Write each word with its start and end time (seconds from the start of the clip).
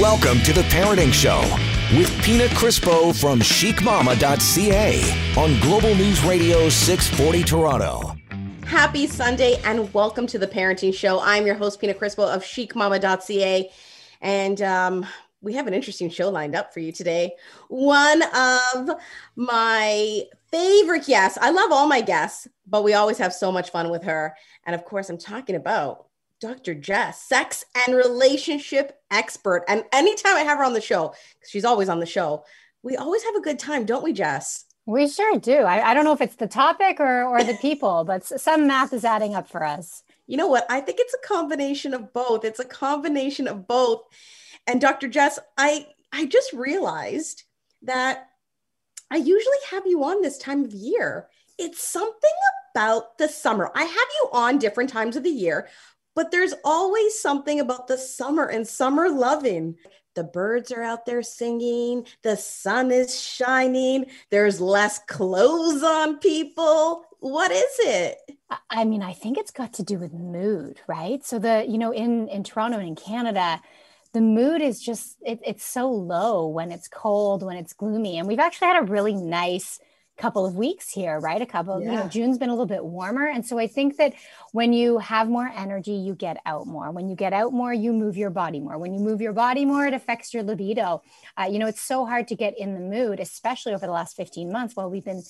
Welcome 0.00 0.40
to 0.44 0.54
the 0.54 0.62
Parenting 0.62 1.12
Show 1.12 1.42
with 1.94 2.10
Pina 2.22 2.46
Crispo 2.46 3.14
from 3.14 3.40
chicmama.ca 3.40 5.02
on 5.36 5.60
Global 5.60 5.94
News 5.94 6.24
Radio 6.24 6.70
640 6.70 7.44
Toronto. 7.44 8.16
Happy 8.64 9.06
Sunday 9.06 9.60
and 9.62 9.92
welcome 9.92 10.26
to 10.28 10.38
the 10.38 10.46
Parenting 10.46 10.94
Show. 10.94 11.20
I'm 11.20 11.44
your 11.44 11.54
host, 11.54 11.82
Pina 11.82 11.92
Crispo 11.92 12.34
of 12.34 12.42
chicmama.ca. 12.42 13.70
And 14.22 14.62
um, 14.62 15.06
we 15.42 15.52
have 15.52 15.66
an 15.66 15.74
interesting 15.74 16.08
show 16.08 16.30
lined 16.30 16.56
up 16.56 16.72
for 16.72 16.80
you 16.80 16.92
today. 16.92 17.32
One 17.68 18.22
of 18.34 18.88
my 19.36 20.22
favorite 20.50 21.04
guests, 21.04 21.36
I 21.42 21.50
love 21.50 21.72
all 21.72 21.86
my 21.86 22.00
guests, 22.00 22.48
but 22.66 22.84
we 22.84 22.94
always 22.94 23.18
have 23.18 23.34
so 23.34 23.52
much 23.52 23.68
fun 23.68 23.90
with 23.90 24.04
her. 24.04 24.34
And 24.64 24.74
of 24.74 24.86
course, 24.86 25.10
I'm 25.10 25.18
talking 25.18 25.56
about 25.56 26.06
Dr. 26.40 26.74
Jess, 26.74 27.22
sex 27.22 27.64
and 27.74 27.94
relationship 27.94 28.98
expert. 29.10 29.64
And 29.68 29.84
anytime 29.92 30.36
I 30.36 30.40
have 30.40 30.58
her 30.58 30.64
on 30.64 30.72
the 30.72 30.80
show, 30.80 31.14
because 31.34 31.50
she's 31.50 31.64
always 31.64 31.88
on 31.88 32.00
the 32.00 32.06
show, 32.06 32.44
we 32.82 32.96
always 32.96 33.22
have 33.24 33.34
a 33.34 33.42
good 33.42 33.58
time, 33.58 33.84
don't 33.84 34.02
we, 34.02 34.12
Jess? 34.12 34.64
We 34.86 35.06
sure 35.06 35.38
do. 35.38 35.58
I, 35.58 35.90
I 35.90 35.94
don't 35.94 36.04
know 36.04 36.12
if 36.12 36.22
it's 36.22 36.36
the 36.36 36.46
topic 36.46 36.98
or, 36.98 37.24
or 37.24 37.44
the 37.44 37.58
people, 37.60 38.04
but 38.06 38.24
some 38.24 38.66
math 38.66 38.92
is 38.92 39.04
adding 39.04 39.34
up 39.34 39.48
for 39.48 39.62
us. 39.62 40.02
You 40.26 40.36
know 40.36 40.48
what? 40.48 40.64
I 40.70 40.80
think 40.80 40.98
it's 41.00 41.14
a 41.14 41.26
combination 41.26 41.92
of 41.92 42.12
both. 42.12 42.44
It's 42.44 42.60
a 42.60 42.64
combination 42.64 43.46
of 43.46 43.66
both. 43.66 44.02
And 44.66 44.80
Dr. 44.80 45.08
Jess, 45.08 45.38
I 45.58 45.86
I 46.12 46.26
just 46.26 46.52
realized 46.52 47.44
that 47.82 48.28
I 49.10 49.16
usually 49.16 49.56
have 49.70 49.86
you 49.86 50.04
on 50.04 50.22
this 50.22 50.38
time 50.38 50.64
of 50.64 50.72
year. 50.72 51.28
It's 51.58 51.82
something 51.82 52.30
about 52.74 53.18
the 53.18 53.28
summer. 53.28 53.70
I 53.74 53.82
have 53.82 53.90
you 53.90 54.28
on 54.32 54.58
different 54.58 54.90
times 54.90 55.16
of 55.16 55.24
the 55.24 55.30
year, 55.30 55.68
but 56.14 56.30
there's 56.30 56.54
always 56.64 57.18
something 57.18 57.60
about 57.60 57.88
the 57.88 57.98
summer 57.98 58.46
and 58.46 58.66
summer 58.66 59.08
loving. 59.08 59.76
The 60.14 60.24
birds 60.24 60.72
are 60.72 60.82
out 60.82 61.06
there 61.06 61.22
singing, 61.22 62.06
the 62.22 62.36
sun 62.36 62.90
is 62.90 63.18
shining, 63.18 64.06
there's 64.30 64.60
less 64.60 64.98
clothes 65.06 65.82
on 65.82 66.18
people. 66.18 67.04
What 67.20 67.52
is 67.52 67.76
it? 67.80 68.18
I 68.70 68.84
mean, 68.84 69.02
I 69.02 69.12
think 69.12 69.38
it's 69.38 69.52
got 69.52 69.74
to 69.74 69.84
do 69.84 69.98
with 69.98 70.12
mood, 70.12 70.80
right? 70.88 71.24
So 71.24 71.38
the, 71.38 71.64
you 71.68 71.78
know, 71.78 71.92
in 71.92 72.28
in 72.28 72.42
Toronto 72.42 72.78
and 72.78 72.88
in 72.88 72.96
Canada, 72.96 73.60
the 74.12 74.20
mood 74.20 74.60
is 74.60 74.82
just 74.82 75.18
it, 75.24 75.40
it's 75.46 75.64
so 75.64 75.90
low 75.90 76.48
when 76.48 76.72
it's 76.72 76.88
cold, 76.88 77.42
when 77.42 77.56
it's 77.56 77.72
gloomy. 77.72 78.18
And 78.18 78.26
we've 78.26 78.40
actually 78.40 78.68
had 78.68 78.82
a 78.82 78.86
really 78.86 79.14
nice 79.14 79.78
couple 80.20 80.44
of 80.44 80.54
weeks 80.54 80.90
here, 80.90 81.18
right? 81.18 81.40
A 81.40 81.46
couple, 81.46 81.80
yeah. 81.80 81.90
you 81.90 81.96
know, 81.98 82.08
June's 82.08 82.38
been 82.38 82.50
a 82.50 82.52
little 82.52 82.66
bit 82.66 82.84
warmer. 82.84 83.26
And 83.26 83.44
so 83.44 83.58
I 83.58 83.66
think 83.66 83.96
that 83.96 84.14
when 84.52 84.72
you 84.72 84.98
have 84.98 85.28
more 85.28 85.50
energy, 85.56 85.92
you 85.92 86.14
get 86.14 86.36
out 86.44 86.66
more. 86.66 86.90
When 86.90 87.08
you 87.08 87.16
get 87.16 87.32
out 87.32 87.52
more, 87.52 87.72
you 87.72 87.92
move 87.92 88.16
your 88.16 88.30
body 88.30 88.60
more. 88.60 88.78
When 88.78 88.92
you 88.92 89.00
move 89.00 89.20
your 89.20 89.32
body 89.32 89.64
more, 89.64 89.86
it 89.86 89.94
affects 89.94 90.34
your 90.34 90.42
libido. 90.42 91.02
Uh, 91.36 91.48
you 91.50 91.58
know, 91.58 91.66
it's 91.66 91.80
so 91.80 92.04
hard 92.04 92.28
to 92.28 92.36
get 92.36 92.58
in 92.58 92.74
the 92.74 92.80
mood, 92.80 93.18
especially 93.18 93.72
over 93.72 93.86
the 93.86 93.92
last 93.92 94.16
15 94.16 94.52
months 94.52 94.76
while 94.76 94.90
we've 94.90 95.04
been 95.04 95.22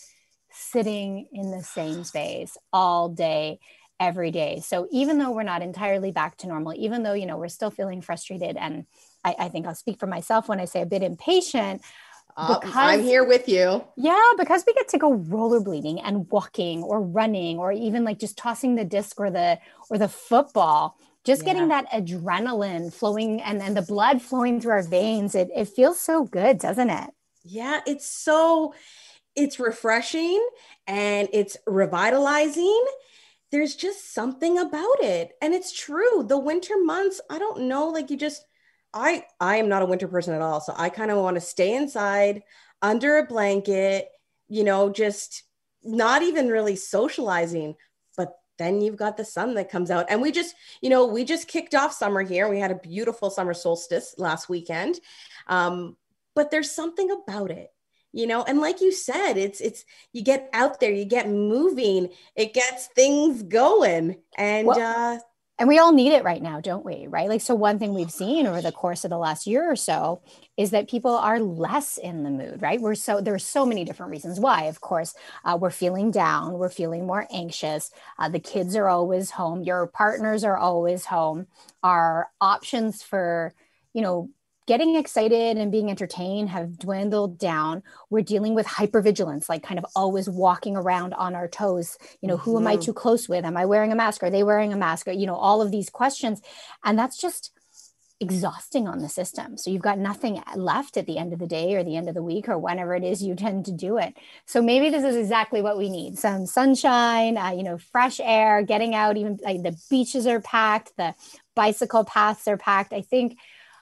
sitting 0.51 1.29
in 1.33 1.51
the 1.51 1.63
same 1.63 2.03
space 2.05 2.57
all 2.73 3.09
day 3.09 3.61
every 4.01 4.31
day 4.31 4.61
so 4.65 4.89
even 4.91 5.19
though 5.19 5.31
we're 5.31 5.43
not 5.43 5.61
entirely 5.61 6.11
back 6.11 6.35
to 6.35 6.49
normal 6.49 6.73
even 6.75 7.03
though 7.03 7.13
you 7.13 7.27
know 7.27 7.37
we're 7.37 7.49
still 7.49 7.71
feeling 7.71 8.01
frustrated 8.01 8.57
and 8.57 8.87
I, 9.23 9.37
I 9.39 9.49
think 9.51 9.67
i'll 9.67 9.75
speak 9.75 10.01
for 10.01 10.07
myself 10.07 10.49
when 10.49 10.59
i 10.59 10.65
say 10.65 10.81
a 10.81 10.87
bit 10.87 11.03
impatient 11.03 11.83
uh, 12.41 12.59
because, 12.59 12.75
I'm 12.77 13.03
here 13.03 13.25
with 13.25 13.49
you. 13.49 13.85
Yeah, 13.97 14.21
because 14.39 14.65
we 14.67 14.75
get 14.75 14.89
to 14.89 14.99
go 14.99 15.17
rollerblading 15.17 16.01
and 16.05 16.29
walking 16.31 16.83
or 16.83 17.01
running 17.01 17.59
or 17.59 17.73
even 17.73 18.05
like 18.05 18.19
just 18.19 18.39
tossing 18.39 18.75
the 18.75 18.85
disc 18.85 19.21
or 19.21 19.31
the 19.31 19.59
or 19.91 19.99
the 19.99 20.09
football, 20.09 20.97
just 21.25 21.43
yeah. 21.43 21.53
getting 21.53 21.69
that 21.69 21.91
adrenaline 21.91 22.93
flowing 22.93 23.41
and, 23.43 23.61
and 23.61 23.77
the 23.77 23.83
blood 23.83 24.23
flowing 24.23 24.61
through 24.61 24.73
our 24.73 24.83
veins. 24.83 25.35
It 25.35 25.51
it 25.55 25.69
feels 25.69 26.01
so 26.01 26.25
good, 26.25 26.59
doesn't 26.59 26.91
it? 26.91 27.11
Yeah, 27.45 27.81
it's 27.87 28.09
so 28.09 28.75
it's 29.37 29.61
refreshing 29.61 30.45
and 30.87 31.29
it's 31.33 31.57
revitalizing. 31.67 32.85
There's 33.51 33.75
just 33.75 34.15
something 34.15 34.59
about 34.59 35.03
it. 35.03 35.33
And 35.43 35.55
it's 35.55 35.73
true. 35.73 36.25
The 36.27 36.39
winter 36.39 36.75
months, 36.83 37.21
I 37.29 37.39
don't 37.39 37.63
know, 37.63 37.89
like 37.89 38.11
you 38.11 38.17
just 38.17 38.45
I 38.93 39.25
I 39.39 39.57
am 39.57 39.69
not 39.69 39.83
a 39.83 39.87
winter 39.87 40.09
person 40.09 40.35
at 40.35 40.43
all. 40.43 40.61
So 40.61 40.75
I 40.77 40.89
kind 40.89 41.11
of 41.11 41.19
want 41.19 41.37
to 41.37 41.41
stay 41.41 41.75
inside 41.75 42.43
under 42.83 43.19
a 43.19 43.27
blanket, 43.27 44.09
you 44.49 44.65
know, 44.65 44.91
just 44.91 45.45
not 45.83 46.23
even 46.23 46.49
really 46.49 46.77
socializing. 46.77 47.77
But 48.17 48.35
then 48.59 48.81
you've 48.81 48.97
got 48.97 49.17
the 49.17 49.25
sun 49.25 49.55
that 49.55 49.71
comes 49.71 49.91
out. 49.91 50.07
And 50.09 50.21
we 50.21 50.33
just, 50.33 50.55
you 50.81 50.91
know, 50.91 51.07
we 51.07 51.25
just 51.25 51.49
kicked 51.49 51.75
off 51.75 51.93
summer 51.93 52.23
here. 52.23 52.49
We 52.49 52.59
had 52.59 52.71
a 52.71 52.77
beautiful 52.77 53.31
summer 53.31 53.55
solstice 53.55 54.15
last 54.19 54.49
weekend. 54.49 55.01
Um, 55.47 55.97
but 56.35 56.51
there's 56.51 56.71
something 56.71 57.11
about 57.11 57.51
it 57.51 57.71
you 58.13 58.27
know 58.27 58.43
and 58.43 58.61
like 58.61 58.81
you 58.81 58.93
said 58.93 59.35
it's 59.35 59.61
it's 59.61 59.85
you 60.13 60.23
get 60.23 60.49
out 60.53 60.81
there 60.81 60.93
you 60.93 61.05
get 61.05 61.29
moving 61.29 62.09
it 62.35 62.53
gets 62.53 62.87
things 62.89 63.43
going 63.45 64.17
and 64.37 64.67
well, 64.67 64.81
uh 64.81 65.19
and 65.61 65.69
we 65.69 65.79
all 65.79 65.93
need 65.93 66.13
it 66.13 66.25
right 66.25 66.43
now 66.43 66.61
don't 66.61 66.85
we 66.85 67.07
right? 67.07 67.29
Like 67.29 67.43
so 67.43 67.55
one 67.55 67.79
thing 67.79 67.95
we've 67.95 68.11
seen 68.11 68.49
over 68.49 68.61
the 68.63 68.73
course 68.73 69.05
of 69.05 69.11
the 69.11 69.19
last 69.19 69.47
year 69.47 69.71
or 69.71 69.77
so 69.77 70.23
is 70.57 70.71
that 70.73 70.91
people 70.91 71.15
are 71.15 71.39
less 71.39 71.99
in 71.99 72.25
the 72.25 72.31
mood 72.31 72.63
right? 72.63 72.81
We're 72.81 72.97
so 72.97 73.21
there's 73.21 73.45
so 73.45 73.65
many 73.67 73.85
different 73.85 74.11
reasons 74.11 74.41
why. 74.41 74.65
Of 74.65 74.81
course 74.81 75.15
uh, 75.45 75.57
we're 75.61 75.71
feeling 75.71 76.11
down 76.11 76.55
we're 76.55 76.71
feeling 76.71 77.07
more 77.07 77.29
anxious. 77.33 77.93
Uh, 78.19 78.29
the 78.29 78.41
kids 78.41 78.75
are 78.75 78.89
always 78.89 79.31
home 79.33 79.63
your 79.63 79.87
partners 79.87 80.45
are 80.45 80.57
always 80.57 81.07
home. 81.07 81.47
Our 81.85 82.29
options 82.41 83.03
for 83.03 83.55
you 83.95 84.03
know 84.03 84.31
getting 84.71 84.95
excited 84.95 85.57
and 85.57 85.73
being 85.73 85.91
entertained 85.91 86.49
have 86.49 86.79
dwindled 86.79 87.37
down. 87.41 87.83
We're 88.09 88.23
dealing 88.23 88.55
with 88.55 88.69
hypervigilance, 88.69 89.49
like 89.49 89.65
kind 89.65 89.81
of 89.81 89.87
always 89.97 90.31
walking 90.31 90.77
around 90.77 91.13
on 91.15 91.35
our 91.35 91.49
toes. 91.49 91.99
You 92.21 92.29
know, 92.29 92.37
mm-hmm. 92.37 92.45
who 92.45 92.57
am 92.57 92.69
I 92.69 92.75
mm-hmm. 92.75 92.83
too 92.83 92.93
close 92.93 93.29
with? 93.29 93.45
Am 93.45 93.57
I 93.57 93.67
wearing 93.67 93.91
a 93.91 93.97
mask? 93.97 94.23
Are 94.23 94.31
they 94.31 94.45
wearing 94.45 94.73
a 94.73 94.77
mask? 94.77 95.09
Or, 95.09 95.11
you 95.11 95.27
know, 95.27 95.35
all 95.35 95.61
of 95.61 95.73
these 95.73 95.91
questions. 95.91 96.41
And 96.85 96.97
that's 96.97 97.21
just 97.21 97.51
exhausting 98.21 98.87
on 98.87 99.01
the 99.01 99.09
system. 99.09 99.57
So 99.57 99.73
you've 99.73 99.83
got 99.83 99.99
nothing 99.99 100.41
left 100.55 100.97
at 100.97 101.07
the 101.07 101.19
end 101.19 101.33
of 101.33 101.41
the 101.41 101.49
day 101.49 101.75
or 101.75 101.83
the 101.83 101.97
end 101.97 102.09
of 102.09 102.15
the 102.15 102.23
week 102.23 102.49
or 102.49 102.57
whenever 102.57 102.95
it 102.95 103.03
is 103.03 103.25
you 103.25 103.35
tend 103.35 103.65
to 103.65 103.73
do 103.73 103.99
it. 103.99 104.15
So 104.47 104.63
maybe 104.63 104.89
this 104.91 105.03
is 105.03 105.17
exactly 105.17 105.63
what 105.63 105.79
we 105.79 105.91
need: 105.91 106.17
some 106.17 106.47
sunshine, 106.47 107.37
uh, 107.37 107.51
you 107.51 107.65
know, 107.65 107.79
fresh 107.91 108.21
air, 108.23 108.63
getting 108.63 108.95
out. 108.95 109.17
Even 109.17 109.41
like 109.43 109.65
the 109.65 109.77
beaches 109.91 110.29
are 110.29 110.41
packed, 110.41 110.93
the 110.97 111.17
bicycle 111.57 112.05
paths 112.05 112.47
are 112.47 112.57
packed. 112.57 112.93
I 112.93 113.01
think 113.01 113.37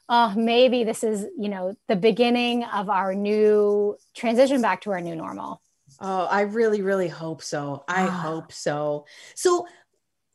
oh, 0.09 0.35
maybe 0.37 0.85
this 0.85 1.05
is, 1.05 1.27
you 1.39 1.49
know, 1.49 1.75
the 1.89 1.97
beginning 1.97 2.65
of 2.65 2.89
our 2.89 3.15
new 3.15 3.97
transition 4.15 4.63
back 4.63 4.83
to 4.83 4.91
our 4.91 5.01
new 5.01 5.15
normal. 5.15 5.61
Oh, 6.01 6.27
I 6.27 6.43
really, 6.43 6.83
really 6.83 7.09
hope 7.09 7.43
so. 7.43 7.85
I 7.89 8.07
ah. 8.07 8.11
hope 8.11 8.53
so. 8.53 9.07
So, 9.35 9.67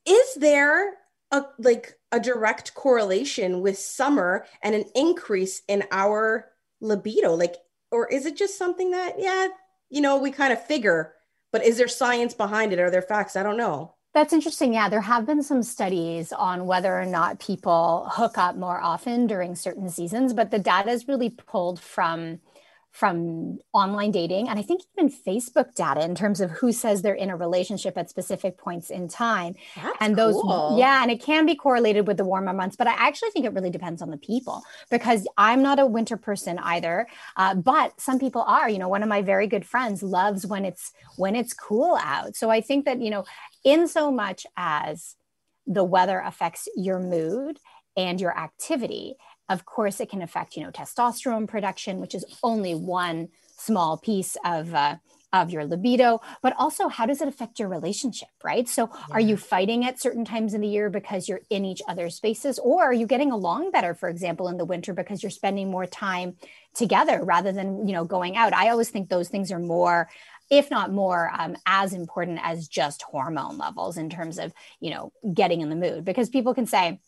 is 0.05 0.35
there 0.35 0.93
a 1.31 1.45
like 1.57 1.93
a 2.11 2.19
direct 2.19 2.73
correlation 2.73 3.61
with 3.61 3.77
summer 3.77 4.45
and 4.61 4.75
an 4.75 4.85
increase 4.95 5.61
in 5.67 5.83
our 5.91 6.49
libido? 6.81 7.35
Like, 7.35 7.55
or 7.91 8.07
is 8.07 8.25
it 8.25 8.35
just 8.35 8.57
something 8.57 8.91
that, 8.91 9.15
yeah, 9.19 9.47
you 9.89 10.01
know, 10.01 10.17
we 10.17 10.31
kind 10.31 10.51
of 10.51 10.65
figure, 10.65 11.13
but 11.51 11.63
is 11.63 11.77
there 11.77 11.87
science 11.87 12.33
behind 12.33 12.73
it? 12.73 12.79
Are 12.79 12.91
there 12.91 13.01
facts? 13.01 13.35
I 13.35 13.43
don't 13.43 13.57
know. 13.57 13.95
That's 14.13 14.31
interesting. 14.33 14.73
Yeah, 14.73 14.89
there 14.89 15.01
have 15.01 15.25
been 15.25 15.41
some 15.41 15.63
studies 15.63 16.31
on 16.31 16.67
whether 16.67 16.99
or 16.99 17.05
not 17.05 17.39
people 17.39 18.07
hook 18.11 18.37
up 18.37 18.55
more 18.55 18.79
often 18.79 19.25
during 19.25 19.55
certain 19.55 19.89
seasons, 19.89 20.33
but 20.33 20.51
the 20.51 20.59
data 20.59 20.91
is 20.91 21.07
really 21.07 21.31
pulled 21.31 21.79
from 21.79 22.39
from 22.93 23.57
online 23.73 24.11
dating 24.11 24.47
and 24.47 24.59
I 24.59 24.61
think 24.61 24.81
even 24.95 25.09
Facebook 25.09 25.73
data 25.73 26.05
in 26.05 26.13
terms 26.13 26.39
of 26.39 26.51
who 26.51 26.71
says 26.71 27.01
they're 27.01 27.15
in 27.15 27.31
a 27.31 27.35
relationship 27.35 27.97
at 27.97 28.07
specific 28.07 28.55
points 28.55 28.91
in 28.91 29.07
time. 29.07 29.55
That's 29.75 29.97
and 29.99 30.15
those 30.15 30.35
cool. 30.35 30.75
yeah, 30.77 31.01
and 31.01 31.09
it 31.09 31.19
can 31.19 31.47
be 31.47 31.55
correlated 31.55 32.05
with 32.05 32.17
the 32.17 32.23
warmer 32.23 32.53
months, 32.53 32.75
but 32.75 32.85
I 32.85 32.93
actually 32.93 33.31
think 33.31 33.45
it 33.45 33.53
really 33.53 33.71
depends 33.71 34.03
on 34.03 34.11
the 34.11 34.17
people 34.17 34.61
because 34.91 35.27
I'm 35.37 35.63
not 35.63 35.79
a 35.79 35.87
winter 35.87 36.17
person 36.17 36.59
either. 36.59 37.07
Uh, 37.35 37.55
but 37.55 37.99
some 37.99 38.19
people 38.19 38.43
are, 38.43 38.69
you 38.69 38.77
know, 38.77 38.89
one 38.89 39.01
of 39.01 39.09
my 39.09 39.23
very 39.23 39.47
good 39.47 39.65
friends 39.65 40.03
loves 40.03 40.45
when 40.45 40.63
it's 40.63 40.91
when 41.17 41.35
it's 41.35 41.53
cool 41.53 41.97
out. 41.99 42.35
So 42.35 42.51
I 42.51 42.61
think 42.61 42.85
that, 42.85 43.01
you 43.01 43.09
know, 43.09 43.25
in 43.63 43.87
so 43.87 44.11
much 44.11 44.45
as 44.55 45.15
the 45.65 45.83
weather 45.83 46.21
affects 46.23 46.67
your 46.75 46.99
mood 46.99 47.57
and 47.97 48.21
your 48.21 48.37
activity 48.37 49.15
of 49.49 49.65
course 49.65 49.99
it 49.99 50.09
can 50.09 50.21
affect 50.21 50.55
you 50.55 50.63
know 50.63 50.71
testosterone 50.71 51.47
production 51.47 51.99
which 51.99 52.15
is 52.15 52.25
only 52.43 52.73
one 52.75 53.27
small 53.57 53.97
piece 53.97 54.35
of 54.45 54.73
uh, 54.73 54.95
of 55.31 55.49
your 55.49 55.65
libido 55.65 56.21
but 56.41 56.53
also 56.57 56.87
how 56.87 57.05
does 57.05 57.19
it 57.19 57.27
affect 57.27 57.59
your 57.59 57.67
relationship 57.67 58.29
right 58.43 58.69
so 58.69 58.89
yeah. 58.93 59.15
are 59.15 59.19
you 59.19 59.35
fighting 59.35 59.83
at 59.83 59.99
certain 59.99 60.23
times 60.23 60.53
in 60.53 60.61
the 60.61 60.67
year 60.67 60.89
because 60.89 61.27
you're 61.27 61.41
in 61.49 61.65
each 61.65 61.81
other's 61.87 62.15
spaces 62.15 62.59
or 62.59 62.83
are 62.83 62.93
you 62.93 63.07
getting 63.07 63.31
along 63.31 63.71
better 63.71 63.95
for 63.95 64.09
example 64.09 64.47
in 64.47 64.57
the 64.57 64.65
winter 64.65 64.93
because 64.93 65.23
you're 65.23 65.31
spending 65.31 65.71
more 65.71 65.87
time 65.87 66.35
together 66.75 67.23
rather 67.23 67.51
than 67.51 67.87
you 67.87 67.93
know 67.93 68.05
going 68.05 68.37
out 68.37 68.53
i 68.53 68.69
always 68.69 68.89
think 68.89 69.09
those 69.09 69.27
things 69.27 69.51
are 69.51 69.59
more 69.59 70.07
if 70.51 70.69
not 70.69 70.91
more 70.91 71.31
um, 71.35 71.55
as 71.65 71.93
important 71.93 72.39
as 72.43 72.67
just 72.67 73.01
hormone 73.01 73.57
levels 73.57 73.97
in 73.97 74.09
terms 74.09 74.37
of 74.37 74.53
you 74.79 74.91
know 74.91 75.11
getting 75.33 75.61
in 75.61 75.69
the 75.69 75.75
mood 75.75 76.05
because 76.05 76.29
people 76.29 76.53
can 76.53 76.67
say 76.67 76.99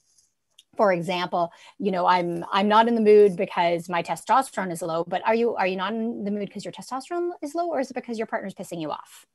for 0.77 0.91
example 0.93 1.51
you 1.79 1.91
know 1.91 2.05
i'm 2.05 2.43
i'm 2.51 2.67
not 2.67 2.87
in 2.87 2.95
the 2.95 3.01
mood 3.01 3.35
because 3.35 3.89
my 3.89 4.01
testosterone 4.03 4.71
is 4.71 4.81
low 4.81 5.03
but 5.07 5.21
are 5.25 5.35
you 5.35 5.55
are 5.55 5.67
you 5.67 5.75
not 5.75 5.93
in 5.93 6.23
the 6.23 6.31
mood 6.31 6.47
because 6.47 6.65
your 6.65 6.71
testosterone 6.71 7.31
is 7.41 7.55
low 7.55 7.67
or 7.69 7.79
is 7.79 7.91
it 7.91 7.93
because 7.93 8.17
your 8.17 8.27
partner's 8.27 8.53
pissing 8.53 8.81
you 8.81 8.91
off? 8.91 9.25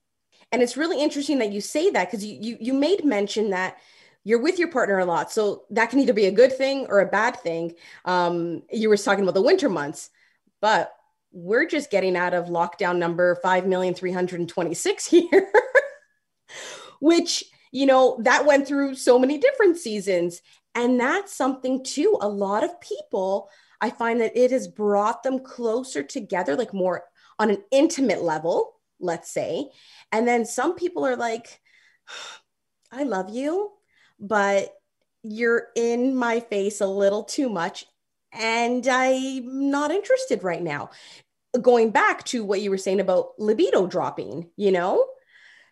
And 0.52 0.62
it's 0.62 0.76
really 0.76 1.00
interesting 1.00 1.38
that 1.38 1.52
you 1.52 1.60
say 1.60 1.90
that 1.90 2.10
because 2.10 2.24
you, 2.24 2.36
you 2.40 2.56
you 2.60 2.74
made 2.74 3.04
mention 3.04 3.50
that 3.50 3.78
you're 4.24 4.40
with 4.40 4.58
your 4.58 4.68
partner 4.68 4.98
a 4.98 5.04
lot 5.04 5.32
so 5.32 5.64
that 5.70 5.90
can 5.90 5.98
either 6.00 6.12
be 6.12 6.26
a 6.26 6.32
good 6.32 6.52
thing 6.52 6.86
or 6.88 7.00
a 7.00 7.06
bad 7.06 7.36
thing. 7.40 7.74
Um, 8.04 8.62
you 8.70 8.88
were 8.88 8.96
talking 8.96 9.22
about 9.22 9.34
the 9.34 9.42
winter 9.42 9.68
months 9.68 10.10
but 10.60 10.92
we're 11.32 11.66
just 11.66 11.90
getting 11.90 12.16
out 12.16 12.34
of 12.34 12.46
lockdown 12.46 12.98
number 12.98 13.36
5,326 13.36 15.06
here 15.14 15.52
which 17.00 17.44
you 17.72 17.86
know 17.86 18.18
that 18.22 18.44
went 18.44 18.66
through 18.66 18.96
so 18.96 19.18
many 19.18 19.38
different 19.38 19.78
seasons 19.78 20.42
and 20.74 21.00
that's 21.00 21.34
something 21.34 21.84
too. 21.84 22.16
A 22.20 22.28
lot 22.28 22.64
of 22.64 22.80
people, 22.80 23.48
I 23.80 23.90
find 23.90 24.20
that 24.20 24.36
it 24.36 24.50
has 24.50 24.68
brought 24.68 25.22
them 25.22 25.40
closer 25.40 26.02
together, 26.02 26.56
like 26.56 26.72
more 26.72 27.04
on 27.38 27.50
an 27.50 27.62
intimate 27.70 28.22
level, 28.22 28.74
let's 29.00 29.30
say. 29.30 29.70
And 30.12 30.28
then 30.28 30.44
some 30.44 30.74
people 30.74 31.06
are 31.06 31.16
like, 31.16 31.60
I 32.92 33.04
love 33.04 33.30
you, 33.30 33.70
but 34.18 34.74
you're 35.22 35.68
in 35.76 36.14
my 36.14 36.40
face 36.40 36.80
a 36.80 36.86
little 36.86 37.24
too 37.24 37.48
much. 37.48 37.86
And 38.32 38.86
I'm 38.86 39.70
not 39.70 39.90
interested 39.90 40.42
right 40.42 40.62
now. 40.62 40.90
Going 41.60 41.90
back 41.90 42.24
to 42.26 42.44
what 42.44 42.60
you 42.60 42.70
were 42.70 42.78
saying 42.78 43.00
about 43.00 43.38
libido 43.38 43.86
dropping, 43.86 44.50
you 44.56 44.70
know? 44.70 45.06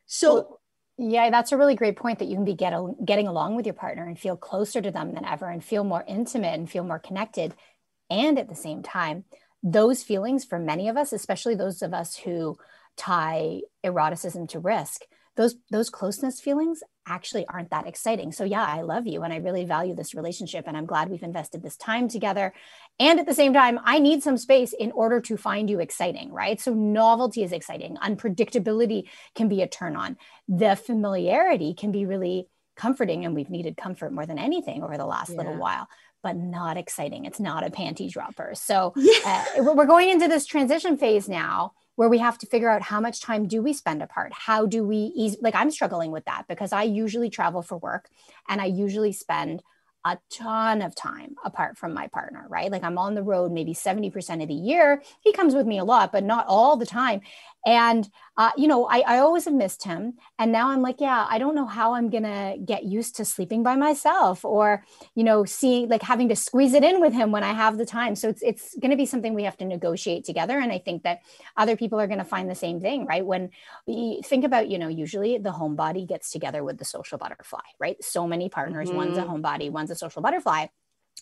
So, 0.06 0.35
well, 0.35 0.57
yeah, 0.99 1.31
that's 1.31 1.53
a 1.53 1.56
really 1.56 1.77
great 1.77 1.97
point 1.97 2.19
that 2.19 2.27
you 2.27 2.35
can 2.35 2.45
be 2.45 2.55
get, 2.55 2.75
getting 3.05 3.29
along 3.29 3.55
with 3.55 3.65
your 3.67 3.75
partner 3.75 4.05
and 4.05 4.19
feel 4.19 4.37
closer 4.37 4.83
to 4.83 4.91
them 4.91 5.15
than 5.15 5.25
ever 5.25 5.49
and 5.49 5.65
feel 5.65 5.85
more 5.85 6.05
intimate 6.09 6.59
and 6.59 6.69
feel 6.69 6.83
more 6.83 6.99
connected. 6.99 7.55
And 8.11 8.37
at 8.39 8.49
the 8.49 8.56
same 8.56 8.83
time, 8.83 9.25
those 9.62 10.03
feelings 10.03 10.45
for 10.45 10.59
many 10.59 10.89
of 10.89 10.97
us, 10.97 11.12
especially 11.12 11.55
those 11.55 11.83
of 11.83 11.95
us 11.95 12.17
who 12.17 12.59
tie 12.97 13.61
eroticism 13.85 14.49
to 14.49 14.59
risk, 14.59 15.03
those 15.38 15.55
those 15.70 15.88
closeness 15.88 16.40
feelings 16.40 16.82
actually 17.06 17.46
aren't 17.46 17.70
that 17.70 17.87
exciting. 17.87 18.32
So 18.32 18.44
yeah, 18.44 18.64
I 18.64 18.82
love 18.82 19.06
you 19.06 19.23
and 19.23 19.32
I 19.32 19.37
really 19.37 19.64
value 19.64 19.94
this 19.94 20.12
relationship 20.12 20.64
and 20.67 20.76
I'm 20.76 20.85
glad 20.85 21.08
we've 21.08 21.23
invested 21.23 21.62
this 21.62 21.76
time 21.76 22.08
together. 22.08 22.52
And 22.99 23.20
at 23.20 23.26
the 23.26 23.35
same 23.35 23.55
time, 23.55 23.79
I 23.85 24.00
need 24.00 24.23
some 24.23 24.37
space 24.37 24.75
in 24.75 24.90
order 24.90 25.20
to 25.23 25.37
find 25.37 25.70
you 25.70 25.79
exciting, 25.79 26.32
right? 26.32 26.61
So 26.61 26.75
novelty 26.75 27.44
is 27.44 27.52
exciting. 27.52 27.96
Unpredictability 27.96 29.05
can 29.37 29.49
be 29.49 29.62
a 29.62 29.69
turn 29.69 29.96
on. 29.96 30.17
The 30.49 30.75
familiarity 30.75 31.73
can 31.73 31.93
be 31.93 32.05
really 32.05 32.49
comforting 32.76 33.25
and 33.25 33.35
we've 33.35 33.49
needed 33.49 33.76
comfort 33.76 34.12
more 34.12 34.26
than 34.26 34.38
anything 34.38 34.82
over 34.82 34.99
the 34.99 35.06
last 35.06 35.31
yeah. 35.31 35.37
little 35.37 35.56
while 35.56 35.88
but 36.20 36.37
not 36.37 36.76
exciting. 36.76 37.26
It's 37.26 37.38
not 37.38 37.64
a 37.64 37.70
panty 37.70 38.11
dropper. 38.11 38.50
So 38.56 38.93
yeah. 38.96 39.44
uh, 39.56 39.73
we're 39.73 39.87
going 39.87 40.11
into 40.11 40.26
this 40.26 40.46
transition 40.46 40.99
phase 40.99 41.29
now 41.29 41.75
where 41.99 42.09
we 42.09 42.19
have 42.19 42.39
to 42.39 42.47
figure 42.47 42.71
out 42.71 42.81
how 42.81 43.00
much 43.00 43.21
time 43.21 43.49
do 43.49 43.61
we 43.61 43.73
spend 43.73 44.03
apart 44.03 44.33
how 44.33 44.65
do 44.65 44.85
we 44.85 45.12
ease 45.17 45.37
like 45.41 45.56
i'm 45.56 45.71
struggling 45.71 46.12
with 46.12 46.25
that 46.27 46.45
because 46.49 46.73
i 46.73 46.85
usually 46.85 47.29
travel 47.29 47.61
for 47.61 47.77
work 47.79 48.09
and 48.49 48.61
i 48.61 48.67
usually 48.67 49.11
spend 49.12 49.61
a 50.05 50.17
ton 50.31 50.81
of 50.81 50.95
time 50.95 51.35
apart 51.45 51.77
from 51.77 51.93
my 51.93 52.06
partner, 52.06 52.47
right? 52.49 52.71
Like 52.71 52.85
I'm 52.85 52.99
on 52.99 53.15
the 53.15 53.23
road 53.23 53.53
maybe 53.53 53.75
70% 53.75 54.43
of 54.43 54.49
the 54.49 54.55
year. 54.55 55.03
He 55.21 55.33
comes 55.33 55.55
with 55.55 55.67
me 55.67 55.79
a 55.79 55.85
lot, 55.85 56.12
but 56.12 56.25
not 56.25 56.47
all 56.49 56.77
the 56.77 56.87
time. 56.87 57.21
And, 57.69 58.09
uh, 58.38 58.50
you 58.56 58.67
know, 58.67 58.87
I, 58.87 59.00
I 59.00 59.19
always 59.19 59.44
have 59.44 59.53
missed 59.53 59.85
him. 59.85 60.15
And 60.38 60.50
now 60.50 60.70
I'm 60.70 60.81
like, 60.81 61.03
yeah, 61.03 61.26
I 61.29 61.37
don't 61.37 61.55
know 61.55 61.67
how 61.67 61.93
I'm 61.93 62.09
going 62.09 62.23
to 62.23 62.56
get 62.65 62.85
used 62.85 63.17
to 63.17 63.26
sleeping 63.26 63.62
by 63.62 63.76
myself 63.76 64.43
or, 64.43 64.87
you 65.15 65.23
know, 65.23 65.44
seeing 65.44 65.91
like 65.91 66.00
having 66.00 66.31
to 66.31 66.37
squeeze 66.37 66.73
it 66.73 66.82
in 66.82 66.99
with 66.99 67.12
him 67.12 67.31
when 67.31 67.44
I 67.44 67.53
have 67.53 67.76
the 67.76 67.85
time. 67.85 68.15
So 68.15 68.31
it's, 68.31 68.41
it's 68.43 68.75
going 68.81 68.91
to 68.91 68.97
be 68.97 69.05
something 69.05 69.35
we 69.35 69.43
have 69.43 69.59
to 69.59 69.67
negotiate 69.67 70.25
together. 70.25 70.59
And 70.59 70.73
I 70.73 70.79
think 70.79 71.03
that 71.03 71.20
other 71.59 71.76
people 71.76 72.00
are 72.00 72.06
going 72.06 72.20
to 72.20 72.25
find 72.25 72.49
the 72.49 72.55
same 72.55 72.81
thing, 72.81 73.05
right? 73.05 73.26
When 73.26 73.50
you 73.87 74.23
think 74.25 74.47
about, 74.47 74.71
you 74.71 74.79
know, 74.79 74.88
usually 74.88 75.37
the 75.37 75.50
homebody 75.50 76.09
gets 76.09 76.31
together 76.31 76.64
with 76.64 76.79
the 76.79 76.87
social 76.87 77.19
butterfly, 77.19 77.61
right? 77.79 78.03
So 78.03 78.26
many 78.26 78.49
partners, 78.49 78.88
mm-hmm. 78.88 78.97
one's 78.97 79.19
a 79.19 79.25
mm-hmm. 79.25 79.44
homebody, 79.44 79.71
one's 79.71 79.91
a 79.91 79.94
social 79.94 80.23
butterfly. 80.23 80.69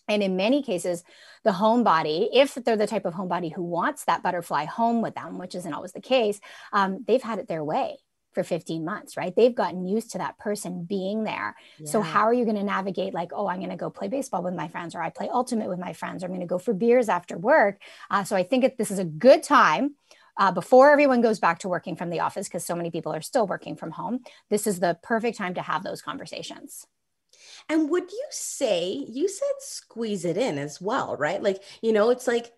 And 0.09 0.23
in 0.23 0.37
many 0.37 0.63
cases, 0.63 1.03
the 1.45 1.53
homebody, 1.53 2.29
if 2.33 2.55
they're 2.55 2.77
the 2.77 2.87
type 2.87 3.05
of 3.05 3.15
homebody 3.15 3.53
who 3.53 3.63
wants 3.63 4.05
that 4.05 4.23
butterfly 4.23 4.65
home 4.65 5.03
with 5.03 5.15
them, 5.15 5.39
which 5.39 5.55
isn't 5.55 5.73
always 5.73 5.93
the 5.93 6.01
case, 6.01 6.41
um, 6.73 7.05
they've 7.07 7.23
had 7.23 7.39
it 7.39 7.49
their 7.49 7.65
way 7.65 7.99
for 8.37 8.45
15 8.45 8.85
months, 8.85 9.17
right? 9.17 9.35
They've 9.35 9.55
gotten 9.55 9.87
used 9.87 10.11
to 10.13 10.19
that 10.19 10.39
person 10.39 10.85
being 10.85 11.25
there. 11.25 11.57
Yeah. 11.79 11.91
So, 11.91 12.03
how 12.03 12.25
are 12.25 12.35
you 12.35 12.45
going 12.45 12.57
to 12.57 12.63
navigate, 12.63 13.15
like, 13.15 13.31
oh, 13.33 13.49
I'm 13.49 13.61
going 13.61 13.71
to 13.71 13.77
go 13.77 13.89
play 13.89 14.09
baseball 14.09 14.43
with 14.43 14.55
my 14.55 14.69
friends, 14.69 14.95
or 14.95 15.03
I 15.03 15.09
play 15.09 15.31
ultimate 15.31 15.71
with 15.71 15.79
my 15.79 15.95
friends, 15.95 16.23
or 16.23 16.27
I'm 16.27 16.33
going 16.33 16.41
to 16.41 16.47
go 16.47 16.59
for 16.59 16.75
beers 16.75 17.09
after 17.09 17.39
work? 17.39 17.81
Uh, 18.11 18.25
so, 18.25 18.37
I 18.37 18.43
think 18.43 18.63
it, 18.63 18.77
this 18.77 18.91
is 18.91 18.99
a 18.99 19.05
good 19.05 19.43
time. 19.43 19.95
Uh, 20.39 20.53
before 20.53 20.91
everyone 20.91 21.23
goes 21.23 21.41
back 21.41 21.61
to 21.61 21.69
working 21.69 21.97
from 21.97 22.11
the 22.11 22.21
office, 22.21 22.47
because 22.47 22.63
so 22.63 22.77
many 22.77 22.91
people 22.91 23.11
are 23.11 23.23
still 23.23 23.47
working 23.47 23.75
from 23.75 23.93
home, 23.93 24.21
this 24.51 24.67
is 24.67 24.81
the 24.81 24.99
perfect 25.03 25.39
time 25.39 25.55
to 25.55 25.63
have 25.63 25.83
those 25.83 26.03
conversations. 26.03 26.87
And 27.69 27.91
would 27.91 28.13
you 28.13 28.25
say, 28.31 29.05
you 29.09 29.29
said 29.29 29.49
squeeze 29.59 30.25
it 30.25 30.37
in 30.37 30.59
as 30.59 30.81
well, 30.81 31.17
right? 31.17 31.43
Like, 31.43 31.63
you 31.83 31.93
know, 31.93 32.11
it's 32.11 32.27
like, 32.27 32.53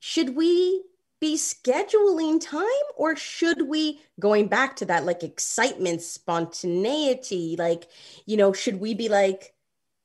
should 0.00 0.34
we 0.36 0.84
be 1.20 1.36
scheduling 1.36 2.40
time 2.40 2.64
or 2.96 3.16
should 3.16 3.68
we, 3.68 4.00
going 4.20 4.46
back 4.48 4.76
to 4.76 4.84
that, 4.86 5.04
like 5.04 5.22
excitement, 5.22 6.00
spontaneity, 6.00 7.56
like, 7.58 7.88
you 8.24 8.36
know, 8.36 8.52
should 8.52 8.80
we 8.80 8.94
be 8.94 9.08
like, 9.08 9.52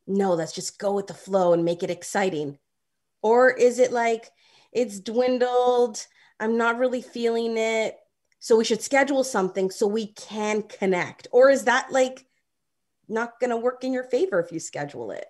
no, 0.08 0.34
let's 0.34 0.54
just 0.54 0.80
go 0.80 0.94
with 0.94 1.08
the 1.08 1.14
flow 1.14 1.54
and 1.54 1.64
make 1.64 1.84
it 1.84 1.92
exciting? 1.92 2.58
Or 3.22 3.52
is 3.52 3.80
it 3.80 3.94
like, 3.94 4.30
it's 4.74 5.00
dwindled, 5.00 6.06
I'm 6.40 6.58
not 6.58 6.80
really 6.80 7.02
feeling 7.02 7.56
it. 7.58 7.98
So 8.40 8.58
we 8.58 8.66
should 8.66 8.82
schedule 8.82 9.24
something 9.24 9.72
so 9.72 9.88
we 9.88 10.08
can 10.08 10.64
connect. 10.64 11.28
Or 11.32 11.50
is 11.50 11.64
that 11.64 11.92
like, 11.92 12.26
not 13.14 13.40
going 13.40 13.52
to 13.52 13.58
work 13.58 13.84
in 13.84 13.94
your 13.94 14.04
favor 14.04 14.40
if 14.40 14.52
you 14.52 14.60
schedule 14.60 15.12
it? 15.12 15.26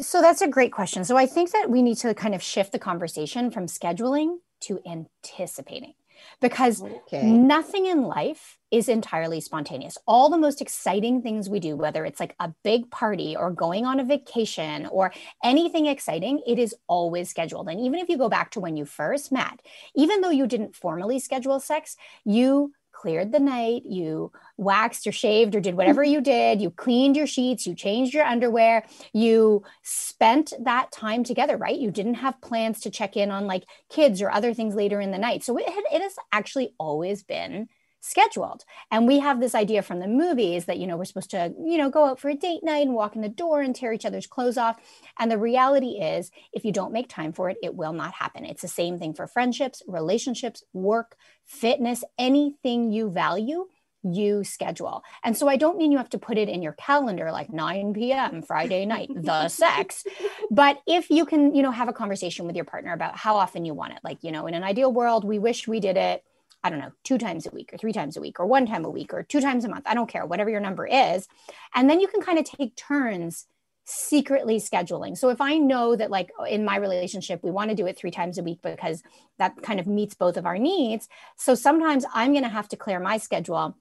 So 0.00 0.20
that's 0.20 0.42
a 0.42 0.48
great 0.48 0.72
question. 0.72 1.04
So 1.04 1.16
I 1.16 1.26
think 1.26 1.52
that 1.52 1.70
we 1.70 1.82
need 1.82 1.98
to 1.98 2.14
kind 2.14 2.34
of 2.34 2.42
shift 2.42 2.72
the 2.72 2.78
conversation 2.78 3.50
from 3.50 3.66
scheduling 3.66 4.38
to 4.62 4.80
anticipating 4.86 5.94
because 6.40 6.82
okay. 6.82 7.30
nothing 7.30 7.86
in 7.86 8.02
life 8.02 8.58
is 8.70 8.88
entirely 8.88 9.40
spontaneous. 9.40 9.98
All 10.06 10.30
the 10.30 10.38
most 10.38 10.60
exciting 10.60 11.22
things 11.22 11.48
we 11.48 11.60
do, 11.60 11.76
whether 11.76 12.04
it's 12.04 12.20
like 12.20 12.34
a 12.38 12.52
big 12.62 12.90
party 12.90 13.36
or 13.36 13.50
going 13.50 13.84
on 13.84 14.00
a 14.00 14.04
vacation 14.04 14.86
or 14.86 15.12
anything 15.42 15.86
exciting, 15.86 16.42
it 16.46 16.58
is 16.58 16.74
always 16.86 17.28
scheduled. 17.28 17.68
And 17.68 17.80
even 17.80 17.98
if 17.98 18.08
you 18.08 18.16
go 18.16 18.28
back 18.28 18.50
to 18.52 18.60
when 18.60 18.76
you 18.76 18.84
first 18.84 19.32
met, 19.32 19.60
even 19.94 20.20
though 20.20 20.30
you 20.30 20.46
didn't 20.46 20.76
formally 20.76 21.18
schedule 21.18 21.60
sex, 21.60 21.96
you 22.24 22.72
cleared 23.00 23.32
the 23.32 23.40
night, 23.40 23.82
you 23.86 24.30
waxed 24.58 25.06
or 25.06 25.12
shaved 25.12 25.54
or 25.54 25.60
did 25.60 25.74
whatever 25.74 26.04
you 26.04 26.20
did, 26.20 26.60
you 26.60 26.70
cleaned 26.70 27.16
your 27.16 27.26
sheets, 27.26 27.66
you 27.66 27.74
changed 27.74 28.12
your 28.12 28.26
underwear, 28.26 28.84
you 29.14 29.62
spent 29.82 30.52
that 30.60 30.92
time 30.92 31.24
together, 31.24 31.56
right? 31.56 31.78
You 31.78 31.90
didn't 31.90 32.16
have 32.16 32.42
plans 32.42 32.80
to 32.80 32.90
check 32.90 33.16
in 33.16 33.30
on 33.30 33.46
like 33.46 33.64
kids 33.88 34.20
or 34.20 34.30
other 34.30 34.52
things 34.52 34.74
later 34.74 35.00
in 35.00 35.12
the 35.12 35.18
night. 35.18 35.42
So 35.42 35.56
it, 35.56 35.64
it 35.66 36.02
has 36.02 36.14
actually 36.30 36.74
always 36.78 37.22
been 37.22 37.68
scheduled. 38.00 38.64
And 38.90 39.06
we 39.06 39.18
have 39.18 39.40
this 39.40 39.54
idea 39.54 39.82
from 39.82 40.00
the 40.00 40.08
movies 40.08 40.64
that, 40.64 40.78
you 40.78 40.86
know, 40.86 40.96
we're 40.96 41.04
supposed 41.04 41.30
to, 41.30 41.52
you 41.64 41.78
know, 41.78 41.90
go 41.90 42.06
out 42.06 42.18
for 42.18 42.28
a 42.28 42.34
date 42.34 42.64
night 42.64 42.86
and 42.86 42.94
walk 42.94 43.14
in 43.14 43.22
the 43.22 43.28
door 43.28 43.60
and 43.60 43.74
tear 43.74 43.92
each 43.92 44.06
other's 44.06 44.26
clothes 44.26 44.58
off. 44.58 44.78
And 45.18 45.30
the 45.30 45.38
reality 45.38 46.00
is, 46.00 46.30
if 46.52 46.64
you 46.64 46.72
don't 46.72 46.92
make 46.92 47.08
time 47.08 47.32
for 47.32 47.50
it, 47.50 47.58
it 47.62 47.74
will 47.74 47.92
not 47.92 48.14
happen. 48.14 48.44
It's 48.44 48.62
the 48.62 48.68
same 48.68 48.98
thing 48.98 49.14
for 49.14 49.26
friendships, 49.26 49.82
relationships, 49.86 50.64
work, 50.72 51.16
fitness, 51.46 52.02
anything 52.18 52.90
you 52.90 53.10
value 53.10 53.66
you 54.02 54.44
schedule. 54.44 55.04
And 55.22 55.36
so 55.36 55.46
I 55.46 55.56
don't 55.56 55.76
mean 55.76 55.92
you 55.92 55.98
have 55.98 56.08
to 56.10 56.18
put 56.18 56.38
it 56.38 56.48
in 56.48 56.62
your 56.62 56.72
calendar 56.72 57.30
like 57.32 57.50
9 57.50 57.92
p.m. 57.92 58.42
Friday 58.42 58.86
night, 58.86 59.10
the 59.14 59.48
sex. 59.50 60.04
But 60.50 60.80
if 60.86 61.10
you 61.10 61.26
can, 61.26 61.54
you 61.54 61.62
know, 61.62 61.70
have 61.70 61.88
a 61.88 61.92
conversation 61.92 62.46
with 62.46 62.56
your 62.56 62.64
partner 62.64 62.92
about 62.92 63.16
how 63.16 63.36
often 63.36 63.64
you 63.64 63.74
want 63.74 63.92
it. 63.92 63.98
Like, 64.02 64.22
you 64.22 64.32
know, 64.32 64.46
in 64.46 64.54
an 64.54 64.64
ideal 64.64 64.92
world, 64.92 65.24
we 65.24 65.38
wish 65.38 65.68
we 65.68 65.80
did 65.80 65.96
it 65.96 66.24
I 66.62 66.70
don't 66.70 66.78
know, 66.78 66.92
two 67.04 67.18
times 67.18 67.46
a 67.46 67.50
week 67.50 67.72
or 67.72 67.78
three 67.78 67.92
times 67.92 68.16
a 68.16 68.20
week 68.20 68.38
or 68.38 68.46
one 68.46 68.66
time 68.66 68.84
a 68.84 68.90
week 68.90 69.14
or 69.14 69.22
two 69.22 69.40
times 69.40 69.64
a 69.64 69.68
month. 69.68 69.84
I 69.86 69.94
don't 69.94 70.08
care, 70.08 70.26
whatever 70.26 70.50
your 70.50 70.60
number 70.60 70.86
is. 70.86 71.26
And 71.74 71.88
then 71.88 72.00
you 72.00 72.08
can 72.08 72.20
kind 72.20 72.38
of 72.38 72.44
take 72.44 72.76
turns 72.76 73.46
secretly 73.84 74.58
scheduling. 74.58 75.16
So 75.16 75.30
if 75.30 75.40
I 75.40 75.58
know 75.58 75.96
that 75.96 76.10
like 76.10 76.30
in 76.48 76.64
my 76.64 76.76
relationship 76.76 77.42
we 77.42 77.50
want 77.50 77.70
to 77.70 77.76
do 77.76 77.86
it 77.86 77.96
3 77.96 78.10
times 78.10 78.38
a 78.38 78.42
week 78.42 78.60
because 78.62 79.02
that 79.38 79.60
kind 79.62 79.80
of 79.80 79.86
meets 79.86 80.14
both 80.14 80.36
of 80.36 80.46
our 80.46 80.58
needs, 80.58 81.08
so 81.36 81.54
sometimes 81.54 82.04
I'm 82.12 82.32
going 82.32 82.44
to 82.44 82.50
have 82.50 82.68
to 82.68 82.76
clear 82.76 83.00
my 83.00 83.16
schedule 83.16 83.76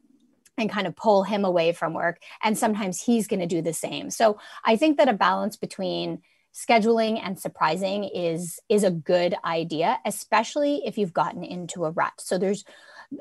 and 0.58 0.70
kind 0.70 0.88
of 0.88 0.96
pull 0.96 1.24
him 1.24 1.46
away 1.46 1.74
from 1.74 1.94
work 1.94 2.20
and 2.44 2.58
sometimes 2.58 3.02
he's 3.02 3.28
going 3.28 3.40
to 3.40 3.46
do 3.46 3.62
the 3.62 3.74
same. 3.74 4.10
So 4.10 4.40
I 4.66 4.78
think 4.78 4.98
that 4.98 5.10
a 5.10 5.14
balance 5.14 5.58
between 5.58 6.22
scheduling 6.54 7.20
and 7.24 7.40
surprising 7.40 8.04
is 8.04 8.60
is 8.70 8.84
a 8.84 8.92
good 8.92 9.36
idea 9.46 10.00
especially 10.06 10.82
if 10.86 10.98
you've 10.98 11.14
gotten 11.14 11.44
into 11.44 11.86
a 11.86 11.92
rut. 11.92 12.14
So 12.18 12.38
there's 12.38 12.66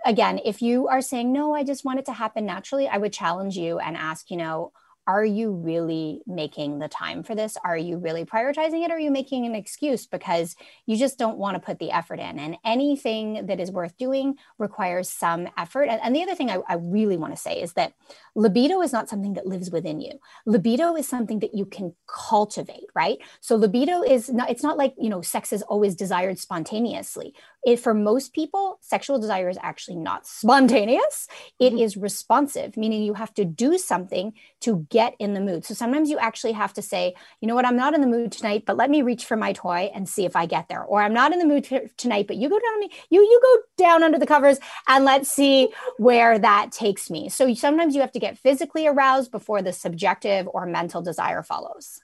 again 0.05 0.39
if 0.45 0.61
you 0.61 0.87
are 0.89 1.01
saying 1.01 1.33
no 1.33 1.55
i 1.55 1.65
just 1.65 1.85
want 1.85 1.99
it 1.99 2.05
to 2.05 2.13
happen 2.13 2.45
naturally 2.45 2.87
i 2.89 2.99
would 2.99 3.13
challenge 3.13 3.57
you 3.57 3.79
and 3.79 3.97
ask 3.97 4.31
you 4.31 4.37
know 4.37 4.71
are 5.09 5.25
you 5.25 5.53
really 5.53 6.21
making 6.27 6.81
the 6.81 6.87
time 6.87 7.23
for 7.23 7.35
this? 7.35 7.57
Are 7.65 7.79
you 7.79 7.97
really 7.97 8.27
prioritizing 8.27 8.85
it? 8.85 8.91
Or 8.91 8.97
are 8.97 9.01
you 9.01 9.11
making 9.11 9.47
an 9.47 9.55
excuse 9.55 10.07
because 10.07 10.55
you 10.85 10.99
just 10.99 11.19
don't 11.19 11.39
want 11.39 11.55
to 11.55 11.61
put 11.61 11.79
the 11.79 11.91
effort 11.91 12.21
in? 12.21 12.39
And 12.39 12.59
anything 12.63 13.47
that 13.47 13.59
is 13.59 13.71
worth 13.71 13.97
doing 13.97 14.35
requires 14.59 15.09
some 15.09 15.49
effort. 15.57 15.85
And, 15.85 15.99
and 16.03 16.15
the 16.15 16.23
other 16.23 16.35
thing 16.35 16.51
I, 16.51 16.59
I 16.69 16.75
really 16.75 17.17
want 17.17 17.35
to 17.35 17.41
say 17.41 17.63
is 17.63 17.73
that 17.73 17.95
libido 18.35 18.83
is 18.83 18.93
not 18.93 19.09
something 19.09 19.33
that 19.33 19.47
lives 19.47 19.71
within 19.71 19.99
you. 19.99 20.21
Libido 20.45 20.95
is 20.95 21.09
something 21.09 21.39
that 21.39 21.55
you 21.55 21.65
can 21.65 21.95
cultivate, 22.07 22.85
right? 22.95 23.17
So 23.41 23.57
libido 23.57 24.03
is 24.03 24.29
not, 24.29 24.51
it's 24.51 24.63
not 24.63 24.77
like, 24.77 24.95
you 24.99 25.09
know, 25.09 25.23
sex 25.23 25.55
is 25.55 25.63
always 25.63 25.95
desired 25.95 26.39
spontaneously 26.39 27.33
it, 27.65 27.81
for 27.81 27.93
most 27.93 28.33
people, 28.33 28.79
sexual 28.81 29.19
desire 29.19 29.49
is 29.49 29.59
actually 29.61 29.97
not 29.97 30.27
spontaneous. 30.27 31.29
It 31.59 31.71
mm-hmm. 31.71 31.83
is 31.83 31.97
responsive, 31.97 32.77
meaning 32.77 33.03
you 33.03 33.15
have 33.15 33.35
to 33.35 33.45
do 33.45 33.79
something 33.79 34.33
to 34.61 34.87
get 34.91 34.98
in 35.19 35.35
the 35.35 35.41
mood. 35.41 35.65
So 35.65 35.75
sometimes 35.75 36.11
you 36.11 36.19
actually 36.19 36.53
have 36.53 36.73
to 36.75 36.83
say, 36.83 37.15
you 37.41 37.49
know 37.49 37.55
what, 37.55 37.65
I'm 37.65 37.77
not 37.77 37.95
in 37.95 38.01
the 38.01 38.07
mood 38.07 38.33
tonight, 38.33 38.65
but 38.67 38.77
let 38.77 38.91
me 38.91 39.03
reach 39.03 39.25
for 39.25 39.37
my 39.37 39.53
toy 39.53 39.91
and 39.95 40.09
see 40.09 40.25
if 40.25 40.37
I 40.37 40.47
get 40.47 40.69
there. 40.69 40.83
Or 40.83 41.03
I'm 41.03 41.15
not 41.15 41.33
in 41.33 41.39
the 41.39 41.47
mood 41.47 41.65
t- 41.65 41.81
tonight, 41.97 42.27
but 42.27 42.37
you 42.37 42.49
go 42.49 42.59
down 42.59 42.81
me, 42.81 42.91
you 43.11 43.21
you 43.21 43.41
go 43.43 43.85
down 43.85 44.03
under 44.03 44.19
the 44.19 44.27
covers 44.27 44.59
and 44.87 45.05
let's 45.05 45.31
see 45.31 45.69
where 45.99 46.39
that 46.39 46.73
takes 46.73 47.11
me. 47.11 47.29
So 47.29 47.53
sometimes 47.55 47.95
you 47.95 48.01
have 48.01 48.13
to 48.13 48.21
get 48.21 48.39
physically 48.39 48.87
aroused 48.87 49.31
before 49.31 49.63
the 49.63 49.73
subjective 49.73 50.49
or 50.53 50.67
mental 50.67 51.03
desire 51.03 51.43
follows. 51.43 52.01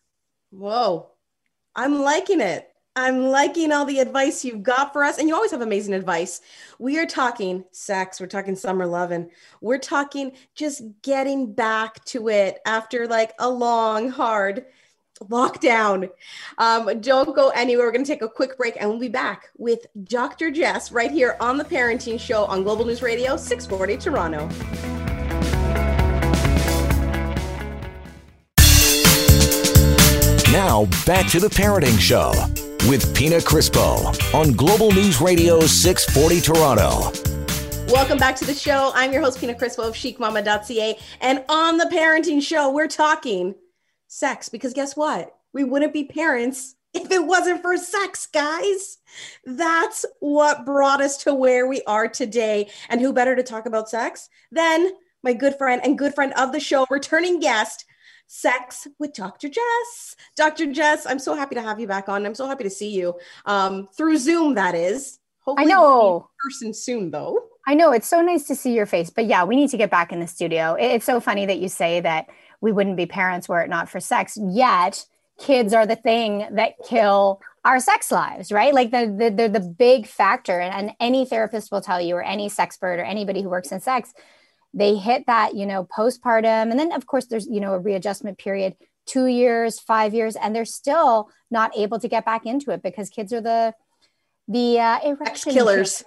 Whoa. 0.50 1.10
I'm 1.74 2.02
liking 2.02 2.40
it. 2.40 2.73
I'm 2.96 3.24
liking 3.24 3.72
all 3.72 3.84
the 3.84 3.98
advice 3.98 4.44
you've 4.44 4.62
got 4.62 4.92
for 4.92 5.02
us. 5.02 5.18
And 5.18 5.28
you 5.28 5.34
always 5.34 5.50
have 5.50 5.62
amazing 5.62 5.94
advice. 5.94 6.40
We 6.78 6.96
are 6.98 7.06
talking 7.06 7.64
sex, 7.72 8.20
we're 8.20 8.26
talking 8.26 8.54
summer 8.54 8.86
loving, 8.86 9.30
we're 9.60 9.78
talking 9.78 10.32
just 10.54 10.82
getting 11.02 11.52
back 11.52 12.04
to 12.06 12.28
it 12.28 12.60
after 12.64 13.08
like 13.08 13.32
a 13.40 13.50
long, 13.50 14.10
hard 14.10 14.66
lockdown. 15.24 16.08
Um, 16.58 17.00
don't 17.00 17.34
go 17.34 17.48
anywhere. 17.48 17.86
We're 17.86 17.92
going 17.92 18.04
to 18.04 18.12
take 18.12 18.22
a 18.22 18.28
quick 18.28 18.56
break 18.56 18.76
and 18.78 18.88
we'll 18.88 19.00
be 19.00 19.08
back 19.08 19.50
with 19.56 19.86
Dr. 20.04 20.52
Jess 20.52 20.92
right 20.92 21.10
here 21.10 21.36
on 21.40 21.56
the 21.56 21.64
Parenting 21.64 22.18
Show 22.20 22.44
on 22.44 22.62
Global 22.62 22.84
News 22.84 23.02
Radio 23.02 23.36
640 23.36 23.96
Toronto. 23.96 24.48
Now, 30.52 30.84
back 31.04 31.28
to 31.30 31.40
the 31.40 31.48
Parenting 31.48 31.98
Show 31.98 32.32
with 32.88 33.14
Pina 33.14 33.36
Crispo 33.36 34.34
on 34.34 34.52
Global 34.52 34.92
News 34.92 35.20
Radio 35.20 35.60
640 35.60 36.40
Toronto. 36.40 37.12
Welcome 37.92 38.18
back 38.18 38.36
to 38.36 38.44
the 38.44 38.54
show. 38.54 38.92
I'm 38.94 39.12
your 39.12 39.22
host, 39.22 39.40
Pina 39.40 39.54
Crispo 39.54 39.88
of 39.88 39.94
chicmama.ca. 39.94 40.98
And 41.20 41.44
on 41.48 41.78
the 41.78 41.86
parenting 41.86 42.42
show, 42.42 42.70
we're 42.70 42.88
talking 42.88 43.54
sex 44.06 44.48
because 44.48 44.74
guess 44.74 44.96
what? 44.96 45.34
We 45.52 45.64
wouldn't 45.64 45.92
be 45.92 46.04
parents 46.04 46.74
if 46.94 47.10
it 47.10 47.24
wasn't 47.24 47.62
for 47.62 47.76
sex, 47.78 48.26
guys. 48.26 48.98
That's 49.44 50.04
what 50.20 50.66
brought 50.66 51.00
us 51.00 51.16
to 51.24 51.34
where 51.34 51.66
we 51.66 51.82
are 51.86 52.08
today. 52.08 52.70
And 52.90 53.00
who 53.00 53.12
better 53.12 53.34
to 53.34 53.42
talk 53.42 53.64
about 53.64 53.88
sex 53.88 54.28
than 54.50 54.90
my 55.22 55.32
good 55.32 55.56
friend 55.56 55.80
and 55.82 55.98
good 55.98 56.14
friend 56.14 56.34
of 56.36 56.52
the 56.52 56.60
show, 56.60 56.86
returning 56.90 57.40
guest, 57.40 57.86
Sex 58.26 58.86
with 58.98 59.12
Dr. 59.14 59.48
Jess. 59.48 60.16
Dr. 60.36 60.72
Jess, 60.72 61.06
I'm 61.06 61.18
so 61.18 61.34
happy 61.34 61.54
to 61.54 61.62
have 61.62 61.78
you 61.78 61.86
back 61.86 62.08
on. 62.08 62.26
I'm 62.26 62.34
so 62.34 62.46
happy 62.46 62.64
to 62.64 62.70
see 62.70 62.90
you 62.90 63.14
um, 63.46 63.88
through 63.96 64.18
Zoom, 64.18 64.54
that 64.54 64.74
is. 64.74 65.18
Hopefully, 65.44 65.70
I 65.70 65.74
know. 65.74 66.28
person 66.42 66.72
soon, 66.72 67.10
though. 67.10 67.44
I 67.66 67.74
know. 67.74 67.92
It's 67.92 68.08
so 68.08 68.20
nice 68.22 68.46
to 68.46 68.56
see 68.56 68.74
your 68.74 68.86
face. 68.86 69.10
But 69.10 69.26
yeah, 69.26 69.44
we 69.44 69.56
need 69.56 69.70
to 69.70 69.76
get 69.76 69.90
back 69.90 70.12
in 70.12 70.20
the 70.20 70.26
studio. 70.26 70.74
It's 70.78 71.04
so 71.04 71.20
funny 71.20 71.46
that 71.46 71.58
you 71.58 71.68
say 71.68 72.00
that 72.00 72.28
we 72.60 72.72
wouldn't 72.72 72.96
be 72.96 73.06
parents 73.06 73.48
were 73.48 73.60
it 73.60 73.68
not 73.68 73.88
for 73.88 74.00
sex. 74.00 74.38
Yet, 74.40 75.06
kids 75.38 75.74
are 75.74 75.86
the 75.86 75.96
thing 75.96 76.46
that 76.52 76.74
kill 76.88 77.40
our 77.64 77.80
sex 77.80 78.10
lives, 78.10 78.52
right? 78.52 78.74
Like 78.74 78.90
the, 78.90 79.14
the, 79.18 79.30
they're 79.30 79.48
the 79.48 79.60
big 79.60 80.06
factor. 80.06 80.60
And, 80.60 80.74
and 80.74 80.96
any 81.00 81.24
therapist 81.24 81.72
will 81.72 81.80
tell 81.80 82.00
you, 82.00 82.16
or 82.16 82.22
any 82.22 82.48
sexpert, 82.48 82.98
or 82.98 83.04
anybody 83.04 83.42
who 83.42 83.48
works 83.48 83.72
in 83.72 83.80
sex, 83.80 84.12
they 84.74 84.96
hit 84.96 85.26
that 85.26 85.54
you 85.54 85.64
know 85.64 85.86
postpartum. 85.96 86.70
And 86.70 86.78
then 86.78 86.92
of 86.92 87.06
course 87.06 87.26
there's 87.26 87.46
you 87.46 87.60
know 87.60 87.74
a 87.74 87.78
readjustment 87.78 88.38
period 88.38 88.76
two 89.06 89.26
years 89.26 89.78
five 89.78 90.14
years 90.14 90.36
and 90.36 90.54
they're 90.54 90.64
still 90.64 91.28
not 91.50 91.76
able 91.76 91.98
to 91.98 92.08
get 92.08 92.24
back 92.24 92.46
into 92.46 92.70
it 92.70 92.82
because 92.82 93.10
kids 93.10 93.32
are 93.32 93.40
the 93.40 93.74
the 94.46 94.78
uh, 94.78 94.98
erection 95.02 95.52
killers. 95.52 96.04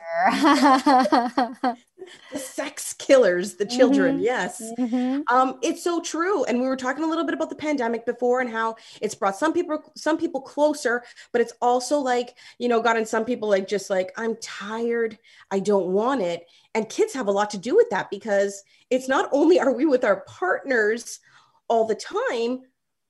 the 2.31 2.39
sex 2.39 2.93
killers 2.93 3.55
the 3.55 3.65
children 3.65 4.15
mm-hmm. 4.15 4.23
yes. 4.23 4.61
Mm-hmm. 4.79 5.21
um 5.35 5.59
it's 5.61 5.83
so 5.83 5.99
true. 6.01 6.43
And 6.45 6.61
we 6.61 6.67
were 6.67 6.77
talking 6.77 7.03
a 7.03 7.07
little 7.07 7.25
bit 7.25 7.33
about 7.33 7.49
the 7.49 7.55
pandemic 7.55 8.05
before 8.05 8.39
and 8.39 8.49
how 8.49 8.75
it's 9.01 9.15
brought 9.15 9.35
some 9.35 9.53
people 9.53 9.91
some 9.95 10.17
people 10.17 10.41
closer 10.41 11.03
but 11.31 11.41
it's 11.41 11.53
also 11.61 11.99
like 11.99 12.35
you 12.59 12.69
know 12.69 12.81
gotten 12.81 13.05
some 13.05 13.25
people 13.25 13.49
like 13.49 13.67
just 13.67 13.89
like 13.89 14.11
i'm 14.17 14.35
tired. 14.41 15.17
I 15.51 15.59
don't 15.59 15.87
want 15.87 16.21
it 16.21 16.45
and 16.77 16.87
kids 16.89 17.13
have 17.13 17.27
a 17.27 17.31
lot 17.31 17.49
to 17.49 17.57
do 17.57 17.75
with 17.75 17.89
that 17.89 18.09
because 18.09 18.63
it's 18.89 19.07
not 19.07 19.29
only 19.31 19.59
are 19.59 19.73
we 19.73 19.85
with 19.85 20.03
our 20.03 20.23
partners 20.27 21.19
all 21.67 21.85
the 21.85 21.95
time 21.95 22.61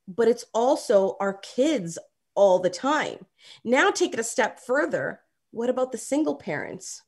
but 0.08 0.28
it's 0.28 0.46
also 0.54 1.18
our 1.20 1.34
kids 1.34 2.00
all 2.34 2.60
the 2.60 2.70
time. 2.70 3.26
Now 3.64 3.92
take 3.92 4.14
it 4.14 4.20
a 4.20 4.24
step 4.24 4.60
further. 4.60 5.22
What 5.52 5.70
about 5.70 5.92
the 5.92 5.98
single 5.98 6.36
parents? 6.36 7.04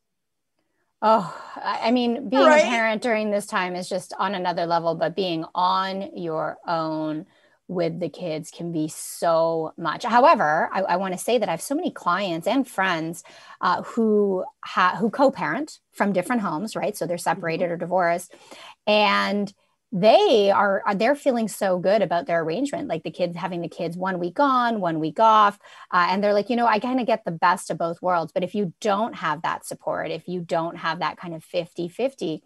Oh, 1.01 1.33
I 1.55 1.91
mean, 1.91 2.27
being 2.27 2.43
right? 2.43 2.61
a 2.61 2.67
parent 2.67 3.01
during 3.01 3.31
this 3.31 3.45
time 3.45 3.75
is 3.75 3.87
just 3.87 4.13
on 4.19 4.35
another 4.35 4.65
level, 4.65 4.95
but 4.95 5.15
being 5.15 5.45
on 5.55 6.17
your 6.17 6.57
own 6.67 7.25
with 7.69 7.99
the 7.99 8.09
kids 8.09 8.49
can 8.49 8.71
be 8.71 8.88
so 8.88 9.73
much. 9.77 10.03
However, 10.03 10.69
I, 10.73 10.81
I 10.81 10.95
want 10.97 11.13
to 11.13 11.19
say 11.19 11.38
that 11.38 11.47
I 11.47 11.51
have 11.51 11.61
so 11.61 11.75
many 11.75 11.91
clients 11.91 12.47
and 12.47 12.67
friends 12.67 13.23
uh, 13.61 13.83
who 13.83 14.43
ha- 14.65 14.97
who 14.99 15.11
co-parent 15.11 15.79
from 15.93 16.11
different 16.11 16.41
homes, 16.41 16.75
right? 16.75 16.97
So 16.97 17.05
they're 17.05 17.19
separated 17.19 17.65
mm-hmm. 17.65 17.73
or 17.73 17.77
divorced, 17.77 18.33
and 18.88 19.53
they 19.91 20.51
are 20.51 20.83
they're 20.95 21.15
feeling 21.15 21.47
so 21.47 21.79
good 21.79 22.01
about 22.03 22.27
their 22.27 22.41
arrangement 22.41 22.88
like 22.88 23.01
the 23.01 23.09
kids 23.09 23.35
having 23.35 23.61
the 23.61 23.67
kids 23.67 23.97
one 23.97 24.19
week 24.19 24.39
on 24.39 24.79
one 24.79 24.99
week 24.99 25.19
off 25.19 25.57
uh, 25.91 26.07
and 26.11 26.23
they're 26.23 26.33
like 26.33 26.47
you 26.51 26.55
know 26.55 26.67
i 26.67 26.77
kind 26.77 26.99
of 26.99 27.07
get 27.07 27.25
the 27.25 27.31
best 27.31 27.71
of 27.71 27.77
both 27.79 27.99
worlds 27.99 28.31
but 28.31 28.43
if 28.43 28.53
you 28.53 28.71
don't 28.81 29.15
have 29.15 29.41
that 29.41 29.65
support 29.65 30.11
if 30.11 30.27
you 30.27 30.41
don't 30.41 30.77
have 30.77 30.99
that 30.99 31.17
kind 31.17 31.33
of 31.33 31.43
50 31.43 31.89
50 31.89 32.43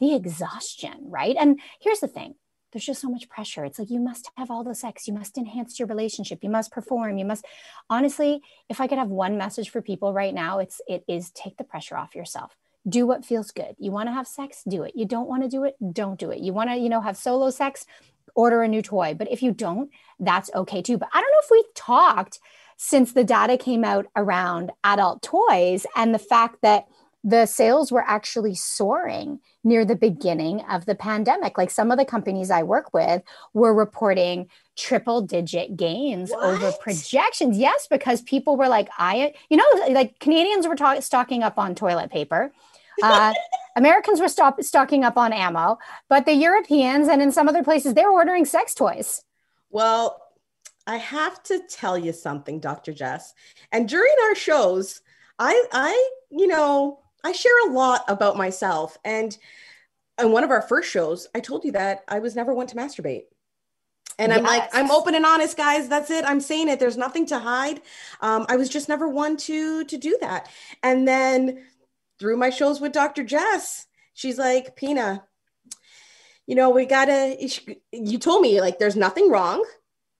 the 0.00 0.14
exhaustion 0.14 0.98
right 1.04 1.34
and 1.38 1.58
here's 1.80 2.00
the 2.00 2.08
thing 2.08 2.34
there's 2.72 2.84
just 2.84 3.00
so 3.00 3.08
much 3.08 3.28
pressure 3.28 3.64
it's 3.64 3.78
like 3.78 3.90
you 3.90 4.00
must 4.00 4.30
have 4.36 4.50
all 4.50 4.64
the 4.64 4.74
sex 4.74 5.06
you 5.06 5.14
must 5.14 5.38
enhance 5.38 5.78
your 5.78 5.88
relationship 5.88 6.42
you 6.42 6.50
must 6.50 6.72
perform 6.72 7.18
you 7.18 7.24
must 7.24 7.44
honestly 7.90 8.42
if 8.68 8.80
i 8.80 8.86
could 8.86 8.98
have 8.98 9.08
one 9.08 9.36
message 9.36 9.70
for 9.70 9.82
people 9.82 10.12
right 10.12 10.34
now 10.34 10.58
it's 10.58 10.80
it 10.88 11.04
is 11.08 11.30
take 11.30 11.56
the 11.56 11.64
pressure 11.64 11.96
off 11.96 12.14
yourself 12.14 12.56
do 12.88 13.06
what 13.06 13.24
feels 13.24 13.50
good. 13.50 13.76
You 13.78 13.92
want 13.92 14.08
to 14.08 14.12
have 14.12 14.26
sex, 14.26 14.62
do 14.66 14.82
it. 14.82 14.92
You 14.94 15.06
don't 15.06 15.28
want 15.28 15.42
to 15.42 15.48
do 15.48 15.64
it, 15.64 15.76
don't 15.92 16.18
do 16.18 16.30
it. 16.30 16.40
You 16.40 16.52
want 16.52 16.70
to, 16.70 16.76
you 16.76 16.88
know, 16.88 17.00
have 17.00 17.16
solo 17.16 17.50
sex, 17.50 17.86
order 18.34 18.62
a 18.62 18.68
new 18.68 18.82
toy. 18.82 19.14
But 19.16 19.30
if 19.30 19.42
you 19.42 19.52
don't, 19.52 19.90
that's 20.18 20.50
okay 20.54 20.82
too. 20.82 20.98
But 20.98 21.08
I 21.12 21.20
don't 21.20 21.30
know 21.30 21.38
if 21.42 21.50
we've 21.50 21.74
talked 21.74 22.40
since 22.76 23.12
the 23.12 23.24
data 23.24 23.56
came 23.56 23.84
out 23.84 24.06
around 24.16 24.72
adult 24.82 25.22
toys 25.22 25.86
and 25.94 26.12
the 26.12 26.18
fact 26.18 26.58
that 26.62 26.86
the 27.24 27.46
sales 27.46 27.92
were 27.92 28.04
actually 28.06 28.54
soaring 28.54 29.40
near 29.62 29.84
the 29.84 29.94
beginning 29.94 30.60
of 30.62 30.86
the 30.86 30.94
pandemic. 30.94 31.56
Like 31.56 31.70
some 31.70 31.90
of 31.90 31.98
the 31.98 32.04
companies 32.04 32.50
I 32.50 32.64
work 32.64 32.92
with 32.92 33.22
were 33.54 33.72
reporting 33.72 34.48
triple 34.76 35.22
digit 35.22 35.76
gains 35.76 36.30
what? 36.30 36.44
over 36.44 36.72
projections. 36.80 37.58
Yes, 37.58 37.86
because 37.88 38.22
people 38.22 38.56
were 38.56 38.68
like, 38.68 38.88
I, 38.98 39.34
you 39.48 39.56
know, 39.56 39.64
like 39.90 40.18
Canadians 40.18 40.66
were 40.66 40.74
talk- 40.74 41.02
stocking 41.02 41.42
up 41.42 41.58
on 41.58 41.74
toilet 41.74 42.10
paper. 42.10 42.52
Uh, 43.02 43.32
Americans 43.76 44.20
were 44.20 44.28
stop, 44.28 44.60
stocking 44.62 45.04
up 45.04 45.16
on 45.16 45.32
ammo, 45.32 45.78
but 46.08 46.26
the 46.26 46.34
Europeans 46.34 47.08
and 47.08 47.22
in 47.22 47.32
some 47.32 47.48
other 47.48 47.62
places, 47.62 47.94
they 47.94 48.04
were 48.04 48.12
ordering 48.12 48.44
sex 48.44 48.74
toys. 48.74 49.22
Well, 49.70 50.20
I 50.86 50.96
have 50.96 51.42
to 51.44 51.60
tell 51.70 51.96
you 51.96 52.12
something, 52.12 52.58
Dr. 52.58 52.92
Jess. 52.92 53.32
And 53.70 53.88
during 53.88 54.14
our 54.24 54.34
shows, 54.34 55.00
I, 55.38 55.64
I, 55.72 56.10
you 56.30 56.48
know, 56.48 56.98
I 57.24 57.32
share 57.32 57.68
a 57.68 57.72
lot 57.72 58.04
about 58.08 58.36
myself. 58.36 58.98
And 59.04 59.36
in 60.20 60.32
one 60.32 60.44
of 60.44 60.50
our 60.50 60.62
first 60.62 60.90
shows, 60.90 61.28
I 61.34 61.40
told 61.40 61.64
you 61.64 61.72
that 61.72 62.04
I 62.08 62.18
was 62.18 62.36
never 62.36 62.54
one 62.54 62.66
to 62.68 62.76
masturbate. 62.76 63.24
And 64.18 64.30
yes. 64.30 64.38
I'm 64.38 64.44
like, 64.44 64.68
I'm 64.72 64.90
open 64.90 65.14
and 65.14 65.24
honest, 65.24 65.56
guys. 65.56 65.88
That's 65.88 66.10
it. 66.10 66.24
I'm 66.24 66.40
saying 66.40 66.68
it. 66.68 66.78
There's 66.78 66.96
nothing 66.98 67.26
to 67.26 67.38
hide. 67.38 67.80
Um, 68.20 68.46
I 68.48 68.56
was 68.56 68.68
just 68.68 68.88
never 68.88 69.08
one 69.08 69.36
to 69.38 69.84
to 69.84 69.96
do 69.96 70.18
that. 70.20 70.48
And 70.82 71.08
then 71.08 71.64
through 72.18 72.36
my 72.36 72.50
shows 72.50 72.80
with 72.80 72.92
Dr. 72.92 73.24
Jess, 73.24 73.86
she's 74.14 74.38
like, 74.38 74.76
Pina, 74.76 75.24
you 76.46 76.54
know, 76.54 76.70
we 76.70 76.84
gotta, 76.84 77.36
you 77.92 78.18
told 78.18 78.42
me 78.42 78.60
like 78.60 78.78
there's 78.78 78.96
nothing 78.96 79.30
wrong. 79.30 79.64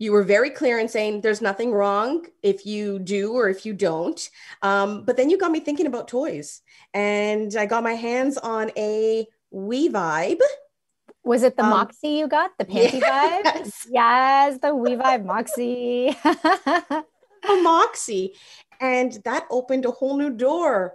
You 0.03 0.11
were 0.11 0.25
very 0.25 0.51
clear 0.51 0.81
in 0.81 0.89
saying 0.89 1.21
there's 1.21 1.41
nothing 1.41 1.71
wrong 1.71 2.27
if 2.43 2.67
you 2.67 2.99
do 2.99 3.35
or 3.35 3.49
if 3.49 3.65
you 3.65 3.73
don't. 3.73 4.21
Um, 4.61 5.05
but 5.05 5.17
then 5.17 5.31
you 5.31 5.39
got 5.39 5.53
me 5.53 5.61
thinking 5.61 5.87
about 5.87 6.09
toys. 6.09 6.61
And 6.93 7.55
I 7.55 7.67
got 7.67 7.85
my 7.85 7.93
hands 7.93 8.37
on 8.37 8.73
a 8.77 9.29
We 9.53 9.89
Vibe. 9.89 10.41
Was 11.23 11.45
it 11.45 11.57
the 11.57 11.63
um, 11.63 11.71
Moxie 11.71 12.19
you 12.19 12.27
got? 12.27 12.51
The 12.59 12.65
panty 12.75 12.99
yes. 12.99 13.69
vibe? 13.69 13.83
Yes, 13.93 14.59
the 14.61 14.75
We 14.75 14.97
Vibe 14.97 15.25
Moxie. 15.25 16.17
a 16.25 17.63
Moxie. 17.63 18.35
And 18.81 19.13
that 19.25 19.47
opened 19.53 19.85
a 19.85 19.93
whole 19.93 20.17
new 20.17 20.31
door 20.31 20.95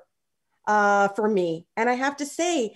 uh, 0.67 1.07
for 1.15 1.29
me. 1.29 1.65
And 1.77 1.89
I 1.89 1.93
have 1.93 2.17
to 2.17 2.25
say, 2.25 2.75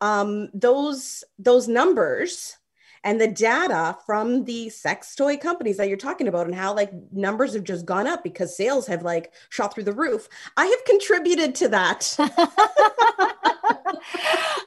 um, 0.00 0.48
those 0.54 1.24
those 1.40 1.66
numbers 1.66 2.56
and 3.04 3.20
the 3.20 3.28
data 3.28 3.96
from 4.06 4.44
the 4.44 4.68
sex 4.68 5.14
toy 5.14 5.36
companies 5.36 5.76
that 5.76 5.88
you're 5.88 5.96
talking 5.96 6.28
about 6.28 6.46
and 6.46 6.54
how 6.54 6.74
like 6.74 6.92
numbers 7.12 7.54
have 7.54 7.64
just 7.64 7.84
gone 7.84 8.06
up 8.06 8.22
because 8.22 8.56
sales 8.56 8.86
have 8.86 9.02
like 9.02 9.32
shot 9.48 9.74
through 9.74 9.84
the 9.84 9.92
roof. 9.92 10.28
I 10.56 10.66
have 10.66 10.84
contributed 10.84 11.54
to 11.56 11.68
that. 11.68 12.14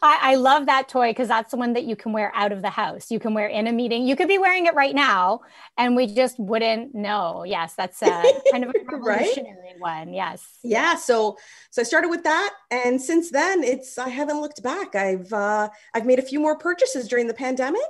I, 0.02 0.20
I, 0.22 0.36
love 0.36 0.68
that 0.68 0.88
toy 0.88 1.10
because 1.12 1.28
that's 1.28 1.52
the 1.52 1.58
one 1.58 1.74
that 1.74 1.86
you 1.86 1.96
can 1.96 2.14
wear 2.14 2.32
out 2.36 2.52
of 2.52 2.62
the 2.62 2.70
house. 2.70 3.10
You 3.10 3.20
can 3.20 3.34
wear 3.34 3.48
in 3.48 3.68
a 3.68 3.72
meeting. 3.72 4.06
You 4.06 4.16
could 4.16 4.28
be 4.28 4.38
wearing 4.38 4.66
it 4.66 4.76
right 4.76 4.94
now 4.94 5.42
and 5.78 5.96
we 5.96 6.08
just 6.08 6.40
wouldn't 6.40 6.94
know. 6.94 7.44
Yes 7.46 7.74
that's 7.76 8.02
a 8.02 8.24
kind 8.52 8.64
of 8.64 8.70
a 8.70 8.74
revolutionary 8.92 9.74
right? 9.74 9.80
one. 9.80 10.14
Yes. 10.14 10.60
Yeah 10.64 10.96
so 10.96 11.38
so 11.72 11.82
i 11.82 11.86
started 11.86 12.10
with 12.10 12.24
that 12.24 12.54
and 12.72 13.02
since 13.02 13.32
then 13.32 13.64
it's 13.64 13.98
i 13.98 14.10
haven't 14.10 14.42
looked 14.42 14.62
back. 14.62 14.96
I've 14.96 15.32
uh 15.32 15.70
i've 15.94 16.06
made 16.06 16.20
a 16.20 16.24
few 16.24 16.40
more 16.40 16.58
purchases 16.58 17.08
during 17.08 17.28
the 17.28 17.34
pandemic 17.34 17.82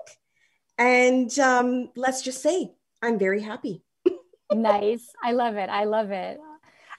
and 0.77 1.38
um, 1.39 1.89
let's 1.96 2.22
just 2.22 2.41
say 2.41 2.72
I'm 3.01 3.20
very 3.20 3.41
happy. 3.41 3.84
nice. 4.53 5.12
I 5.24 5.32
love 5.32 5.55
it. 5.55 5.70
I 5.70 5.86
love 5.86 6.12
it. 6.12 6.39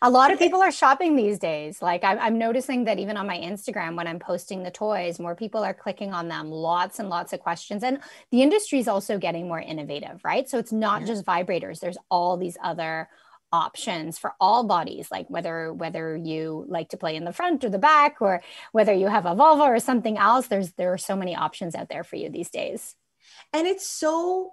A 0.03 0.11
lot 0.11 0.31
of 0.31 0.39
people 0.39 0.61
are 0.61 0.71
shopping 0.71 1.17
these 1.17 1.39
days. 1.39 1.81
Like 1.81 2.05
I'm, 2.05 2.19
I'm, 2.19 2.39
noticing 2.39 2.85
that 2.85 2.99
even 2.99 3.17
on 3.17 3.27
my 3.27 3.39
Instagram, 3.39 3.97
when 3.97 4.07
I'm 4.07 4.19
posting 4.19 4.63
the 4.63 4.71
toys, 4.71 5.19
more 5.19 5.35
people 5.35 5.65
are 5.65 5.73
clicking 5.73 6.13
on 6.13 6.29
them. 6.29 6.51
Lots 6.51 6.99
and 6.99 7.09
lots 7.09 7.33
of 7.33 7.41
questions. 7.41 7.83
And 7.83 8.01
the 8.31 8.43
industry 8.43 8.79
is 8.79 8.89
also 8.89 9.19
getting 9.19 9.49
more 9.49 9.61
innovative, 9.61 10.21
right? 10.23 10.49
So 10.49 10.59
it's 10.59 10.73
not 10.73 11.01
yeah. 11.01 11.07
just 11.07 11.25
vibrators. 11.25 11.81
There's 11.81 11.97
all 12.11 12.37
these 12.37 12.59
other 12.63 13.09
options 13.53 14.19
for 14.19 14.35
all 14.41 14.65
bodies 14.65 15.09
like 15.11 15.31
whether 15.31 15.73
whether 15.73 16.17
you 16.17 16.65
like 16.69 16.89
to 16.89 16.97
play 16.97 17.15
in 17.15 17.25
the 17.25 17.33
front 17.33 17.63
or 17.63 17.71
the 17.71 17.79
back 17.79 18.17
or 18.21 18.43
whether 18.73 18.93
you 18.93 19.07
have 19.07 19.25
a 19.25 19.37
vulva 19.37 19.63
or 19.63 19.79
something 19.79 20.19
else 20.19 20.49
there's 20.49 20.73
there 20.73 20.93
are 20.93 20.99
so 20.99 21.15
many 21.15 21.35
options 21.35 21.77
out 21.77 21.89
there 21.89 22.03
for 22.03 22.17
you 22.17 22.29
these 22.29 22.51
days 22.51 22.97
and 23.57 23.67
it's 23.67 23.87
so 23.87 24.53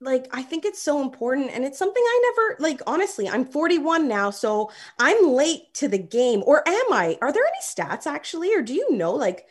like 0.00 0.26
I 0.32 0.42
think 0.42 0.64
it's 0.64 0.82
so 0.82 1.00
important 1.00 1.50
and 1.52 1.64
it's 1.64 1.78
something 1.78 2.02
I 2.04 2.32
never 2.36 2.56
like 2.60 2.80
honestly 2.86 3.28
I'm 3.28 3.44
41 3.44 4.08
now 4.08 4.30
so 4.30 4.70
I'm 4.98 5.28
late 5.28 5.72
to 5.74 5.88
the 5.88 5.98
game. 5.98 6.42
Or 6.44 6.66
am 6.68 6.92
I? 6.92 7.18
Are 7.22 7.32
there 7.32 7.44
any 7.44 7.62
stats 7.62 8.06
actually? 8.06 8.52
Or 8.54 8.62
do 8.62 8.74
you 8.74 8.96
know 8.96 9.12
like 9.12 9.46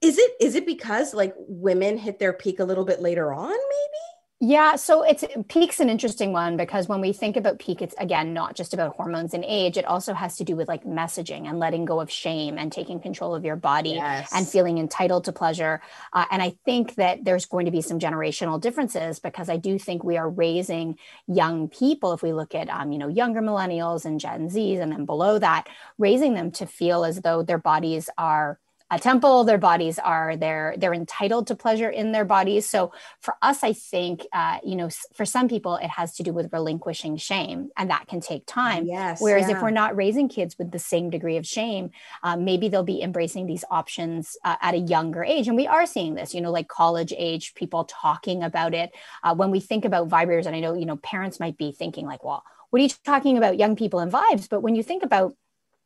is 0.00 0.18
it 0.18 0.32
is 0.40 0.54
it 0.54 0.64
because 0.66 1.12
like 1.12 1.34
women 1.38 1.98
hit 1.98 2.18
their 2.18 2.32
peak 2.32 2.58
a 2.58 2.64
little 2.64 2.84
bit 2.84 3.00
later 3.00 3.32
on 3.32 3.50
maybe 3.50 4.21
yeah, 4.44 4.74
so 4.74 5.04
it's 5.04 5.24
peak's 5.46 5.78
an 5.78 5.88
interesting 5.88 6.32
one 6.32 6.56
because 6.56 6.88
when 6.88 7.00
we 7.00 7.12
think 7.12 7.36
about 7.36 7.60
peak, 7.60 7.80
it's 7.80 7.94
again 7.96 8.34
not 8.34 8.56
just 8.56 8.74
about 8.74 8.96
hormones 8.96 9.34
and 9.34 9.44
age. 9.46 9.76
It 9.76 9.84
also 9.84 10.14
has 10.14 10.36
to 10.38 10.42
do 10.42 10.56
with 10.56 10.66
like 10.66 10.82
messaging 10.82 11.48
and 11.48 11.60
letting 11.60 11.84
go 11.84 12.00
of 12.00 12.10
shame 12.10 12.58
and 12.58 12.72
taking 12.72 12.98
control 12.98 13.36
of 13.36 13.44
your 13.44 13.54
body 13.54 13.90
yes. 13.90 14.32
and 14.34 14.48
feeling 14.48 14.78
entitled 14.78 15.26
to 15.26 15.32
pleasure. 15.32 15.80
Uh, 16.12 16.24
and 16.32 16.42
I 16.42 16.56
think 16.64 16.96
that 16.96 17.24
there's 17.24 17.46
going 17.46 17.66
to 17.66 17.70
be 17.70 17.82
some 17.82 18.00
generational 18.00 18.60
differences 18.60 19.20
because 19.20 19.48
I 19.48 19.58
do 19.58 19.78
think 19.78 20.02
we 20.02 20.16
are 20.16 20.28
raising 20.28 20.98
young 21.28 21.68
people. 21.68 22.12
If 22.12 22.24
we 22.24 22.32
look 22.32 22.52
at 22.52 22.68
um, 22.68 22.90
you 22.90 22.98
know 22.98 23.06
younger 23.06 23.42
millennials 23.42 24.04
and 24.04 24.18
Gen 24.18 24.50
Zs, 24.50 24.80
and 24.80 24.90
then 24.90 25.04
below 25.04 25.38
that, 25.38 25.68
raising 25.98 26.34
them 26.34 26.50
to 26.50 26.66
feel 26.66 27.04
as 27.04 27.20
though 27.20 27.44
their 27.44 27.58
bodies 27.58 28.10
are 28.18 28.58
a 28.92 28.98
temple 28.98 29.42
their 29.42 29.58
bodies 29.58 29.98
are 29.98 30.36
they're 30.36 30.74
they're 30.76 30.92
entitled 30.92 31.46
to 31.46 31.56
pleasure 31.56 31.88
in 31.88 32.12
their 32.12 32.26
bodies. 32.26 32.68
So 32.68 32.92
for 33.20 33.34
us 33.42 33.64
i 33.64 33.72
think 33.72 34.26
uh, 34.32 34.58
you 34.62 34.76
know 34.76 34.90
for 35.14 35.24
some 35.24 35.48
people 35.48 35.76
it 35.76 35.88
has 35.88 36.14
to 36.16 36.22
do 36.22 36.32
with 36.32 36.52
relinquishing 36.52 37.16
shame 37.16 37.70
and 37.76 37.90
that 37.90 38.06
can 38.06 38.20
take 38.20 38.44
time. 38.46 38.86
Yes 38.86 39.20
whereas 39.20 39.48
yeah. 39.48 39.56
if 39.56 39.62
we're 39.62 39.70
not 39.70 39.96
raising 39.96 40.28
kids 40.28 40.56
with 40.58 40.70
the 40.70 40.78
same 40.78 41.10
degree 41.10 41.38
of 41.38 41.46
shame 41.46 41.90
um, 42.22 42.44
maybe 42.44 42.68
they'll 42.68 42.84
be 42.84 43.02
embracing 43.02 43.46
these 43.46 43.64
options 43.70 44.36
uh, 44.44 44.56
at 44.60 44.74
a 44.74 44.78
younger 44.78 45.24
age. 45.24 45.48
And 45.48 45.56
we 45.56 45.66
are 45.66 45.86
seeing 45.86 46.14
this 46.14 46.34
you 46.34 46.40
know 46.42 46.52
like 46.52 46.68
college 46.68 47.14
age 47.16 47.54
people 47.54 47.84
talking 47.84 48.42
about 48.42 48.74
it. 48.74 48.92
Uh, 49.24 49.34
when 49.34 49.50
we 49.50 49.60
think 49.60 49.84
about 49.86 50.08
vibrators 50.08 50.46
and 50.46 50.54
i 50.54 50.60
know 50.60 50.74
you 50.74 50.86
know 50.86 50.96
parents 50.96 51.40
might 51.40 51.56
be 51.56 51.72
thinking 51.72 52.06
like 52.06 52.22
well 52.22 52.44
what 52.68 52.80
are 52.80 52.84
you 52.84 52.90
talking 53.04 53.36
about 53.36 53.58
young 53.58 53.76
people 53.76 54.00
and 54.00 54.10
vibes? 54.10 54.48
But 54.48 54.62
when 54.62 54.74
you 54.74 54.82
think 54.82 55.02
about 55.02 55.34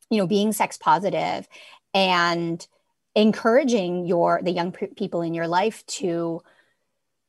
you 0.09 0.19
know 0.19 0.27
being 0.27 0.53
sex 0.53 0.79
positive 0.79 1.49
and 1.93 2.65
encouraging 3.17 4.05
your 4.05 4.41
the 4.43 4.53
young 4.53 4.71
p- 4.71 4.89
people 4.89 5.23
in 5.23 5.35
your 5.35 5.49
life 5.49 5.85
to 5.87 6.43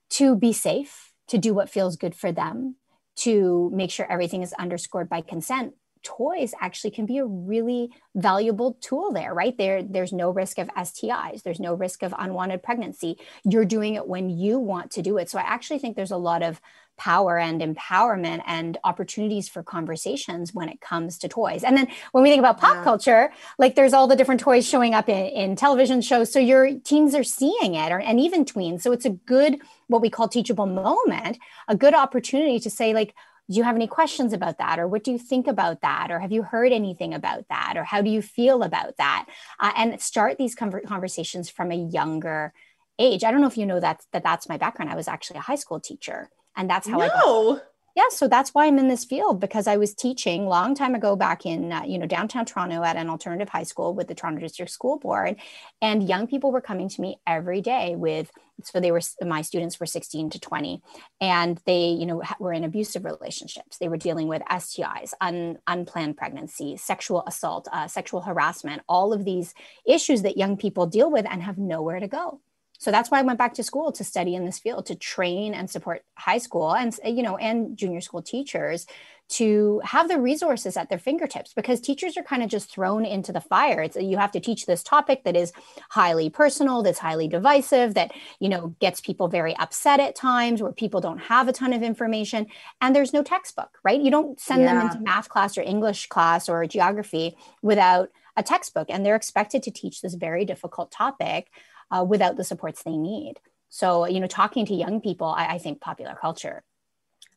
to 0.10 0.36
be 0.36 0.54
safe 0.54 1.14
to 1.30 1.38
do 1.38 1.54
what 1.54 1.70
feels 1.70 1.96
good 1.96 2.14
for 2.14 2.32
them 2.32 2.76
to 3.16 3.72
make 3.74 3.90
sure 3.90 4.06
everything 4.12 4.44
is 4.44 4.54
underscored 4.54 5.10
by 5.10 5.22
consent. 5.22 5.74
Toys 6.04 6.54
actually 6.62 6.92
can 6.92 7.06
be 7.06 7.18
a 7.18 7.26
really 7.26 7.90
valuable 8.16 8.78
tool 8.82 9.12
there 9.12 9.34
right? 9.34 9.58
There 9.58 9.82
there's 9.82 10.14
no 10.14 10.30
risk 10.30 10.60
of 10.60 10.68
stis 10.68 11.42
there's 11.42 11.60
no 11.60 11.74
risk 11.74 12.04
of 12.04 12.14
unwanted 12.18 12.64
pregnancy. 12.64 13.18
You're 13.46 13.66
doing 13.66 13.96
it 13.96 14.08
when 14.08 14.30
you 14.30 14.60
want 14.60 14.92
to 14.92 15.02
do 15.02 15.18
it. 15.18 15.30
So 15.30 15.40
i 15.40 15.42
actually 15.42 15.80
think 15.80 15.96
there's 15.96 16.12
a 16.12 16.18
lot 16.18 16.44
of 16.44 16.62
power 16.98 17.38
and 17.38 17.62
empowerment 17.62 18.42
and 18.46 18.78
opportunities 18.84 19.48
for 19.48 19.64
conversations 19.64 20.54
when 20.54 20.70
it 20.70 20.82
comes 20.82 21.18
to 21.20 21.28
toys. 21.28 21.64
And 21.64 21.78
then 21.78 21.88
when 22.12 22.24
we 22.24 22.30
think 22.30 22.40
about 22.40 22.60
pop 22.60 22.78
yeah. 22.78 22.84
culture, 22.84 23.32
like 23.58 23.76
there's 23.76 23.94
all 23.94 24.08
the 24.08 24.16
different 24.16 24.42
toys 24.42 24.68
showing 24.68 24.94
up 24.94 25.08
in, 25.08 25.26
in 25.28 25.56
television 25.56 26.02
shows. 26.02 26.32
So 26.32 26.40
your 26.40 26.80
teens 26.80 27.16
are 27.16 27.24
seeing 27.24 27.76
it 27.76 27.92
or, 27.92 28.00
and 28.00 28.20
even 28.20 28.46
tweens. 28.46 28.82
So 28.82 28.92
it's 28.92 29.06
a 29.06 29.12
good, 29.12 29.60
what 29.88 30.02
we 30.02 30.10
call 30.10 30.28
teachable 30.28 30.66
moment, 30.66 31.38
a 31.68 31.76
good 31.76 31.94
opportunity 31.94 32.60
to 32.60 32.70
say 32.70 32.94
like, 32.94 33.14
do 33.50 33.56
you 33.56 33.64
have 33.64 33.76
any 33.76 33.88
questions 33.88 34.34
about 34.34 34.58
that 34.58 34.80
or 34.80 34.88
what 34.88 35.04
do 35.04 35.12
you 35.12 35.18
think 35.18 35.48
about 35.48 35.82
that 35.82 36.12
or 36.12 36.20
have 36.20 36.32
you 36.32 36.44
heard 36.44 36.72
anything 36.72 37.14
about 37.14 37.48
that 37.50 37.76
or 37.78 37.84
how 37.84 38.02
do 38.02 38.10
you 38.10 38.22
feel 38.22 38.64
about 38.64 38.98
that 38.98 39.26
uh, 39.60 39.72
and 39.76 40.02
start 40.02 40.38
these 40.38 40.56
conversations 40.56 41.50
from 41.50 41.72
a 41.72 41.76
younger 41.76 42.54
age 43.00 43.24
i 43.24 43.32
don't 43.32 43.42
know 43.42 43.48
if 43.48 43.58
you 43.58 43.66
know 43.66 43.80
that, 43.80 44.04
that 44.12 44.24
that's 44.24 44.50
my 44.50 44.58
background 44.58 44.92
i 44.92 44.96
was 44.96 45.08
actually 45.08 45.38
a 45.38 45.42
high 45.42 45.56
school 45.56 45.80
teacher 45.80 46.30
and 46.58 46.70
that's 46.70 46.88
how 46.88 46.98
no. 46.98 47.06
I 47.06 47.08
got 47.08 47.62
yeah 47.96 48.10
so 48.10 48.28
that's 48.28 48.54
why 48.54 48.68
i'm 48.68 48.78
in 48.78 48.88
this 48.88 49.04
field 49.04 49.40
because 49.40 49.66
i 49.66 49.76
was 49.76 49.94
teaching 49.94 50.46
long 50.46 50.76
time 50.76 50.94
ago 50.94 51.16
back 51.16 51.46
in 51.46 51.72
uh, 51.74 51.84
you 51.84 51.98
know 51.98 52.06
downtown 52.06 52.46
toronto 52.46 52.84
at 52.84 52.96
an 52.96 53.10
alternative 53.10 53.50
high 53.50 53.64
school 53.64 53.94
with 53.94 54.08
the 54.08 54.16
toronto 54.16 54.40
district 54.40 54.72
school 54.72 54.98
board. 55.00 55.36
And 55.82 56.08
young 56.08 56.28
people 56.28 56.52
were 56.52 56.62
coming 56.62 56.90
to 56.90 57.02
me 57.02 57.20
every 57.26 57.62
day 57.62 57.96
with 57.96 58.32
so 58.64 58.80
they 58.80 58.92
were 58.92 59.02
my 59.22 59.42
students 59.42 59.80
were 59.80 59.86
16 59.86 60.32
to 60.32 60.40
20 60.40 60.82
and 61.22 61.60
they 61.66 61.90
you 61.90 62.06
know 62.06 62.22
were 62.40 62.54
in 62.54 62.64
abusive 62.64 63.06
relationships. 63.06 63.78
They 63.78 63.90
were 63.90 63.98
dealing 63.98 64.28
with 64.28 64.42
stis 64.44 65.14
un, 65.22 65.58
unplanned 65.68 66.18
pregnancy 66.18 66.78
sexual 66.78 67.24
assault 67.28 67.68
uh, 67.72 67.88
sexual 67.88 68.22
harassment 68.22 68.84
all 68.88 69.14
of 69.14 69.26
these 69.26 69.54
issues 69.86 70.22
that 70.22 70.38
young 70.38 70.58
people 70.58 70.86
deal 70.86 71.12
with 71.12 71.26
and 71.30 71.42
have 71.44 71.58
nowhere 71.58 72.00
to 72.00 72.08
go 72.08 72.42
so 72.78 72.92
that's 72.92 73.10
why 73.12 73.20
i 73.20 73.24
went 73.24 73.38
back 73.38 73.54
to 73.54 73.64
school 73.64 73.92
to 73.92 74.04
study 74.04 74.36
in 74.36 74.46
this 74.46 74.60
field 74.60 74.86
to 74.86 74.96
train 74.96 75.54
and 75.54 75.70
support 75.70 76.04
high 76.16 76.38
school 76.38 76.74
and 76.74 76.98
you 77.06 77.24
know 77.24 77.38
and 77.38 77.78
junior 77.78 78.02
school 78.02 78.22
teachers 78.22 78.86
to 79.30 79.82
have 79.84 80.08
the 80.08 80.20
resources 80.20 80.78
at 80.78 80.90
their 80.90 80.98
fingertips 80.98 81.54
because 81.54 81.82
teachers 81.82 82.16
are 82.16 82.24
kind 82.24 82.42
of 82.42 82.50
just 82.50 82.72
thrown 82.72 83.06
into 83.06 83.34
the 83.34 83.42
fire. 83.42 83.82
It's 83.82 83.98
you 83.98 84.18
have 84.18 84.32
to 84.32 84.40
teach 84.40 84.66
this 84.66 84.84
topic 84.84 85.24
that 85.26 85.36
is 85.36 85.52
highly 85.90 86.30
personal 86.30 86.82
that's 86.82 87.00
highly 87.00 87.28
divisive 87.28 87.94
that 87.96 88.12
you 88.40 88.48
know 88.48 88.76
gets 88.80 89.02
people 89.02 89.28
very 89.28 89.56
upset 89.58 90.00
at 90.00 90.16
times 90.16 90.62
where 90.62 90.72
people 90.72 91.02
don't 91.02 91.18
have 91.18 91.48
a 91.48 91.54
ton 91.54 91.74
of 91.74 91.84
information. 91.84 92.48
And 92.80 92.96
there's 92.96 93.14
no 93.14 93.24
textbook 93.24 93.78
right? 93.84 94.02
You 94.02 94.12
don't 94.12 94.40
send 94.40 94.62
yeah. 94.62 94.74
them 94.74 94.88
into 94.88 95.00
math 95.02 95.30
class 95.30 95.58
or 95.58 95.62
english 95.62 96.08
class 96.08 96.48
or 96.48 96.66
geography 96.66 97.36
without 97.62 98.10
a 98.38 98.44
textbook. 98.44 98.88
And 98.90 99.06
they're 99.06 99.16
expected 99.16 99.64
to 99.64 99.72
teach 99.72 100.02
this 100.02 100.14
very 100.14 100.46
difficult 100.46 100.92
topic 100.92 101.50
uh, 101.92 102.06
without 102.08 102.38
the 102.38 102.44
supports 102.44 102.84
they 102.84 102.98
need. 102.98 103.36
So, 103.70 104.06
you 104.08 104.20
know, 104.20 104.28
talking 104.28 104.66
to 104.66 104.74
young 104.74 105.02
people, 105.02 105.28
I, 105.28 105.56
I 105.56 105.58
think 105.58 105.82
popular 105.82 106.18
culture 106.20 106.64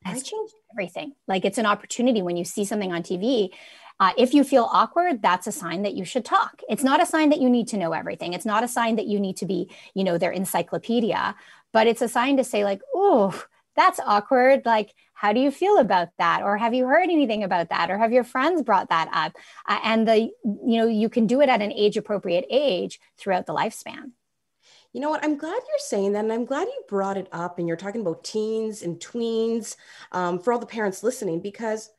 has 0.05 0.23
changed 0.23 0.55
everything. 0.73 1.13
Like 1.29 1.45
it's 1.45 1.59
an 1.59 1.67
opportunity 1.67 2.23
when 2.23 2.37
you 2.37 2.45
see 2.45 2.65
something 2.65 2.93
on 2.93 3.03
TV. 3.03 3.51
Uh, 3.99 4.13
if 4.17 4.33
you 4.33 4.45
feel 4.45 4.69
awkward, 4.73 5.21
that's 5.21 5.47
a 5.47 5.53
sign 5.53 5.83
that 5.83 5.95
you 5.95 6.07
should 6.07 6.25
talk. 6.25 6.63
It's 6.71 6.83
not 6.83 7.03
a 7.03 7.07
sign 7.07 7.29
that 7.31 7.41
you 7.41 7.51
need 7.51 7.69
to 7.69 7.77
know 7.77 7.93
everything. 7.93 8.33
It's 8.33 8.47
not 8.47 8.65
a 8.65 8.69
sign 8.69 8.97
that 8.97 9.07
you 9.07 9.21
need 9.21 9.37
to 9.39 9.47
be, 9.47 9.71
you 9.93 10.05
know, 10.05 10.17
their 10.17 10.31
encyclopedia, 10.31 11.35
but 11.73 11.87
it's 11.87 12.01
a 12.01 12.09
sign 12.09 12.39
to 12.39 12.45
say, 12.45 12.65
like, 12.65 12.81
oh, 12.95 13.45
that's 13.77 14.01
awkward. 14.01 14.63
Like, 14.65 14.95
how 15.13 15.35
do 15.35 15.41
you 15.41 15.51
feel 15.51 15.77
about 15.77 16.09
that? 16.17 16.43
Or 16.43 16.57
have 16.57 16.73
you 16.73 16.87
heard 16.87 17.11
anything 17.11 17.45
about 17.45 17.69
that? 17.69 17.91
Or 17.91 17.99
have 17.99 18.11
your 18.11 18.25
friends 18.25 18.63
brought 18.63 18.89
that 18.89 19.11
up? 19.13 19.37
Uh, 19.69 19.79
and 19.85 20.09
the, 20.09 20.31
you 20.45 20.79
know, 20.79 20.87
you 20.87 21.11
can 21.11 21.27
do 21.27 21.43
it 21.43 21.51
at 21.51 21.61
an 21.61 21.73
age 21.73 21.99
appropriate 21.99 22.47
age 22.51 22.99
throughout 23.19 23.45
the 23.45 23.55
lifespan. 23.55 24.13
You 24.93 25.01
know 25.01 25.11
what? 25.11 25.25
I'm 25.25 25.37
glad 25.37 25.53
you're 25.53 25.79
saying 25.79 26.13
that. 26.13 26.25
And 26.25 26.33
I'm 26.33 26.45
glad 26.45 26.67
you 26.67 26.83
brought 26.89 27.17
it 27.17 27.29
up 27.33 27.59
and 27.59 27.69
you're 27.69 27.77
talking 27.77 28.01
about 28.01 28.25
teens 28.25 28.83
and 28.83 28.99
tweens 28.99 29.77
um, 30.13 30.41
for 30.41 30.53
all 30.53 30.59
the 30.59 30.67
parents 30.67 31.03
listening, 31.03 31.41
because 31.41 31.91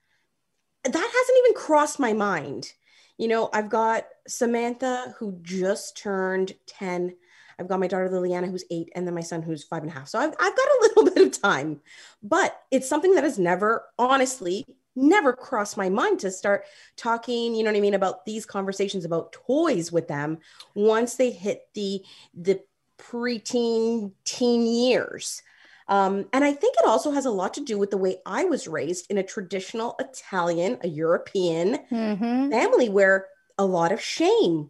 that 0.84 0.94
hasn't 0.94 1.38
even 1.40 1.54
crossed 1.54 2.00
my 2.00 2.14
mind. 2.14 2.72
You 3.18 3.28
know, 3.28 3.50
I've 3.54 3.70
got 3.70 4.06
Samantha 4.28 5.16
who 5.20 5.38
just 5.42 5.98
turned 5.98 6.54
10 6.68 7.16
I've 7.62 7.68
got 7.68 7.80
my 7.80 7.88
daughter 7.88 8.10
Liliana 8.10 8.50
who's 8.50 8.66
eight, 8.72 8.90
and 8.96 9.06
then 9.06 9.14
my 9.14 9.22
son 9.22 9.44
who's 9.44 9.64
five 9.64 9.84
and 9.84 9.92
a 9.92 9.94
half. 9.94 10.08
So 10.08 10.18
I've, 10.18 10.32
I've 10.32 10.56
got 10.56 10.68
a 10.68 10.80
little 10.82 11.06
bit 11.06 11.28
of 11.28 11.42
time, 11.42 11.80
but 12.24 12.60
it's 12.72 12.90
something 12.90 13.14
that 13.14 13.24
has 13.24 13.38
never, 13.38 13.86
honestly, 14.00 14.66
never 14.96 15.32
crossed 15.32 15.78
my 15.78 15.88
mind 15.88 16.20
to 16.20 16.30
start 16.30 16.66
talking 16.98 17.56
you 17.56 17.64
know 17.64 17.72
what 17.72 17.78
i 17.78 17.80
mean 17.80 17.94
about 17.94 18.26
these 18.26 18.46
conversations 18.46 19.06
about 19.06 19.32
toys 19.32 19.90
with 19.90 20.06
them 20.10 20.38
once 20.76 21.16
they 21.16 21.32
hit 21.32 21.62
the 21.76 22.02
the 22.34 22.60
preteen 23.02 24.12
teen 24.24 24.66
years. 24.66 25.42
Um, 25.88 26.28
and 26.32 26.46
i 26.46 26.54
think 26.54 26.76
it 26.78 26.86
also 26.86 27.12
has 27.12 27.26
a 27.26 27.32
lot 27.32 27.56
to 27.56 27.66
do 27.66 27.78
with 27.78 27.90
the 27.90 27.98
way 27.98 28.18
i 28.26 28.46
was 28.46 28.68
raised 28.68 29.08
in 29.10 29.18
a 29.18 29.24
traditional 29.24 29.96
italian 30.00 30.78
a 30.84 30.88
european 30.88 31.80
mm-hmm. 31.92 32.50
family 32.50 32.88
where 32.88 33.28
a 33.58 33.66
lot 33.66 33.92
of 33.92 34.00
shame 34.00 34.70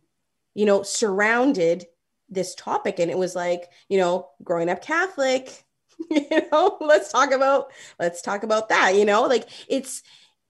you 0.55 0.65
know 0.65 0.81
surrounded 0.81 1.85
this 2.31 2.55
topic. 2.55 2.97
And 2.97 3.11
it 3.11 3.17
was 3.17 3.35
like 3.35 3.69
you 3.89 3.99
know 3.99 4.29
growing 4.43 4.69
up 4.69 4.81
catholic 4.81 5.63
you 6.09 6.25
know 6.51 6.77
let's 6.81 7.11
talk 7.11 7.31
about 7.31 7.71
let's 7.99 8.21
talk 8.21 8.43
about 8.43 8.69
that 8.69 8.95
you 8.95 9.05
know 9.05 9.23
like 9.23 9.47
it's 9.67 10.01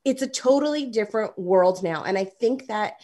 it's 0.06 0.22
a 0.22 0.28
totally 0.28 0.86
different 0.86 1.38
world 1.38 1.84
now. 1.84 2.04
And 2.04 2.18
i 2.18 2.24
think 2.24 2.68
that 2.68 3.02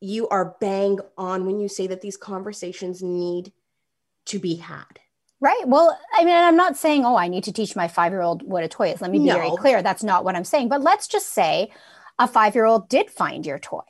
you 0.00 0.28
are 0.28 0.56
bang 0.60 0.98
on 1.18 1.44
when 1.44 1.60
you 1.60 1.68
say 1.68 1.88
that 1.88 2.00
these 2.00 2.16
conversations 2.16 3.02
need 3.02 3.52
to 4.30 4.38
be 4.38 4.56
had 4.56 5.00
Right. 5.40 5.66
Well, 5.66 5.98
I 6.14 6.24
mean, 6.24 6.36
I'm 6.36 6.56
not 6.56 6.76
saying, 6.76 7.06
oh, 7.06 7.16
I 7.16 7.28
need 7.28 7.44
to 7.44 7.52
teach 7.52 7.74
my 7.74 7.88
five 7.88 8.12
year 8.12 8.20
old 8.20 8.42
what 8.42 8.62
a 8.62 8.68
toy 8.68 8.90
is. 8.92 9.00
Let 9.00 9.10
me 9.10 9.18
be 9.18 9.24
no. 9.24 9.34
very 9.36 9.50
clear. 9.56 9.82
That's 9.82 10.04
not 10.04 10.22
what 10.22 10.36
I'm 10.36 10.44
saying. 10.44 10.68
But 10.68 10.82
let's 10.82 11.08
just 11.08 11.32
say 11.32 11.70
a 12.18 12.28
five 12.28 12.54
year 12.54 12.66
old 12.66 12.90
did 12.90 13.10
find 13.10 13.46
your 13.46 13.58
toy, 13.58 13.80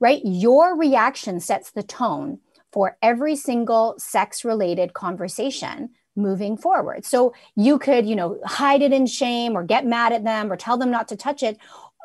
right? 0.00 0.20
Your 0.22 0.76
reaction 0.76 1.40
sets 1.40 1.70
the 1.70 1.82
tone 1.82 2.40
for 2.72 2.98
every 3.00 3.36
single 3.36 3.94
sex 3.96 4.44
related 4.44 4.92
conversation 4.92 5.90
moving 6.14 6.58
forward. 6.58 7.06
So 7.06 7.32
you 7.56 7.78
could, 7.78 8.04
you 8.04 8.14
know, 8.14 8.38
hide 8.44 8.82
it 8.82 8.92
in 8.92 9.06
shame 9.06 9.56
or 9.56 9.64
get 9.64 9.86
mad 9.86 10.12
at 10.12 10.24
them 10.24 10.52
or 10.52 10.56
tell 10.56 10.76
them 10.76 10.90
not 10.90 11.08
to 11.08 11.16
touch 11.16 11.42
it. 11.42 11.56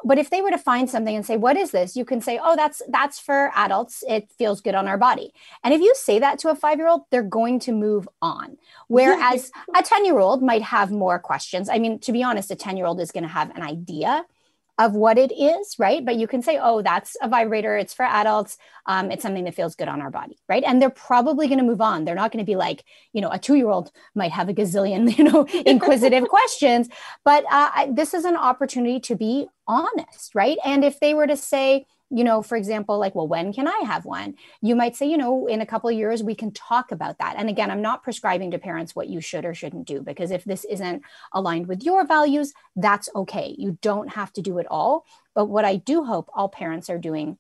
But 0.06 0.18
if 0.18 0.30
they 0.30 0.42
were 0.42 0.52
to 0.52 0.58
find 0.58 0.90
something 0.90 1.16
and 1.16 1.26
say, 1.26 1.38
"What 1.38 1.58
is 1.58 1.72
this?" 1.72 1.96
you 1.96 2.06
can 2.06 2.22
say, 2.22 2.40
"Oh, 2.42 2.56
that's 2.56 2.82
that's 2.90 3.20
for 3.20 3.52
adults. 3.56 4.04
It 4.08 4.32
feels 4.38 4.62
good 4.62 4.76
on 4.76 4.88
our 4.88 4.98
body." 4.98 5.34
And 5.64 5.74
if 5.74 5.82
you 5.82 5.94
say 5.96 6.20
that 6.20 6.40
to 6.40 6.50
a 6.50 6.56
5-year-old, 6.56 7.04
they're 7.10 7.24
going 7.24 7.60
to 7.62 7.72
move 7.72 8.08
on. 8.22 8.58
Whereas 8.88 9.52
a 9.76 9.82
10-year-old 9.82 10.44
might 10.44 10.62
have 10.62 10.92
more 10.92 11.20
questions. 11.20 11.70
I 11.70 11.80
mean, 11.80 12.00
to 12.00 12.12
be 12.12 12.24
honest, 12.24 12.52
a 12.52 12.56
10-year-old 12.56 13.00
is 13.00 13.12
going 13.12 13.24
to 13.24 13.30
have 13.30 13.56
an 13.56 13.62
idea 13.62 14.26
of 14.80 14.94
what 14.94 15.18
it 15.18 15.32
is, 15.32 15.76
right? 15.78 16.04
But 16.04 16.16
you 16.16 16.28
can 16.28 16.42
say, 16.42 16.60
oh, 16.62 16.82
that's 16.82 17.16
a 17.22 17.30
vibrator. 17.30 17.78
It's 17.78 17.94
for 17.94 18.06
adults. 18.06 18.58
Um, 18.88 19.12
it's 19.12 19.22
something 19.22 19.44
that 19.44 19.54
feels 19.54 19.76
good 19.76 19.88
on 19.88 20.02
our 20.02 20.10
body, 20.10 20.38
right? 20.50 20.64
And 20.66 20.82
they're 20.82 20.90
probably 20.90 21.48
going 21.48 21.60
to 21.60 21.64
move 21.64 21.82
on. 21.82 22.06
They're 22.06 22.16
not 22.16 22.32
going 22.32 22.44
to 22.44 22.50
be 22.50 22.56
like, 22.56 22.84
you 23.14 23.22
know, 23.22 23.30
a 23.30 23.38
two 23.38 23.56
year 23.56 23.70
old 23.70 23.92
might 24.16 24.32
have 24.32 24.50
a 24.50 24.54
gazillion, 24.54 25.16
you 25.18 25.26
know, 25.26 25.44
inquisitive 25.66 26.28
questions. 26.28 26.90
But 27.24 27.46
uh, 27.52 27.88
this 27.92 28.14
is 28.14 28.26
an 28.26 28.36
opportunity 28.36 29.00
to 29.02 29.16
be 29.16 29.48
honest, 29.68 30.34
right? 30.34 30.58
And 30.66 30.84
if 30.84 31.00
they 31.00 31.14
were 31.14 31.28
to 31.28 31.38
say, 31.38 31.86
you 32.16 32.24
know, 32.24 32.44
for 32.44 32.56
example, 32.56 33.00
like, 33.00 33.16
well, 33.16 33.28
when 33.28 33.52
can 33.52 33.68
I 33.68 33.82
have 33.86 34.06
one? 34.06 34.36
You 34.62 34.76
might 34.76 34.96
say, 34.96 35.08
you 35.10 35.18
know, 35.18 35.48
in 35.48 35.62
a 35.62 35.66
couple 35.66 35.90
of 35.90 35.96
years, 35.96 36.22
we 36.22 36.36
can 36.36 36.52
talk 36.52 36.92
about 36.92 37.18
that. 37.18 37.36
And 37.38 37.50
again, 37.50 37.72
I'm 37.72 37.82
not 37.82 38.04
prescribing 38.04 38.52
to 38.52 38.60
parents 38.60 38.96
what 38.96 39.10
you 39.10 39.20
should 39.20 39.46
or 39.46 39.56
shouldn't 39.56 39.88
do, 39.88 40.02
because 40.02 40.30
if 40.30 40.44
this 40.44 40.64
isn't 40.66 41.02
aligned 41.34 41.68
with 41.68 41.84
your 41.84 42.06
values, 42.06 42.54
that's 42.76 43.10
okay. 43.16 43.56
You 43.58 43.80
don't 43.82 44.10
have 44.10 44.32
to 44.34 44.44
do 44.44 44.60
it 44.60 44.68
all. 44.70 45.06
But 45.34 45.46
what 45.46 45.66
I 45.66 45.78
do 45.78 46.04
hope 46.04 46.30
all 46.36 46.50
parents 46.50 46.88
are 46.92 47.00
doing 47.00 47.40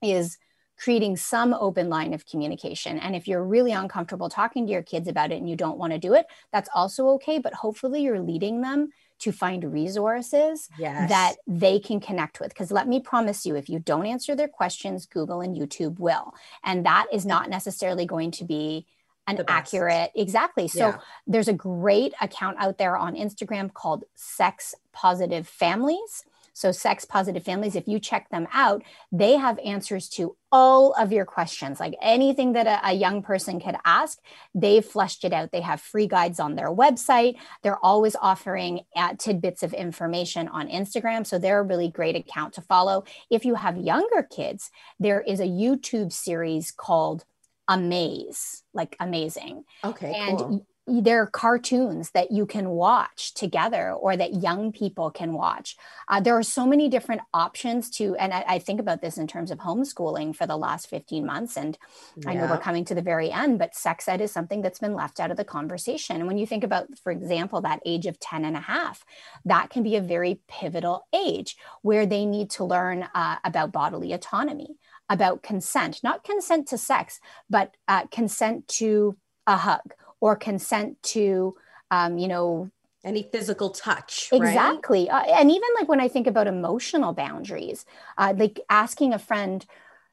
is 0.00 0.38
creating 0.78 1.16
some 1.16 1.54
open 1.54 1.88
line 1.88 2.14
of 2.14 2.26
communication. 2.26 2.98
And 2.98 3.14
if 3.14 3.28
you're 3.28 3.44
really 3.44 3.72
uncomfortable 3.72 4.28
talking 4.28 4.66
to 4.66 4.72
your 4.72 4.82
kids 4.82 5.08
about 5.08 5.32
it 5.32 5.36
and 5.36 5.48
you 5.48 5.56
don't 5.56 5.78
want 5.78 5.92
to 5.92 5.98
do 5.98 6.14
it, 6.14 6.26
that's 6.52 6.70
also 6.74 7.08
okay. 7.10 7.38
But 7.38 7.54
hopefully 7.54 8.02
you're 8.02 8.20
leading 8.20 8.60
them 8.62 8.90
to 9.18 9.32
find 9.32 9.72
resources 9.72 10.68
yes. 10.78 11.08
that 11.08 11.36
they 11.46 11.78
can 11.78 12.00
connect 12.00 12.40
with. 12.40 12.50
Because 12.50 12.70
let 12.70 12.88
me 12.88 13.00
promise 13.00 13.46
you, 13.46 13.56
if 13.56 13.68
you 13.68 13.78
don't 13.78 14.06
answer 14.06 14.34
their 14.34 14.48
questions, 14.48 15.06
Google 15.06 15.40
and 15.40 15.56
YouTube 15.56 15.98
will. 15.98 16.34
And 16.64 16.84
that 16.86 17.06
is 17.12 17.24
not 17.24 17.48
necessarily 17.48 18.06
going 18.06 18.30
to 18.32 18.44
be 18.44 18.86
an 19.28 19.44
accurate 19.48 20.12
exactly 20.14 20.68
so 20.68 20.88
yeah. 20.88 20.98
there's 21.26 21.48
a 21.48 21.52
great 21.52 22.14
account 22.20 22.56
out 22.60 22.78
there 22.78 22.96
on 22.96 23.16
instagram 23.16 23.72
called 23.72 24.04
sex 24.14 24.72
positive 24.92 25.48
families 25.48 26.24
so, 26.56 26.72
Sex 26.72 27.04
Positive 27.04 27.44
Families, 27.44 27.76
if 27.76 27.86
you 27.86 28.00
check 28.00 28.30
them 28.30 28.48
out, 28.50 28.82
they 29.12 29.36
have 29.36 29.58
answers 29.58 30.08
to 30.10 30.38
all 30.50 30.94
of 30.94 31.12
your 31.12 31.26
questions, 31.26 31.78
like 31.78 31.94
anything 32.00 32.54
that 32.54 32.66
a, 32.66 32.88
a, 32.88 32.92
young 32.94 33.20
person 33.20 33.60
could 33.60 33.76
ask, 33.84 34.18
they've 34.54 34.82
fleshed 34.82 35.26
it 35.26 35.34
out. 35.34 35.52
They 35.52 35.60
have 35.60 35.82
free 35.82 36.06
guides 36.06 36.40
on 36.40 36.54
their 36.54 36.70
website. 36.70 37.36
They're 37.62 37.84
always 37.84 38.16
offering 38.16 38.80
uh, 38.96 39.16
tidbits 39.18 39.62
of 39.62 39.74
information 39.74 40.48
on 40.48 40.68
Instagram. 40.68 41.26
So, 41.26 41.38
they're 41.38 41.60
a 41.60 41.62
really 41.62 41.90
great 41.90 42.16
account 42.16 42.54
to 42.54 42.62
follow. 42.62 43.04
If 43.30 43.44
you 43.44 43.56
have 43.56 43.76
younger 43.76 44.22
kids, 44.22 44.70
there 44.98 45.20
is 45.20 45.40
a 45.40 45.46
YouTube 45.46 46.10
series 46.10 46.70
called 46.70 47.26
Amaze, 47.68 48.62
like 48.72 48.96
amazing. 48.98 49.64
Okay. 49.84 50.14
And 50.14 50.38
cool 50.38 50.66
there 50.86 51.22
are 51.22 51.26
cartoons 51.26 52.10
that 52.12 52.30
you 52.30 52.46
can 52.46 52.70
watch 52.70 53.34
together 53.34 53.92
or 53.92 54.16
that 54.16 54.34
young 54.34 54.70
people 54.70 55.10
can 55.10 55.32
watch. 55.32 55.76
Uh, 56.08 56.20
there 56.20 56.36
are 56.36 56.44
so 56.44 56.64
many 56.64 56.88
different 56.88 57.22
options 57.34 57.90
to, 57.90 58.14
and 58.16 58.32
I, 58.32 58.44
I, 58.46 58.58
think 58.60 58.78
about 58.78 59.00
this 59.00 59.18
in 59.18 59.26
terms 59.26 59.50
of 59.50 59.58
homeschooling 59.58 60.36
for 60.36 60.46
the 60.46 60.56
last 60.56 60.88
15 60.88 61.26
months. 61.26 61.56
And 61.56 61.76
yeah. 62.16 62.30
I 62.30 62.34
know 62.34 62.46
we're 62.46 62.58
coming 62.58 62.84
to 62.84 62.94
the 62.94 63.02
very 63.02 63.32
end, 63.32 63.58
but 63.58 63.74
sex 63.74 64.06
ed 64.06 64.20
is 64.20 64.30
something 64.30 64.62
that's 64.62 64.78
been 64.78 64.94
left 64.94 65.18
out 65.18 65.32
of 65.32 65.36
the 65.36 65.44
conversation. 65.44 66.16
And 66.16 66.28
when 66.28 66.38
you 66.38 66.46
think 66.46 66.62
about, 66.62 66.86
for 67.02 67.10
example, 67.10 67.60
that 67.62 67.80
age 67.84 68.06
of 68.06 68.20
10 68.20 68.44
and 68.44 68.56
a 68.56 68.60
half, 68.60 69.04
that 69.44 69.70
can 69.70 69.82
be 69.82 69.96
a 69.96 70.00
very 70.00 70.40
pivotal 70.46 71.08
age 71.12 71.56
where 71.82 72.06
they 72.06 72.24
need 72.24 72.48
to 72.50 72.64
learn 72.64 73.08
uh, 73.12 73.36
about 73.42 73.72
bodily 73.72 74.12
autonomy, 74.12 74.76
about 75.08 75.42
consent, 75.42 75.98
not 76.04 76.22
consent 76.22 76.68
to 76.68 76.78
sex, 76.78 77.18
but 77.50 77.74
uh, 77.88 78.06
consent 78.06 78.68
to 78.68 79.16
a 79.48 79.56
hug 79.56 79.94
or 80.20 80.36
consent 80.36 81.02
to 81.02 81.54
um, 81.90 82.18
you 82.18 82.28
know 82.28 82.70
any 83.04 83.22
physical 83.22 83.70
touch 83.70 84.28
exactly 84.32 85.08
right? 85.10 85.28
uh, 85.28 85.32
and 85.38 85.50
even 85.50 85.68
like 85.78 85.88
when 85.88 86.00
i 86.00 86.08
think 86.08 86.26
about 86.26 86.46
emotional 86.46 87.12
boundaries 87.12 87.84
uh, 88.18 88.34
like 88.36 88.60
asking 88.68 89.12
a 89.12 89.18
friend 89.18 89.66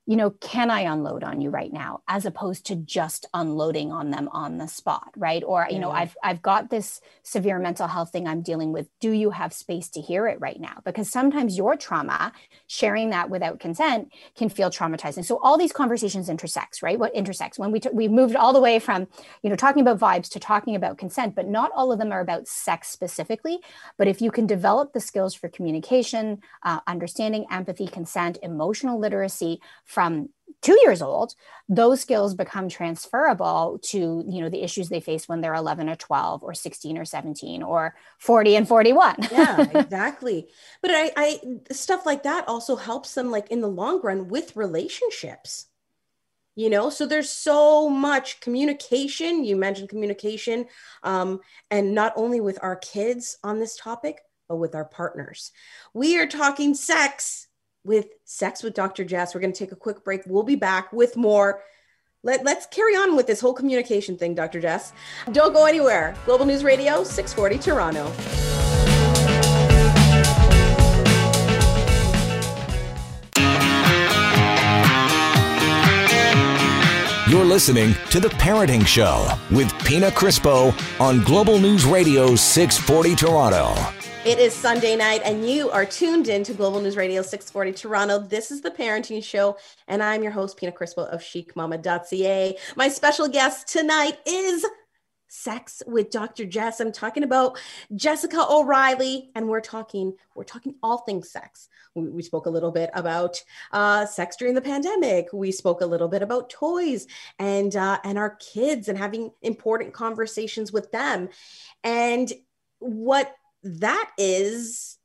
you 0.06 0.18
know, 0.18 0.32
can 0.32 0.70
I 0.70 0.82
unload 0.82 1.24
on 1.24 1.40
you 1.40 1.50
right 1.50 1.72
now, 1.72 2.02
as 2.10 2.26
opposed 2.26 2.66
to 2.66 2.76
just 2.76 3.26
unloading 3.34 3.92
on 3.94 4.12
them 4.12 4.28
on 4.34 4.58
the 4.58 4.68
spot, 4.68 5.10
right? 5.16 5.42
Or, 5.46 5.66
you 5.70 5.80
know, 5.80 5.92
I've 5.92 6.18
I've 6.22 6.42
got 6.42 6.70
this 6.70 7.00
severe 7.24 7.58
mental 7.58 7.88
health 7.88 8.12
thing 8.12 8.28
I'm 8.28 8.42
dealing 8.42 8.74
with. 8.74 8.88
Do 9.00 9.12
you 9.12 9.30
have 9.30 9.54
space 9.54 9.90
to 9.92 10.02
hear 10.02 10.28
it 10.28 10.42
right 10.42 10.60
now? 10.60 10.82
Because 10.84 11.10
sometimes 11.10 11.58
your 11.58 11.78
trauma, 11.78 12.34
sharing 12.68 13.12
that 13.12 13.30
without 13.30 13.62
consent, 13.62 14.12
can 14.36 14.50
feel 14.50 14.70
traumatizing. 14.70 15.24
So 15.24 15.40
all 15.42 15.58
these 15.58 15.72
conversations 15.72 16.28
intersects, 16.28 16.84
right? 16.84 17.00
What 17.00 17.16
intersects 17.16 17.58
when 17.58 17.72
we 17.72 17.80
t- 17.80 17.90
we 17.94 18.10
moved 18.10 18.36
all 18.36 18.52
the 18.52 18.60
way 18.60 18.80
from, 18.80 19.08
you 19.42 19.50
know, 19.50 19.56
talking 19.56 19.82
about 19.82 20.00
vibes 20.00 20.30
to 20.32 20.40
talking 20.40 20.76
about 20.76 20.98
consent, 20.98 21.34
but 21.34 21.48
not 21.48 21.72
all 21.74 21.94
of 21.94 22.00
them 22.00 22.12
are 22.12 22.20
about 22.20 22.50
sex 22.50 22.90
specifically. 22.90 23.60
But 23.98 24.10
if 24.10 24.22
you 24.22 24.32
can 24.32 24.48
develop 24.48 24.92
the 24.92 25.00
skills 25.00 25.34
for 25.34 25.48
communication, 25.48 26.42
uh, 26.64 26.82
understanding, 26.88 27.46
empathy, 27.50 27.88
consent, 27.88 28.38
emotional 28.42 29.00
literacy 29.00 29.62
from 29.94 30.30
two 30.64 30.78
years 30.84 31.02
old 31.02 31.36
those 31.70 32.02
skills 32.02 32.34
become 32.34 32.70
transferable 32.70 33.80
to 33.84 34.24
you 34.28 34.42
know 34.42 34.50
the 34.50 34.64
issues 34.64 34.90
they 34.90 35.00
face 35.00 35.28
when 35.28 35.42
they're 35.42 35.54
11 35.54 35.90
or 35.90 35.96
12 35.96 36.42
or 36.44 36.54
16 36.54 36.98
or 36.98 37.06
17 37.06 37.62
or 37.62 37.96
40 38.20 38.56
and 38.56 38.68
41 38.68 39.16
yeah 39.32 39.62
exactly. 39.76 40.48
But 40.82 40.92
I, 40.92 41.12
I 41.16 41.40
stuff 41.72 42.06
like 42.06 42.24
that 42.24 42.48
also 42.48 42.76
helps 42.76 43.14
them 43.14 43.30
like 43.30 43.52
in 43.52 43.62
the 43.62 43.68
long 43.68 44.02
run 44.02 44.30
with 44.30 44.56
relationships. 44.56 45.68
You 46.56 46.70
know 46.70 46.90
so 46.90 47.06
there's 47.06 47.30
so 47.30 47.90
much 47.90 48.40
communication 48.40 49.44
you 49.44 49.56
mentioned 49.56 49.90
communication 49.90 50.66
um, 51.04 51.40
and 51.72 51.94
not 51.94 52.14
only 52.16 52.40
with 52.40 52.60
our 52.62 52.76
kids 52.76 53.38
on 53.44 53.60
this 53.60 53.76
topic 53.76 54.22
but 54.48 54.58
with 54.58 54.76
our 54.76 54.86
partners. 54.86 55.52
We 55.94 56.20
are 56.20 56.28
talking 56.28 56.74
sex 56.74 57.48
with 57.84 58.08
Sex 58.26 58.64
with 58.64 58.74
Dr. 58.74 59.04
Jess. 59.04 59.34
We're 59.34 59.42
going 59.42 59.54
to 59.54 59.60
take 59.60 59.72
a 59.72 59.78
quick 59.78 60.04
break. 60.04 60.22
We'll 60.26 60.44
be 60.44 60.56
back 60.56 60.94
with 60.94 61.18
more. 61.18 61.62
Let, 62.24 62.46
let's 62.46 62.66
carry 62.68 62.94
on 62.94 63.16
with 63.16 63.28
this 63.28 63.42
whole 63.42 63.54
communication 63.54 64.18
thing, 64.18 64.34
Dr. 64.34 64.62
Jess. 64.62 64.94
Don't 65.32 65.54
go 65.54 65.66
anywhere. 65.66 66.16
Global 66.26 66.46
News 66.46 66.64
Radio, 66.64 67.04
640 67.04 67.58
Toronto. 67.58 68.12
You're 77.34 77.46
listening 77.46 77.96
to 78.12 78.20
The 78.20 78.30
Parenting 78.30 78.86
Show 78.86 79.28
with 79.50 79.74
Pina 79.84 80.12
Crispo 80.12 80.72
on 81.02 81.24
Global 81.24 81.58
News 81.58 81.84
Radio 81.84 82.36
640 82.36 83.16
Toronto. 83.16 84.03
It 84.26 84.40
is 84.40 84.54
Sunday 84.54 84.96
night, 84.96 85.22
and 85.26 85.46
you 85.46 85.70
are 85.70 85.86
tuned 85.86 86.30
in 86.30 86.46
to 86.46 86.54
Global 86.54 86.80
News 86.80 86.96
Radio 86.96 87.22
640 87.22 87.74
Toronto. 87.74 88.20
This 88.20 88.52
is 88.52 88.62
the 88.62 88.72
Parenting 88.72 89.22
Show, 89.22 89.58
and 89.90 90.02
I'm 90.02 90.24
your 90.24 90.32
host, 90.32 90.56
Pina 90.56 90.72
Crispo 90.72 91.06
of 91.10 91.20
chicmama.ca. 91.20 92.58
My 92.78 92.88
special 92.88 93.28
guest 93.28 93.68
tonight 93.68 94.20
is 94.26 94.66
Sex 95.28 95.84
with 95.88 96.10
Dr. 96.10 96.46
Jess. 96.46 96.80
I'm 96.80 96.94
talking 96.94 97.24
about 97.24 97.60
Jessica 97.98 98.46
O'Reilly, 98.50 99.30
and 99.36 99.50
we're 99.50 99.60
talking 99.60 100.14
we're 100.36 100.46
talking 100.46 100.76
all 100.82 101.00
things 101.00 101.30
sex. 101.30 101.68
We, 101.94 102.08
we 102.08 102.22
spoke 102.24 102.46
a 102.46 102.50
little 102.50 102.72
bit 102.72 102.92
about 102.94 103.44
uh, 103.74 104.06
sex 104.06 104.38
during 104.38 104.54
the 104.54 104.62
pandemic. 104.62 105.34
We 105.34 105.52
spoke 105.52 105.82
a 105.82 105.86
little 105.86 106.08
bit 106.08 106.22
about 106.22 106.50
toys 106.50 107.08
and 107.40 107.76
uh, 107.76 108.00
and 108.06 108.18
our 108.18 108.38
kids 108.38 108.88
and 108.88 108.98
having 108.98 109.32
important 109.42 109.94
conversations 109.94 110.72
with 110.72 110.94
them. 110.94 111.28
And 111.84 112.32
what 112.80 113.36
that 113.64 114.12
is 114.18 114.98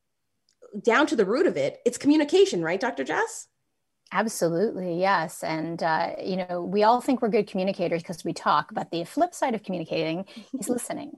down 0.83 1.07
to 1.07 1.17
the 1.17 1.25
root 1.25 1.47
of 1.47 1.57
it 1.57 1.79
it's 1.87 1.99
communication 1.99 2.63
right 2.63 2.81
dr 2.81 3.03
jess 3.05 3.49
Absolutely, 4.11 4.99
yes. 4.99 5.45
And, 5.45 5.83
uh, 5.83 6.13
you 6.25 6.37
know, 6.37 6.63
we 6.63 6.83
all 6.83 7.03
think 7.03 7.21
we're 7.21 7.29
good 7.29 7.47
communicators 7.47 8.03
because 8.03 8.25
we 8.25 8.33
talk, 8.33 8.73
but 8.73 8.91
the 8.91 9.05
flip 9.05 9.35
side 9.35 9.55
of 9.55 9.63
communicating 9.63 10.25
is 10.59 10.69
listening. 10.71 11.13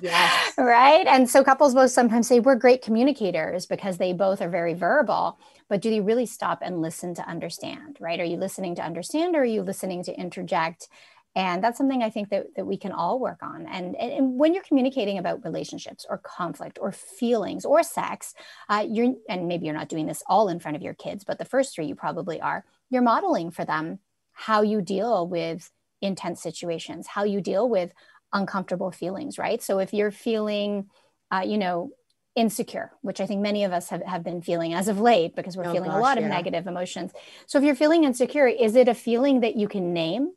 yes. 0.00 0.52
Right. 0.58 1.06
And 1.06 1.28
so 1.28 1.42
couples 1.42 1.74
both 1.74 1.90
sometimes 1.90 2.28
say 2.28 2.38
we're 2.38 2.54
great 2.54 2.80
communicators 2.80 3.66
because 3.66 3.98
they 3.98 4.12
both 4.12 4.40
are 4.40 4.48
very 4.48 4.74
verbal, 4.74 5.38
but 5.68 5.80
do 5.82 5.90
they 5.90 6.00
really 6.00 6.26
stop 6.26 6.60
and 6.62 6.80
listen 6.80 7.14
to 7.14 7.28
understand? 7.28 7.96
Right. 7.98 8.20
Are 8.20 8.24
you 8.24 8.36
listening 8.36 8.76
to 8.76 8.82
understand 8.82 9.34
or 9.34 9.40
are 9.40 9.44
you 9.44 9.62
listening 9.62 10.04
to 10.04 10.14
interject 10.14 10.88
and 11.36 11.62
that's 11.62 11.78
something 11.78 12.02
i 12.02 12.10
think 12.10 12.30
that, 12.30 12.46
that 12.56 12.66
we 12.66 12.76
can 12.76 12.90
all 12.90 13.20
work 13.20 13.38
on 13.42 13.66
and, 13.66 13.94
and 13.94 14.38
when 14.38 14.52
you're 14.52 14.64
communicating 14.64 15.18
about 15.18 15.44
relationships 15.44 16.04
or 16.08 16.18
conflict 16.18 16.78
or 16.80 16.90
feelings 16.90 17.64
or 17.64 17.82
sex 17.84 18.34
uh, 18.68 18.84
you're 18.88 19.14
and 19.28 19.46
maybe 19.46 19.66
you're 19.66 19.74
not 19.74 19.88
doing 19.88 20.06
this 20.06 20.22
all 20.26 20.48
in 20.48 20.58
front 20.58 20.76
of 20.76 20.82
your 20.82 20.94
kids 20.94 21.22
but 21.22 21.38
the 21.38 21.44
first 21.44 21.74
three 21.74 21.86
you 21.86 21.94
probably 21.94 22.40
are 22.40 22.64
you're 22.90 23.02
modeling 23.02 23.50
for 23.50 23.64
them 23.64 24.00
how 24.32 24.62
you 24.62 24.80
deal 24.80 25.28
with 25.28 25.70
intense 26.00 26.42
situations 26.42 27.06
how 27.06 27.22
you 27.22 27.40
deal 27.40 27.68
with 27.68 27.92
uncomfortable 28.32 28.90
feelings 28.90 29.38
right 29.38 29.62
so 29.62 29.78
if 29.78 29.92
you're 29.92 30.10
feeling 30.10 30.88
uh, 31.30 31.42
you 31.44 31.58
know 31.58 31.90
insecure, 32.36 32.92
which 33.00 33.20
I 33.20 33.26
think 33.26 33.40
many 33.40 33.64
of 33.64 33.72
us 33.72 33.88
have, 33.88 34.02
have 34.02 34.22
been 34.22 34.42
feeling 34.42 34.74
as 34.74 34.88
of 34.88 35.00
late 35.00 35.34
because 35.34 35.56
we're 35.56 35.64
oh, 35.64 35.72
feeling 35.72 35.90
gosh, 35.90 35.98
a 35.98 36.02
lot 36.02 36.18
yeah. 36.18 36.24
of 36.24 36.30
negative 36.30 36.66
emotions. 36.66 37.12
So 37.46 37.56
if 37.58 37.64
you're 37.64 37.74
feeling 37.74 38.04
insecure, 38.04 38.46
is 38.46 38.76
it 38.76 38.88
a 38.88 38.94
feeling 38.94 39.40
that 39.40 39.56
you 39.56 39.68
can 39.68 39.94
name? 39.94 40.32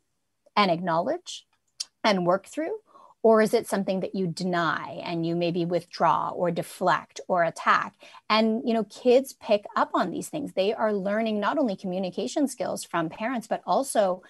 And 0.56 0.70
acknowledge 0.70 1.46
and 2.04 2.26
work 2.26 2.46
through? 2.46 2.76
Or 3.22 3.42
is 3.42 3.52
it 3.52 3.66
something 3.66 4.00
that 4.00 4.14
you 4.14 4.26
deny 4.26 5.02
and 5.04 5.26
you 5.26 5.36
maybe 5.36 5.66
withdraw 5.66 6.30
or 6.30 6.50
deflect 6.50 7.20
or 7.28 7.44
attack? 7.44 7.94
And, 8.30 8.62
you 8.64 8.72
know, 8.72 8.84
kids 8.84 9.34
pick 9.34 9.66
up 9.76 9.90
on 9.92 10.10
these 10.10 10.30
things. 10.30 10.52
They 10.52 10.72
are 10.72 10.92
learning 10.92 11.38
not 11.38 11.58
only 11.58 11.76
communication 11.76 12.48
skills 12.48 12.82
from 12.82 13.10
parents, 13.10 13.46
but 13.46 13.62
also 13.66 14.22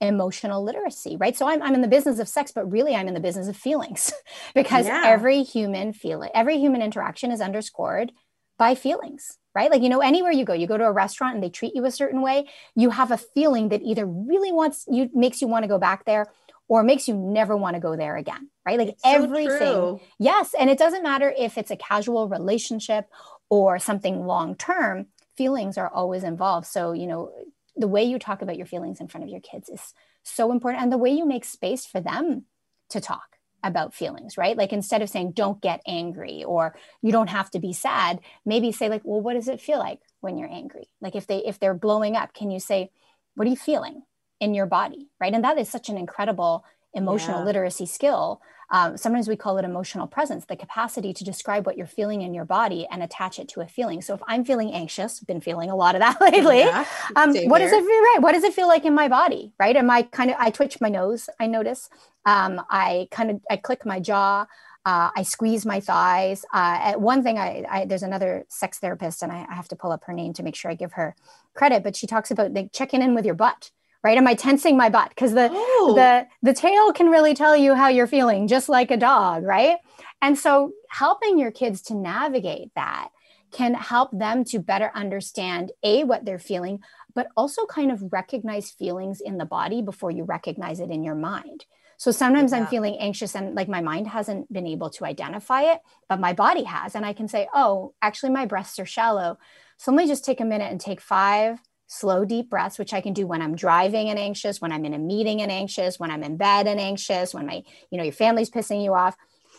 emotional 0.00 0.62
literacy, 0.62 1.16
right? 1.18 1.36
So 1.36 1.46
I'm, 1.46 1.62
I'm 1.62 1.74
in 1.74 1.82
the 1.82 1.88
business 1.88 2.20
of 2.20 2.28
sex, 2.28 2.52
but 2.52 2.70
really 2.70 2.94
I'm 2.94 3.08
in 3.08 3.14
the 3.14 3.20
business 3.20 3.48
of 3.48 3.56
feelings 3.56 4.12
because 4.54 4.86
yeah. 4.86 5.02
every 5.04 5.42
human 5.42 5.92
feeling, 5.92 6.30
every 6.34 6.58
human 6.58 6.80
interaction 6.80 7.30
is 7.30 7.40
underscored 7.40 8.12
by 8.58 8.74
feelings 8.74 9.38
right? 9.58 9.72
Like, 9.72 9.82
you 9.82 9.88
know, 9.88 10.00
anywhere 10.00 10.30
you 10.30 10.44
go, 10.44 10.52
you 10.52 10.68
go 10.68 10.78
to 10.78 10.84
a 10.84 10.92
restaurant 10.92 11.34
and 11.34 11.42
they 11.42 11.50
treat 11.50 11.74
you 11.74 11.84
a 11.84 11.90
certain 11.90 12.22
way, 12.22 12.46
you 12.76 12.90
have 12.90 13.10
a 13.10 13.16
feeling 13.18 13.70
that 13.70 13.82
either 13.82 14.06
really 14.06 14.52
wants 14.52 14.84
you, 14.88 15.10
makes 15.12 15.42
you 15.42 15.48
want 15.48 15.64
to 15.64 15.68
go 15.68 15.78
back 15.78 16.04
there 16.04 16.26
or 16.68 16.84
makes 16.84 17.08
you 17.08 17.16
never 17.16 17.56
want 17.56 17.74
to 17.74 17.80
go 17.80 17.96
there 17.96 18.16
again, 18.16 18.50
right? 18.64 18.78
Like 18.78 18.90
it's 18.90 19.02
everything. 19.04 19.58
So 19.58 20.00
yes. 20.20 20.54
And 20.56 20.70
it 20.70 20.78
doesn't 20.78 21.02
matter 21.02 21.34
if 21.36 21.58
it's 21.58 21.72
a 21.72 21.76
casual 21.76 22.28
relationship 22.28 23.06
or 23.48 23.80
something 23.80 24.26
long 24.26 24.54
term, 24.54 25.06
feelings 25.36 25.76
are 25.76 25.88
always 25.88 26.22
involved. 26.22 26.68
So, 26.68 26.92
you 26.92 27.08
know, 27.08 27.32
the 27.74 27.88
way 27.88 28.04
you 28.04 28.20
talk 28.20 28.42
about 28.42 28.56
your 28.56 28.66
feelings 28.66 29.00
in 29.00 29.08
front 29.08 29.24
of 29.24 29.30
your 29.30 29.40
kids 29.40 29.68
is 29.68 29.92
so 30.22 30.52
important. 30.52 30.84
And 30.84 30.92
the 30.92 30.98
way 30.98 31.10
you 31.10 31.26
make 31.26 31.44
space 31.44 31.84
for 31.84 32.00
them 32.00 32.44
to 32.90 33.00
talk 33.00 33.37
about 33.62 33.94
feelings, 33.94 34.38
right? 34.38 34.56
Like 34.56 34.72
instead 34.72 35.02
of 35.02 35.10
saying, 35.10 35.32
don't 35.32 35.60
get 35.60 35.80
angry 35.86 36.44
or 36.44 36.76
you 37.02 37.12
don't 37.12 37.28
have 37.28 37.50
to 37.50 37.58
be 37.58 37.72
sad, 37.72 38.20
maybe 38.46 38.72
say, 38.72 38.88
like, 38.88 39.02
well, 39.04 39.20
what 39.20 39.34
does 39.34 39.48
it 39.48 39.60
feel 39.60 39.78
like 39.78 40.00
when 40.20 40.38
you're 40.38 40.52
angry? 40.52 40.88
Like 41.00 41.16
if 41.16 41.26
they 41.26 41.38
if 41.38 41.58
they're 41.58 41.74
blowing 41.74 42.16
up, 42.16 42.34
can 42.34 42.50
you 42.50 42.60
say, 42.60 42.90
what 43.34 43.46
are 43.46 43.50
you 43.50 43.56
feeling 43.56 44.02
in 44.40 44.54
your 44.54 44.66
body? 44.66 45.08
Right. 45.20 45.34
And 45.34 45.44
that 45.44 45.58
is 45.58 45.68
such 45.68 45.88
an 45.88 45.98
incredible 45.98 46.64
emotional 46.94 47.40
yeah. 47.40 47.44
literacy 47.44 47.86
skill. 47.86 48.40
Um, 48.70 48.98
sometimes 48.98 49.28
we 49.28 49.36
call 49.36 49.56
it 49.56 49.64
emotional 49.64 50.06
presence, 50.06 50.44
the 50.44 50.56
capacity 50.56 51.14
to 51.14 51.24
describe 51.24 51.64
what 51.64 51.78
you're 51.78 51.86
feeling 51.86 52.20
in 52.20 52.34
your 52.34 52.44
body 52.44 52.86
and 52.90 53.02
attach 53.02 53.38
it 53.38 53.48
to 53.50 53.62
a 53.62 53.66
feeling. 53.66 54.02
So 54.02 54.14
if 54.14 54.20
I'm 54.26 54.44
feeling 54.44 54.72
anxious, 54.74 55.20
been 55.20 55.40
feeling 55.40 55.70
a 55.70 55.76
lot 55.76 55.94
of 55.94 56.00
that 56.00 56.20
lately. 56.20 56.58
Yeah, 56.58 56.84
um, 57.16 57.34
what 57.48 57.60
does 57.60 57.72
it 57.72 57.80
feel 57.80 57.86
right? 57.86 58.18
What 58.20 58.32
does 58.32 58.44
it 58.44 58.52
feel 58.52 58.68
like 58.68 58.84
in 58.84 58.94
my 58.94 59.08
body? 59.08 59.52
Right? 59.58 59.74
Am 59.74 59.88
I 59.90 60.02
kind 60.02 60.30
of 60.30 60.36
I 60.38 60.50
twitch 60.50 60.80
my 60.80 60.88
nose? 60.88 61.30
I 61.40 61.46
notice. 61.46 61.88
Um, 62.26 62.60
I 62.68 63.08
kind 63.10 63.30
of 63.30 63.40
I 63.50 63.56
click 63.56 63.86
my 63.86 64.00
jaw. 64.00 64.46
Uh, 64.84 65.10
I 65.14 65.22
squeeze 65.22 65.66
my 65.66 65.80
thighs. 65.80 66.44
Uh, 66.52 66.94
one 66.94 67.22
thing, 67.22 67.36
I, 67.36 67.64
I, 67.68 67.84
there's 67.84 68.02
another 68.02 68.46
sex 68.48 68.78
therapist, 68.78 69.22
and 69.22 69.30
I, 69.30 69.44
I, 69.50 69.54
have 69.54 69.68
to 69.68 69.76
pull 69.76 69.92
up 69.92 70.04
her 70.04 70.14
name 70.14 70.32
to 70.34 70.42
make 70.42 70.56
sure 70.56 70.70
I 70.70 70.74
give 70.74 70.92
her 70.92 71.14
credit. 71.52 71.82
But 71.82 71.94
she 71.94 72.06
talks 72.06 72.30
about 72.30 72.54
like 72.54 72.72
checking 72.72 73.02
in 73.02 73.14
with 73.14 73.26
your 73.26 73.34
butt 73.34 73.70
right? 74.02 74.18
Am 74.18 74.26
i 74.26 74.34
tensing 74.34 74.76
my 74.76 74.88
butt? 74.88 75.10
Because 75.10 75.32
the 75.32 75.48
oh. 75.50 75.92
the 75.94 76.26
the 76.42 76.54
tail 76.54 76.92
can 76.92 77.08
really 77.08 77.34
tell 77.34 77.56
you 77.56 77.74
how 77.74 77.88
you're 77.88 78.06
feeling 78.06 78.48
just 78.48 78.68
like 78.68 78.90
a 78.90 78.96
dog 78.96 79.44
right? 79.44 79.76
And 80.20 80.38
so 80.38 80.72
helping 80.88 81.38
your 81.38 81.50
kids 81.50 81.82
to 81.82 81.94
navigate 81.94 82.70
that 82.74 83.08
can 83.50 83.74
help 83.74 84.10
them 84.12 84.44
to 84.44 84.58
better 84.58 84.90
understand 84.94 85.72
a 85.82 86.04
what 86.04 86.24
they're 86.24 86.38
feeling 86.38 86.80
but 87.14 87.28
also 87.36 87.66
kind 87.66 87.90
of 87.90 88.12
recognize 88.12 88.70
feelings 88.70 89.20
in 89.20 89.38
the 89.38 89.44
body 89.44 89.82
before 89.82 90.10
you 90.10 90.22
recognize 90.22 90.78
it 90.78 90.90
in 90.90 91.02
your 91.02 91.14
mind. 91.14 91.64
So 91.96 92.12
sometimes 92.12 92.52
yeah. 92.52 92.58
i'm 92.58 92.66
feeling 92.66 92.96
anxious 92.98 93.34
and 93.34 93.54
like 93.54 93.68
my 93.68 93.80
mind 93.80 94.06
hasn't 94.06 94.52
been 94.52 94.66
able 94.66 94.90
to 94.90 95.04
identify 95.04 95.62
it 95.62 95.80
but 96.08 96.20
my 96.20 96.32
body 96.32 96.62
has 96.62 96.94
and 96.94 97.04
i 97.04 97.12
can 97.12 97.26
say 97.26 97.48
oh 97.52 97.94
actually 98.00 98.30
my 98.30 98.46
breasts 98.46 98.78
are 98.78 98.86
shallow. 98.86 99.38
So 99.76 99.92
let 99.92 99.98
me 99.98 100.08
just 100.08 100.24
take 100.24 100.40
a 100.40 100.44
minute 100.44 100.70
and 100.70 100.80
take 100.80 101.00
five 101.00 101.60
slow, 101.88 102.24
deep 102.24 102.50
breaths, 102.50 102.78
which 102.78 102.92
I 102.92 103.00
can 103.00 103.14
do 103.14 103.26
when 103.26 103.42
I'm 103.42 103.56
driving 103.56 104.10
and 104.10 104.18
anxious, 104.18 104.60
when 104.60 104.70
I'm 104.70 104.84
in 104.84 104.94
a 104.94 104.98
meeting 104.98 105.42
and 105.42 105.50
anxious, 105.50 105.98
when 105.98 106.10
I'm 106.10 106.22
in 106.22 106.36
bed 106.36 106.66
and 106.66 106.78
anxious, 106.78 107.34
when 107.34 107.46
my, 107.46 107.64
you 107.90 107.98
know, 107.98 108.04
your 108.04 108.12
family's 108.12 108.50
pissing 108.50 108.84
you 108.84 108.94
off. 108.94 109.16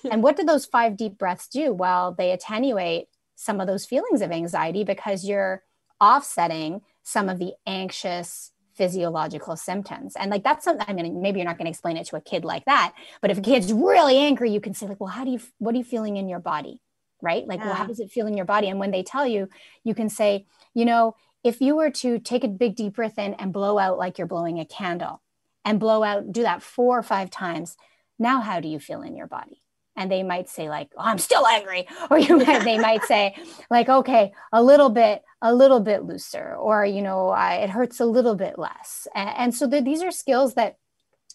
and 0.10 0.24
what 0.24 0.38
do 0.38 0.44
those 0.44 0.65
five 0.65 0.96
deep 0.96 1.18
breaths 1.18 1.48
do? 1.48 1.74
Well, 1.74 2.15
they 2.18 2.32
attenuate 2.32 3.08
some 3.36 3.60
of 3.60 3.68
those 3.68 3.86
feelings 3.86 4.22
of 4.22 4.32
anxiety 4.32 4.84
because 4.84 5.26
you're 5.26 5.63
offsetting 6.00 6.82
some 7.04 7.30
of 7.30 7.39
the 7.39 7.54
anxious 7.65 8.52
physiological 8.76 9.58
symptoms. 9.58 10.15
And 10.15 10.32
like 10.32 10.44
that's 10.44 10.63
something 10.63 10.86
I 10.88 10.94
mean, 10.94 11.22
maybe 11.22 11.39
you're 11.39 11.48
not 11.48 11.58
going 11.58 11.65
to 11.65 11.72
explain 11.72 11.98
it 11.98 12.06
to 12.08 12.15
a 12.15 12.22
kid 12.22 12.46
like 12.46 12.63
that, 12.65 12.94
but 13.22 13.32
if 13.32 13.38
a 13.38 13.42
kid's 13.42 13.74
really 13.74 14.18
angry, 14.18 14.52
you 14.52 14.62
can 14.62 14.74
say, 14.74 14.88
like, 14.88 15.02
well, 15.02 15.10
how 15.10 15.26
do 15.26 15.32
you 15.32 15.39
what 15.58 15.76
are 15.76 15.78
you 15.78 15.84
feeling 15.84 16.15
in 16.15 16.30
your 16.30 16.39
body? 16.39 16.82
Right? 17.22 17.46
Like, 17.46 17.60
yeah. 17.60 17.65
well, 17.65 17.76
how 17.76 17.88
does 17.88 18.00
it 18.00 18.12
feel 18.12 18.28
in 18.28 18.38
your 18.38 18.46
body? 18.46 18.70
And 18.70 18.80
when 18.80 18.92
they 18.92 19.04
tell 19.04 19.28
you, 19.28 19.50
you 19.84 19.94
can 19.94 20.08
say, 20.08 20.46
you 20.74 20.86
know, 20.86 21.15
if 21.43 21.62
you 21.62 21.75
were 21.75 21.89
to 21.89 22.19
take 22.19 22.43
a 22.43 22.49
big 22.49 22.75
deep 22.75 22.95
breath 22.95 23.17
in 23.17 23.34
and 23.36 23.54
blow 23.54 23.78
out 23.78 23.97
like 23.97 24.17
you're 24.17 24.28
blowing 24.28 24.60
a 24.60 24.65
candle 24.65 25.21
and 25.63 25.80
blow 25.80 26.04
out, 26.04 26.32
do 26.32 26.43
that 26.43 26.62
four 26.62 26.97
or 26.97 27.04
five 27.04 27.30
times, 27.30 27.78
now 28.17 28.41
how 28.41 28.60
do 28.60 28.67
you 28.67 28.80
feel 28.80 29.02
in 29.02 29.15
your 29.15 29.28
body? 29.28 29.62
And 29.95 30.12
they 30.12 30.23
might 30.23 30.47
say, 30.47 30.69
like, 30.69 30.91
oh, 30.97 31.04
I'm 31.04 31.17
still 31.17 31.45
angry. 31.45 31.88
Or 32.10 32.17
you 32.17 32.38
might, 32.38 32.63
they 32.63 32.78
might 32.82 33.04
say, 33.04 33.36
like, 33.69 33.89
okay, 33.89 34.32
a 34.52 34.63
little 34.63 34.89
bit, 34.89 35.21
a 35.41 35.54
little 35.54 35.80
bit 35.80 36.04
looser, 36.04 36.56
or, 36.56 36.86
you 36.86 37.02
know, 37.02 37.30
I, 37.30 37.56
it 37.56 37.69
hurts 37.69 37.99
a 37.99 38.06
little 38.06 38.36
bit 38.36 38.58
less. 38.58 39.08
And, 39.15 39.30
and 39.30 39.56
so 39.56 39.67
the, 39.67 39.82
these 39.82 40.02
are 40.02 40.12
skills 40.12 40.54
that 40.56 40.75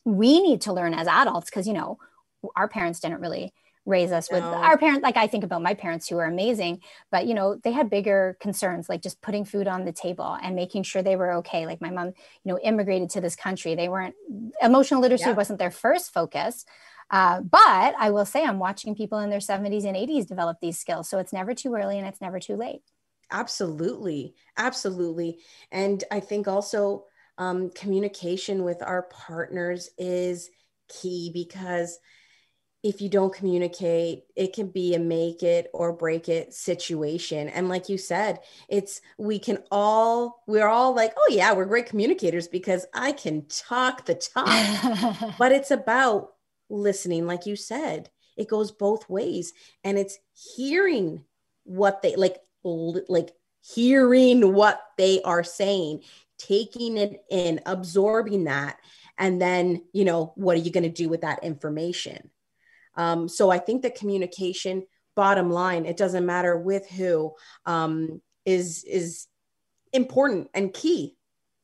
we 0.05 0.41
need 0.41 0.63
to 0.63 0.73
learn 0.73 0.95
as 0.95 1.07
adults 1.07 1.51
because, 1.51 1.67
you 1.67 1.73
know, 1.73 1.99
our 2.57 2.69
parents 2.69 3.01
didn't 3.01 3.21
really 3.21 3.53
raise 3.87 4.13
us 4.13 4.31
with 4.31 4.43
our 4.43 4.79
parents 4.79 5.03
like 5.03 5.17
i 5.17 5.27
think 5.27 5.45
about 5.45 5.61
my 5.61 5.75
parents 5.75 6.09
who 6.09 6.17
are 6.19 6.25
amazing 6.25 6.81
but 7.11 7.27
you 7.27 7.35
know 7.35 7.57
they 7.63 7.73
had 7.73 7.91
bigger 7.91 8.37
concerns 8.41 8.89
like 8.89 9.03
just 9.03 9.21
putting 9.21 9.45
food 9.45 9.69
on 9.69 9.85
the 9.85 9.93
table 9.93 10.39
and 10.43 10.57
making 10.57 10.83
sure 10.83 11.03
they 11.03 11.17
were 11.17 11.33
okay. 11.35 11.67
Like 11.67 11.81
my 11.81 11.91
mom 11.91 12.09
you 12.09 12.53
know 12.53 12.59
immigrated 12.59 13.11
to 13.11 13.21
this 13.21 13.37
country. 13.37 13.75
They 13.75 13.89
weren't 13.89 14.15
emotional 14.63 15.01
literacy 15.01 15.25
yeah. 15.27 15.33
wasn't 15.33 15.59
their 15.59 15.71
first 15.71 16.13
focus 16.13 16.65
uh, 17.11 17.41
but 17.41 17.95
i 17.99 18.11
will 18.11 18.25
say 18.25 18.45
i'm 18.45 18.59
watching 18.59 18.95
people 18.95 19.19
in 19.19 19.31
their 19.31 19.39
70s 19.39 19.85
and 19.85 19.97
80s 19.97 20.27
develop 20.27 20.59
these 20.61 20.79
skills. 20.79 21.09
So 21.09 21.19
it's 21.19 21.33
never 21.33 21.55
too 21.55 21.75
early 21.75 21.99
and 21.99 22.07
it's 22.07 22.21
never 22.21 22.41
too 22.41 22.57
late. 22.57 22.81
Absolutely. 23.31 24.35
Absolutely. 24.57 25.41
And 25.71 26.03
i 26.11 26.21
think 26.21 26.49
also 26.49 27.05
um, 27.37 27.71
communication 27.71 28.63
with 28.63 28.81
our 28.83 29.03
partners 29.03 29.91
is 29.99 30.51
key 30.89 31.31
because 31.35 31.99
if 32.85 33.01
you 33.01 33.09
don't 33.09 33.35
communicate, 33.35 34.25
it 34.37 34.53
can 34.53 34.69
be 34.69 34.95
a 34.95 34.99
make 35.01 35.43
it 35.43 35.71
or 35.73 35.93
break 35.93 36.29
it 36.29 36.55
situation. 36.55 37.49
And 37.49 37.69
like 37.69 37.89
you 37.89 37.99
said, 37.99 38.41
it's 38.69 39.01
we 39.19 39.41
can 39.41 39.59
all, 39.73 40.45
we're 40.47 40.69
all 40.69 40.95
like, 40.95 41.15
oh, 41.17 41.29
yeah, 41.31 41.53
we're 41.55 41.65
great 41.65 41.87
communicators 41.87 42.47
because 42.47 42.87
I 42.95 43.13
can 43.13 43.47
talk 43.47 44.05
the 44.05 44.15
talk. 44.15 45.35
but 45.39 45.51
it's 45.51 45.71
about 45.73 46.35
listening, 46.69 47.27
like 47.27 47.47
you 47.47 47.57
said. 47.57 48.11
it 48.37 48.49
goes 48.49 48.73
both 48.73 49.09
ways 49.09 49.53
and 49.83 49.99
it's 49.99 50.19
hearing 50.57 51.25
what 51.65 52.03
they 52.03 52.17
like 52.17 52.39
like 52.63 53.33
hearing 53.61 54.53
what 54.55 54.81
they 54.99 55.23
are 55.23 55.45
saying 55.45 56.01
taking 56.39 56.97
it 56.97 57.25
in 57.31 57.61
absorbing 57.67 58.45
that 58.45 58.79
and 59.19 59.41
then 59.41 59.83
you 59.93 60.05
know 60.05 60.33
what 60.37 60.57
are 60.57 60.61
you 60.61 60.71
going 60.71 60.83
to 60.83 60.89
do 60.89 61.09
with 61.09 61.23
that 61.23 61.43
information 61.45 62.31
um, 62.97 63.29
so 63.29 63.51
i 63.51 63.59
think 63.59 63.83
that 63.83 63.95
communication 63.95 64.83
bottom 65.17 65.51
line 65.51 65.87
it 65.87 65.97
doesn't 65.97 66.27
matter 66.27 66.59
with 66.59 66.89
who 66.91 67.33
um, 67.67 68.21
is 68.45 68.85
is 68.85 69.27
important 69.93 70.49
and 70.55 70.73
key. 70.73 71.17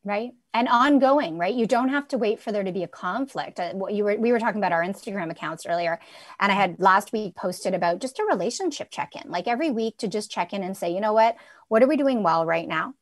Right? 0.02 0.30
And 0.54 0.66
ongoing 0.66 1.36
right? 1.36 1.54
You 1.54 1.66
don't 1.66 1.90
have 1.90 2.08
to 2.08 2.18
wait 2.18 2.40
for 2.40 2.52
there 2.52 2.64
to 2.64 2.72
be 2.72 2.84
a 2.84 2.88
conflict. 2.88 3.60
Uh, 3.60 3.72
what 3.72 3.92
you 3.92 4.04
were 4.04 4.16
we 4.16 4.32
were 4.32 4.38
talking 4.38 4.60
about 4.60 4.72
our 4.72 4.82
instagram 4.82 5.30
accounts 5.30 5.66
earlier 5.66 6.00
and 6.40 6.50
i 6.50 6.54
had 6.54 6.76
last 6.80 7.12
week 7.12 7.36
posted 7.36 7.74
about 7.74 8.00
just 8.00 8.18
a 8.18 8.24
relationship 8.24 8.90
check-in 8.90 9.30
like 9.30 9.46
every 9.46 9.70
week 9.70 9.98
to 9.98 10.08
just 10.08 10.30
check 10.30 10.52
in 10.52 10.62
and 10.62 10.76
say 10.76 10.92
you 10.92 11.00
know 11.00 11.12
what? 11.12 11.36
What 11.68 11.82
are 11.82 11.86
we 11.86 11.96
doing 11.96 12.22
well 12.22 12.46
right 12.46 12.66
now 12.66 12.94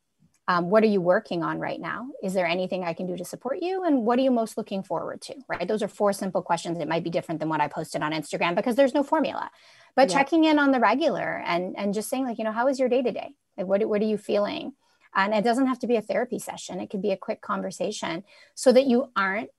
um, 0.49 0.71
what 0.71 0.83
are 0.83 0.87
you 0.87 0.99
working 0.99 1.43
on 1.43 1.59
right 1.59 1.79
now? 1.79 2.07
Is 2.23 2.33
there 2.33 2.47
anything 2.47 2.83
i 2.83 2.93
can 2.93 3.05
do 3.05 3.15
to 3.15 3.23
support 3.23 3.59
you? 3.61 3.83
And 3.85 4.03
what 4.03 4.17
are 4.17 4.23
you 4.23 4.31
most 4.31 4.57
looking 4.57 4.81
forward 4.81 5.21
to 5.21 5.35
right? 5.47 5.67
Those 5.67 5.83
are 5.83 5.87
four 5.87 6.11
simple 6.11 6.41
questions. 6.41 6.79
It 6.79 6.87
might 6.87 7.03
be 7.03 7.11
different 7.11 7.39
than 7.39 7.49
what 7.49 7.61
i 7.61 7.67
posted 7.67 8.01
on 8.01 8.11
instagram 8.11 8.55
because 8.55 8.75
there's 8.75 8.95
no 8.95 9.03
formula. 9.03 9.51
But 9.95 10.09
yeah. 10.09 10.17
checking 10.17 10.45
in 10.45 10.57
on 10.59 10.71
the 10.71 10.79
regular 10.79 11.43
and 11.45 11.77
and 11.77 11.93
just 11.93 12.09
saying 12.09 12.25
like 12.25 12.39
you 12.39 12.43
know 12.43 12.51
how 12.51 12.67
is 12.67 12.79
your 12.79 12.89
day 12.89 13.03
to 13.03 13.11
day 13.11 13.35
like 13.57 13.67
what, 13.67 13.87
what 13.87 14.01
are 14.01 14.05
you 14.05 14.17
feeling? 14.17 14.73
And 15.15 15.33
it 15.33 15.43
doesn't 15.43 15.67
have 15.67 15.79
to 15.79 15.87
be 15.87 15.97
a 15.97 16.01
therapy 16.01 16.39
session, 16.39 16.79
it 16.79 16.89
could 16.89 17.01
be 17.01 17.11
a 17.11 17.17
quick 17.17 17.41
conversation 17.41 18.23
so 18.55 18.71
that 18.71 18.87
you 18.87 19.11
aren't 19.15 19.49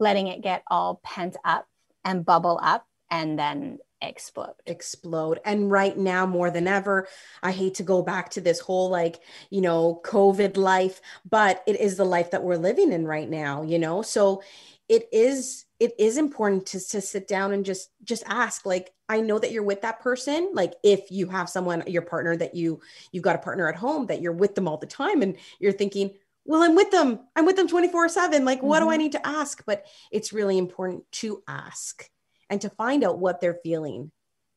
letting 0.00 0.26
it 0.26 0.42
get 0.42 0.64
all 0.66 1.00
pent 1.04 1.36
up 1.44 1.66
and 2.04 2.24
bubble 2.24 2.58
up 2.60 2.84
and 3.10 3.38
then 3.38 3.78
explode. 4.04 4.54
Explode. 4.66 5.40
And 5.44 5.70
right 5.70 5.96
now 5.96 6.26
more 6.26 6.50
than 6.50 6.68
ever 6.68 7.08
i 7.42 7.50
hate 7.52 7.74
to 7.74 7.82
go 7.82 8.02
back 8.02 8.30
to 8.30 8.40
this 8.40 8.60
whole 8.60 8.88
like 8.88 9.20
you 9.50 9.60
know 9.60 10.00
covid 10.04 10.56
life 10.56 11.00
but 11.28 11.62
it 11.66 11.80
is 11.80 11.96
the 11.96 12.04
life 12.04 12.30
that 12.30 12.42
we're 12.42 12.56
living 12.56 12.92
in 12.92 13.06
right 13.06 13.28
now 13.28 13.62
you 13.62 13.78
know? 13.78 14.02
So 14.02 14.42
it 14.88 15.08
is 15.12 15.64
it 15.80 15.92
is 15.98 16.18
important 16.18 16.66
to, 16.66 16.88
to 16.88 17.00
sit 17.00 17.26
down 17.26 17.52
and 17.52 17.64
just 17.64 17.90
just 18.04 18.22
ask 18.26 18.66
like 18.66 18.92
i 19.08 19.20
know 19.20 19.38
that 19.38 19.50
you're 19.50 19.62
with 19.62 19.82
that 19.82 20.00
person. 20.00 20.50
Like 20.52 20.74
if 20.82 21.10
you 21.10 21.26
have 21.28 21.48
someone 21.48 21.82
your 21.86 22.02
partner 22.02 22.36
that 22.36 22.54
you 22.54 22.80
you've 23.10 23.24
got 23.24 23.36
a 23.36 23.40
partner 23.40 23.68
at 23.68 23.76
home 23.76 24.06
that 24.06 24.20
you're 24.20 24.32
with 24.32 24.54
them 24.54 24.68
all 24.68 24.76
the 24.76 24.86
time 24.86 25.22
and 25.22 25.36
you're 25.58 25.72
thinking 25.72 26.10
well 26.44 26.62
i'm 26.62 26.74
with 26.74 26.90
them. 26.90 27.20
I'm 27.34 27.46
with 27.46 27.56
them 27.56 27.68
24 27.68 28.10
7 28.10 28.44
like 28.44 28.62
what 28.62 28.80
mm-hmm. 28.80 28.86
do 28.86 28.90
i 28.90 28.94
mm-hmm. 28.94 29.02
need 29.04 29.12
to 29.12 29.26
ask? 29.26 29.64
But 29.64 29.86
it's 30.12 30.34
really 30.34 30.58
important 30.58 31.10
to 31.12 31.42
ask 31.48 32.08
and 32.50 32.60
to 32.60 32.70
find 32.70 33.04
out 33.04 33.18
what 33.18 33.40
they're 33.40 33.58
feeling 33.62 34.10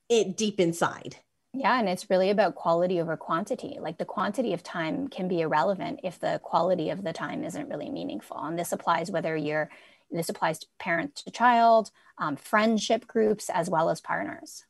it 0.09 0.37
deep 0.37 0.59
inside 0.59 1.17
yeah, 1.53 1.79
and 1.79 1.89
it's 1.89 2.09
really 2.09 2.29
about 2.29 2.53
quality 2.53 3.01
over 3.01 3.17
quantity. 3.17 3.77
Like 3.79 3.97
the 3.97 4.05
quantity 4.05 4.53
of 4.53 4.61
time 4.61 5.07
can 5.07 5.27
be 5.27 5.41
irrelevant 5.41 6.01
if 6.03 6.19
the 6.19 6.39
quality 6.43 6.91
of 6.91 7.03
the 7.03 7.13
time 7.13 7.43
isn't 7.43 7.69
really 7.69 7.89
meaningful. 7.89 8.37
And 8.37 8.59
this 8.59 8.71
applies 8.71 9.09
whether 9.09 9.35
you're 9.35 9.69
this 10.11 10.29
applies 10.29 10.59
to 10.59 10.67
parent 10.79 11.15
to 11.15 11.31
child, 11.31 11.91
um, 12.17 12.37
friendship 12.37 13.07
groups, 13.07 13.49
as 13.49 13.69
well 13.69 13.89
as 13.89 13.99
partners. 13.99 14.65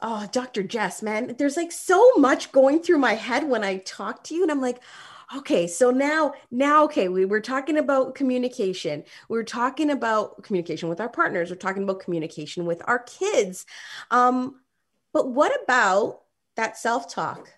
Oh, 0.00 0.28
Dr. 0.30 0.62
Jess, 0.62 1.02
man, 1.02 1.34
there's 1.38 1.56
like 1.56 1.72
so 1.72 2.12
much 2.16 2.52
going 2.52 2.80
through 2.80 2.98
my 2.98 3.14
head 3.14 3.48
when 3.48 3.64
I 3.64 3.78
talk 3.78 4.22
to 4.24 4.34
you. 4.34 4.42
And 4.42 4.52
I'm 4.52 4.60
like, 4.60 4.80
okay, 5.36 5.66
so 5.66 5.90
now, 5.90 6.32
now, 6.50 6.84
okay, 6.84 7.08
we 7.08 7.24
were 7.24 7.40
talking 7.40 7.76
about 7.76 8.14
communication. 8.14 9.04
We 9.28 9.38
are 9.38 9.44
talking 9.44 9.90
about 9.90 10.42
communication 10.42 10.88
with 10.88 11.00
our 11.00 11.08
partners. 11.08 11.50
We're 11.50 11.56
talking 11.56 11.82
about 11.82 12.00
communication 12.00 12.64
with 12.64 12.82
our 12.86 13.00
kids. 13.00 13.66
Um, 14.10 14.60
but 15.12 15.30
what 15.30 15.52
about 15.62 16.20
that 16.56 16.78
self 16.78 17.12
talk? 17.12 17.50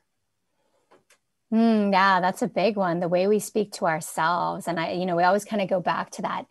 Mm, 1.52 1.92
yeah, 1.92 2.20
that's 2.20 2.42
a 2.42 2.48
big 2.48 2.76
one. 2.76 3.00
The 3.00 3.08
way 3.08 3.26
we 3.26 3.40
speak 3.40 3.72
to 3.72 3.86
ourselves. 3.86 4.68
And 4.68 4.78
I, 4.78 4.92
you 4.92 5.06
know, 5.06 5.16
we 5.16 5.24
always 5.24 5.44
kind 5.44 5.62
of 5.62 5.68
go 5.68 5.80
back 5.80 6.10
to 6.12 6.22
that 6.22 6.46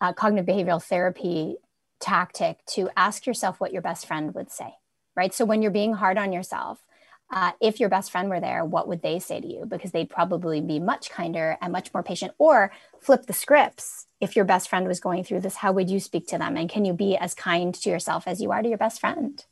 uh, 0.00 0.12
cognitive 0.12 0.46
behavioral 0.46 0.82
therapy 0.82 1.56
tactic 2.00 2.64
to 2.64 2.88
ask 2.96 3.26
yourself 3.26 3.60
what 3.60 3.72
your 3.72 3.82
best 3.82 4.06
friend 4.06 4.34
would 4.34 4.50
say, 4.50 4.72
right? 5.14 5.34
So 5.34 5.44
when 5.44 5.60
you're 5.60 5.70
being 5.70 5.92
hard 5.92 6.16
on 6.16 6.32
yourself, 6.32 6.82
uh, 7.30 7.52
if 7.60 7.78
your 7.78 7.88
best 7.88 8.10
friend 8.10 8.28
were 8.28 8.40
there, 8.40 8.64
what 8.64 8.88
would 8.88 9.02
they 9.02 9.18
say 9.18 9.40
to 9.40 9.46
you? 9.46 9.64
Because 9.64 9.92
they'd 9.92 10.10
probably 10.10 10.60
be 10.60 10.78
much 10.80 11.10
kinder 11.10 11.56
and 11.60 11.72
much 11.72 11.92
more 11.94 12.02
patient. 12.02 12.32
Or 12.38 12.72
flip 13.00 13.26
the 13.26 13.32
scripts. 13.32 14.06
If 14.20 14.36
your 14.36 14.44
best 14.44 14.68
friend 14.68 14.86
was 14.86 15.00
going 15.00 15.24
through 15.24 15.40
this, 15.40 15.56
how 15.56 15.72
would 15.72 15.88
you 15.88 16.00
speak 16.00 16.26
to 16.28 16.38
them? 16.38 16.56
And 16.56 16.68
can 16.68 16.84
you 16.84 16.92
be 16.92 17.16
as 17.16 17.34
kind 17.34 17.74
to 17.74 17.90
yourself 17.90 18.24
as 18.26 18.42
you 18.42 18.50
are 18.50 18.62
to 18.62 18.68
your 18.68 18.78
best 18.78 19.00
friend? 19.00 19.44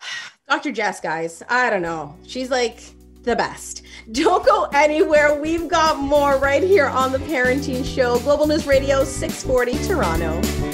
Dr. 0.48 0.72
Jess, 0.72 1.00
guys, 1.00 1.42
I 1.48 1.68
don't 1.68 1.82
know. 1.82 2.16
She's 2.26 2.50
like, 2.50 2.80
the 3.22 3.36
best. 3.36 3.82
Don't 4.12 4.46
go 4.46 4.68
anywhere. 4.72 5.40
We've 5.40 5.68
got 5.68 5.98
more 5.98 6.38
right 6.38 6.62
here 6.62 6.86
on 6.86 7.12
the 7.12 7.18
Parenting 7.18 7.84
Show, 7.84 8.18
Global 8.20 8.46
News 8.46 8.66
Radio 8.66 9.04
640 9.04 9.86
Toronto. 9.86 10.67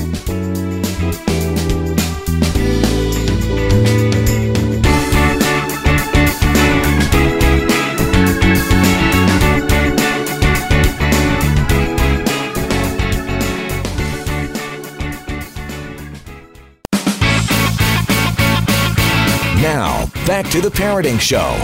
Back 20.42 20.50
to 20.50 20.60
the 20.60 20.68
Parenting 20.68 21.20
Show 21.20 21.54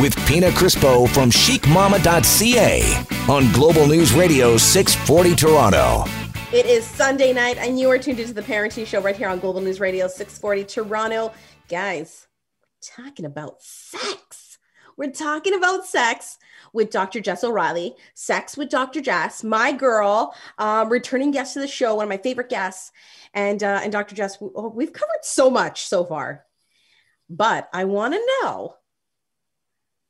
with 0.00 0.14
Pina 0.24 0.50
Crispo 0.50 1.08
from 1.08 1.32
chicmama.ca 1.32 3.04
on 3.28 3.52
Global 3.52 3.88
News 3.88 4.12
Radio 4.12 4.56
640 4.56 5.34
Toronto. 5.34 6.04
It 6.52 6.64
is 6.64 6.86
Sunday 6.86 7.32
night, 7.32 7.58
and 7.58 7.76
you 7.76 7.90
are 7.90 7.98
tuned 7.98 8.20
into 8.20 8.32
the 8.32 8.42
Parenting 8.42 8.86
Show 8.86 9.00
right 9.00 9.16
here 9.16 9.28
on 9.28 9.40
Global 9.40 9.60
News 9.60 9.80
Radio 9.80 10.06
640 10.06 10.62
Toronto. 10.62 11.32
Guys, 11.68 12.28
talking 12.80 13.24
about 13.24 13.60
sex. 13.62 14.58
We're 14.96 15.10
talking 15.10 15.54
about 15.54 15.84
sex 15.84 16.38
with 16.72 16.92
Dr. 16.92 17.18
Jess 17.18 17.42
O'Reilly, 17.42 17.96
Sex 18.14 18.56
with 18.56 18.68
Dr. 18.68 19.00
Jess, 19.00 19.42
my 19.42 19.72
girl, 19.72 20.36
um, 20.56 20.88
returning 20.88 21.32
guest 21.32 21.54
to 21.54 21.58
the 21.58 21.66
show, 21.66 21.96
one 21.96 22.04
of 22.04 22.08
my 22.08 22.16
favorite 22.18 22.48
guests. 22.48 22.92
And, 23.34 23.60
uh, 23.64 23.80
and 23.82 23.90
Dr. 23.90 24.14
Jess, 24.14 24.40
we've 24.40 24.92
covered 24.92 25.24
so 25.24 25.50
much 25.50 25.82
so 25.86 26.04
far. 26.04 26.44
But 27.30 27.70
I 27.72 27.84
want 27.84 28.14
to 28.14 28.28
know, 28.42 28.74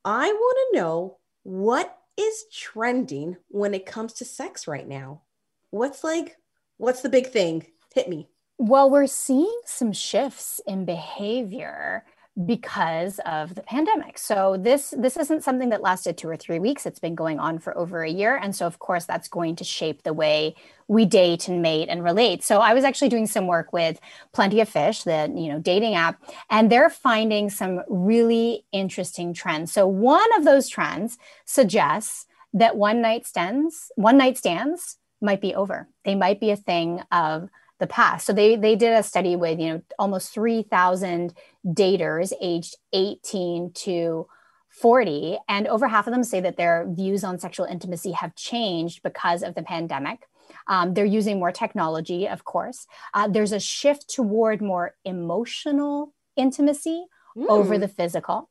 I 0.07 0.33
want 0.33 0.59
to 0.73 0.79
know 0.79 1.19
what 1.43 1.99
is 2.17 2.45
trending 2.51 3.37
when 3.49 3.75
it 3.75 3.85
comes 3.85 4.15
to 4.15 4.25
sex 4.25 4.67
right 4.67 4.89
now. 4.89 5.21
What's 5.69 6.03
like, 6.03 6.37
what's 6.79 7.03
the 7.03 7.11
big 7.11 7.27
thing? 7.27 7.67
Hit 7.95 8.09
me. 8.09 8.29
Well, 8.57 8.89
we're 8.89 9.07
seeing 9.07 9.61
some 9.67 9.93
shifts 9.93 10.63
in 10.67 10.87
behavior 10.87 12.05
because 12.47 13.21
of 13.27 13.55
the 13.55 13.63
pandemic. 13.63 14.17
So 14.19 14.57
this 14.59 14.95
this 14.97 15.17
isn't 15.17 15.43
something 15.43 15.71
that 15.71 15.83
lasted 15.83 16.17
2 16.17 16.29
or 16.29 16.37
3 16.37 16.59
weeks. 16.59 16.87
It's 16.87 16.99
been 16.99 17.15
going 17.15 17.39
on 17.39 17.59
for 17.59 17.77
over 17.77 18.03
a 18.03 18.11
year 18.11 18.37
and 18.37 18.55
so 18.55 18.67
of 18.67 18.79
course 18.79 19.05
that's 19.05 19.29
going 19.29 19.57
to 19.57 19.65
shape 19.65 20.03
the 20.03 20.13
way 20.13 20.55
we 20.89 21.05
date 21.05 21.49
and 21.49 21.63
mate 21.63 21.89
and 21.89 22.03
relate. 22.03 22.43
So 22.43 22.61
I 22.61 22.75
was 22.75 22.85
actually 22.85 23.09
doing 23.09 23.27
some 23.27 23.47
work 23.47 23.73
with 23.73 24.01
Plenty 24.33 24.61
of 24.61 24.69
Fish, 24.69 25.03
the 25.03 25.33
you 25.35 25.49
know 25.49 25.59
dating 25.59 25.95
app, 25.95 26.23
and 26.51 26.71
they're 26.71 26.91
finding 26.91 27.51
some 27.51 27.83
really 27.89 28.65
interesting 28.73 29.33
trends. 29.35 29.73
So 29.73 29.87
one 29.87 30.29
of 30.37 30.45
those 30.45 30.69
trends 30.69 31.19
suggests 31.45 32.27
that 32.53 32.77
one 32.77 33.01
night 33.01 33.27
stands, 33.27 33.93
one 33.97 34.17
night 34.17 34.37
stands 34.37 34.99
might 35.21 35.41
be 35.41 35.55
over. 35.55 35.89
They 36.05 36.15
might 36.15 36.41
be 36.41 36.51
a 36.51 36.57
thing 36.57 37.03
of 37.13 37.49
the 37.81 37.87
past. 37.87 38.27
So 38.27 38.33
they 38.33 38.57
they 38.57 38.77
did 38.77 38.93
a 38.93 39.03
study 39.03 39.35
with 39.35 39.59
you 39.59 39.69
know 39.69 39.83
almost 39.99 40.33
three 40.33 40.63
thousand 40.63 41.35
daters 41.67 42.33
aged 42.41 42.77
eighteen 42.93 43.73
to 43.75 44.27
40 44.71 45.37
and 45.49 45.67
over 45.67 45.89
half 45.89 46.07
of 46.07 46.13
them 46.13 46.23
say 46.23 46.41
that 46.41 46.57
their 46.57 46.87
views 46.89 47.25
on 47.25 47.41
sexual 47.41 47.67
intimacy 47.67 48.13
have 48.13 48.37
changed 48.37 49.03
because 49.03 49.43
of 49.43 49.57
the 49.57 49.65
pandemic 49.65 50.21
um, 50.69 50.95
they're 50.95 51.05
using 51.05 51.41
more 51.41 51.51
technology 51.51 52.29
of 52.29 52.45
course 52.45 52.87
uh, 53.13 53.27
there's 53.27 53.51
a 53.51 53.59
shift 53.59 54.09
toward 54.09 54.63
more 54.63 54.95
emotional 55.05 56.15
intimacy 56.37 57.05
mm. 57.37 57.47
over 57.49 57.79
the 57.79 57.89
physical 57.89 58.49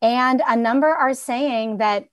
and 0.00 0.40
a 0.46 0.56
number 0.56 0.88
are 0.88 1.12
saying 1.12 1.78
that 1.78 2.06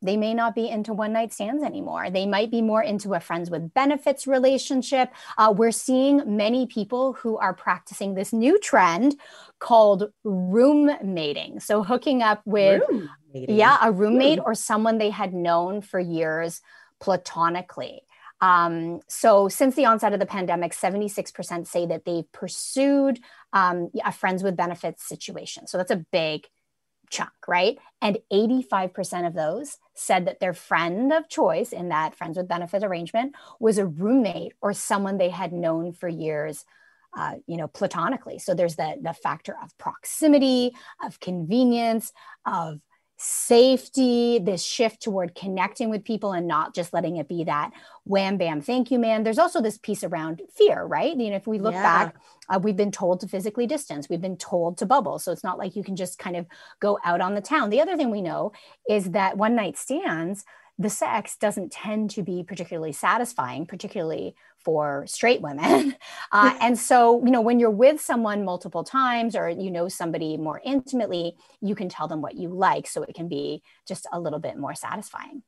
they 0.00 0.16
may 0.16 0.32
not 0.32 0.54
be 0.54 0.68
into 0.68 0.92
one 0.92 1.12
night 1.12 1.32
stands 1.32 1.62
anymore. 1.64 2.10
They 2.10 2.26
might 2.26 2.50
be 2.50 2.62
more 2.62 2.82
into 2.82 3.14
a 3.14 3.20
friends 3.20 3.50
with 3.50 3.74
benefits 3.74 4.26
relationship. 4.26 5.10
Uh, 5.36 5.52
we're 5.56 5.72
seeing 5.72 6.36
many 6.36 6.66
people 6.66 7.14
who 7.14 7.36
are 7.38 7.52
practicing 7.52 8.14
this 8.14 8.32
new 8.32 8.58
trend 8.60 9.16
called 9.58 10.12
roommating. 10.22 11.60
So, 11.60 11.82
hooking 11.82 12.22
up 12.22 12.42
with, 12.44 12.82
yeah, 13.32 13.78
a 13.82 13.90
roommate 13.90 14.38
or 14.44 14.54
someone 14.54 14.98
they 14.98 15.10
had 15.10 15.34
known 15.34 15.80
for 15.82 15.98
years 15.98 16.60
platonically. 17.00 18.02
Um, 18.40 19.00
so, 19.08 19.48
since 19.48 19.74
the 19.74 19.86
onset 19.86 20.12
of 20.12 20.20
the 20.20 20.26
pandemic, 20.26 20.72
76% 20.72 21.66
say 21.66 21.86
that 21.86 22.04
they've 22.04 22.30
pursued 22.30 23.18
um, 23.52 23.90
a 24.04 24.12
friends 24.12 24.44
with 24.44 24.56
benefits 24.56 25.08
situation. 25.08 25.66
So, 25.66 25.76
that's 25.76 25.90
a 25.90 26.04
big 26.12 26.46
chunk, 27.10 27.32
right? 27.46 27.78
And 28.00 28.18
85% 28.32 29.26
of 29.26 29.34
those 29.34 29.78
said 29.98 30.26
that 30.26 30.40
their 30.40 30.54
friend 30.54 31.12
of 31.12 31.28
choice 31.28 31.72
in 31.72 31.88
that 31.88 32.14
friends 32.14 32.36
with 32.36 32.48
benefit 32.48 32.82
arrangement 32.82 33.34
was 33.60 33.78
a 33.78 33.86
roommate 33.86 34.52
or 34.60 34.72
someone 34.72 35.18
they 35.18 35.30
had 35.30 35.52
known 35.52 35.92
for 35.92 36.08
years. 36.08 36.64
Uh, 37.16 37.36
you 37.46 37.56
know, 37.56 37.66
platonically. 37.66 38.38
So 38.38 38.52
there's 38.52 38.76
the 38.76 38.96
the 39.00 39.14
factor 39.14 39.56
of 39.62 39.76
proximity, 39.78 40.72
of 41.02 41.18
convenience, 41.20 42.12
of 42.44 42.80
safety, 43.18 44.38
this 44.38 44.64
shift 44.64 45.02
toward 45.02 45.34
connecting 45.34 45.90
with 45.90 46.04
people 46.04 46.32
and 46.32 46.46
not 46.46 46.74
just 46.74 46.92
letting 46.92 47.16
it 47.16 47.28
be 47.28 47.44
that 47.44 47.72
wham 48.08 48.38
bam, 48.38 48.60
thank 48.60 48.90
you, 48.90 48.98
man. 48.98 49.22
There's 49.22 49.38
also 49.38 49.60
this 49.60 49.76
piece 49.76 50.02
around 50.02 50.40
fear, 50.54 50.82
right? 50.82 51.14
You 51.14 51.30
know, 51.30 51.36
if 51.36 51.46
we 51.46 51.58
look 51.58 51.74
yeah. 51.74 51.82
back, 51.82 52.16
uh, 52.48 52.58
we've 52.62 52.76
been 52.76 52.90
told 52.90 53.20
to 53.20 53.28
physically 53.28 53.66
distance, 53.66 54.08
we've 54.08 54.20
been 54.20 54.38
told 54.38 54.78
to 54.78 54.86
bubble. 54.86 55.18
So 55.18 55.30
it's 55.30 55.44
not 55.44 55.58
like 55.58 55.76
you 55.76 55.84
can 55.84 55.94
just 55.94 56.18
kind 56.18 56.36
of 56.36 56.46
go 56.80 56.98
out 57.04 57.20
on 57.20 57.34
the 57.34 57.42
town. 57.42 57.70
The 57.70 57.80
other 57.80 57.96
thing 57.96 58.10
we 58.10 58.22
know 58.22 58.52
is 58.88 59.10
that 59.10 59.36
one 59.36 59.54
night 59.54 59.76
stands 59.76 60.44
the 60.78 60.90
sex 60.90 61.36
doesn't 61.36 61.72
tend 61.72 62.10
to 62.10 62.22
be 62.22 62.44
particularly 62.44 62.92
satisfying, 62.92 63.66
particularly 63.66 64.34
for 64.64 65.04
straight 65.06 65.40
women. 65.40 65.96
Uh, 66.30 66.54
and 66.60 66.78
so, 66.78 67.24
you 67.24 67.30
know, 67.30 67.40
when 67.40 67.58
you're 67.58 67.70
with 67.70 67.98
someone 68.02 68.44
multiple 68.44 68.84
times 68.84 69.34
or 69.34 69.48
you 69.48 69.70
know 69.70 69.88
somebody 69.88 70.36
more 70.36 70.60
intimately, 70.62 71.34
you 71.62 71.74
can 71.74 71.88
tell 71.88 72.06
them 72.06 72.20
what 72.20 72.36
you 72.36 72.50
like. 72.50 72.86
So 72.86 73.02
it 73.02 73.14
can 73.14 73.28
be 73.28 73.62
just 73.86 74.06
a 74.12 74.20
little 74.20 74.38
bit 74.38 74.58
more 74.58 74.74
satisfying. 74.74 75.42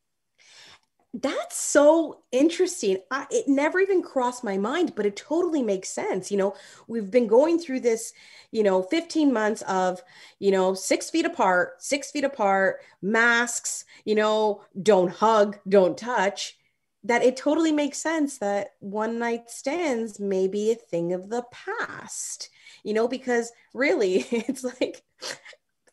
That's 1.12 1.56
so 1.56 2.22
interesting. 2.30 2.98
I, 3.10 3.26
it 3.30 3.48
never 3.48 3.80
even 3.80 4.00
crossed 4.00 4.44
my 4.44 4.56
mind, 4.58 4.94
but 4.94 5.06
it 5.06 5.16
totally 5.16 5.60
makes 5.62 5.88
sense. 5.88 6.30
You 6.30 6.36
know, 6.36 6.54
we've 6.86 7.10
been 7.10 7.26
going 7.26 7.58
through 7.58 7.80
this, 7.80 8.12
you 8.52 8.62
know, 8.62 8.82
15 8.82 9.32
months 9.32 9.62
of, 9.62 10.00
you 10.38 10.52
know, 10.52 10.72
six 10.72 11.10
feet 11.10 11.26
apart, 11.26 11.82
six 11.82 12.12
feet 12.12 12.22
apart, 12.22 12.82
masks, 13.02 13.84
you 14.04 14.14
know, 14.14 14.62
don't 14.80 15.10
hug, 15.10 15.58
don't 15.68 15.98
touch. 15.98 16.56
That 17.02 17.24
it 17.24 17.36
totally 17.36 17.72
makes 17.72 17.98
sense 17.98 18.38
that 18.38 18.74
one 18.78 19.18
night 19.18 19.50
stands 19.50 20.20
may 20.20 20.46
be 20.46 20.70
a 20.70 20.74
thing 20.76 21.12
of 21.12 21.28
the 21.30 21.42
past, 21.50 22.50
you 22.84 22.92
know, 22.94 23.08
because 23.08 23.50
really 23.74 24.18
it's 24.30 24.62
like 24.62 25.02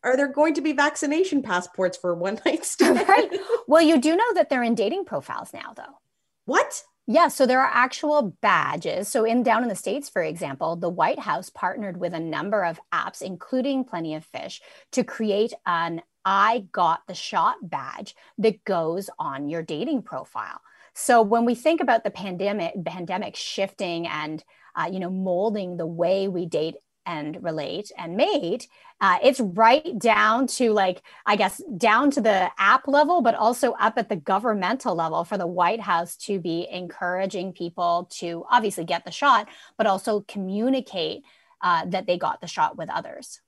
are 0.04 0.16
there 0.16 0.28
going 0.28 0.54
to 0.56 0.62
be 0.62 0.74
vaccination 0.74 1.42
passports 1.42 1.98
for 1.98 2.14
one 2.14 2.40
night 2.46 2.66
stand? 2.74 3.08
right. 3.08 3.30
Well, 3.68 3.82
you 3.82 4.00
do 4.00 4.16
know 4.16 4.34
that 4.36 4.50
they're 4.50 4.64
in 4.64 4.76
dating 4.76 5.06
profiles 5.06 5.54
now, 5.54 5.74
though. 5.76 6.00
What? 6.46 6.84
Yeah, 7.10 7.30
so 7.30 7.46
there 7.46 7.62
are 7.62 7.72
actual 7.74 8.36
badges. 8.42 9.08
So 9.08 9.24
in 9.24 9.42
down 9.42 9.64
in 9.64 9.70
the 9.70 9.76
states, 9.76 10.10
for 10.10 10.22
example, 10.22 10.76
the 10.76 10.90
White 10.90 11.20
House 11.20 11.50
partnered 11.50 11.98
with 11.98 12.14
a 12.14 12.20
number 12.20 12.66
of 12.66 12.80
apps, 12.94 13.22
including 13.22 13.86
Plenty 13.86 14.16
of 14.16 14.26
Fish, 14.26 14.62
to 14.92 15.06
create 15.06 15.54
an 15.66 16.02
"I 16.26 16.68
got 16.74 17.08
the 17.08 17.14
shot" 17.14 17.56
badge 17.62 18.14
that 18.40 18.66
goes 18.66 19.10
on 19.18 19.48
your 19.48 19.62
dating 19.62 20.02
profile. 20.04 20.60
So 20.94 21.22
when 21.22 21.46
we 21.46 21.56
think 21.56 21.80
about 21.80 22.04
the 22.04 22.10
pandemic, 22.12 22.74
pandemic 22.84 23.38
shifting 23.38 24.06
and 24.06 24.44
uh, 24.76 24.90
you 24.92 25.00
know 25.00 25.10
molding 25.10 25.78
the 25.78 25.88
way 25.88 26.28
we 26.28 26.46
date 26.46 26.76
and 27.08 27.44
relate 27.44 27.92
and 27.98 28.16
mate 28.16 28.68
uh, 29.00 29.18
it's 29.24 29.40
right 29.40 29.98
down 29.98 30.46
to 30.46 30.72
like 30.74 31.02
i 31.26 31.36
guess 31.36 31.62
down 31.78 32.12
to 32.12 32.22
the 32.22 32.52
app 32.60 32.88
level 32.88 33.22
but 33.22 33.34
also 33.34 33.72
up 33.74 33.98
at 33.98 34.10
the 34.10 34.16
governmental 34.16 34.94
level 34.94 35.24
for 35.24 35.38
the 35.38 35.48
white 35.48 35.82
house 35.82 36.16
to 36.16 36.40
be 36.40 36.68
encouraging 36.72 37.52
people 37.52 38.08
to 38.12 38.46
obviously 38.52 38.84
get 38.84 39.06
the 39.06 39.12
shot 39.12 39.48
but 39.78 39.88
also 39.88 40.22
communicate 40.28 41.24
uh, 41.62 41.86
that 41.86 42.08
they 42.08 42.18
got 42.18 42.42
the 42.42 42.48
shot 42.48 42.78
with 42.78 42.90
others. 42.90 43.42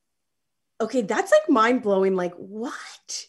Okay 0.81 1.01
that's 1.01 1.31
like 1.31 1.49
mind-blowing 1.49 2.15
like 2.15 2.33
what? 2.35 3.25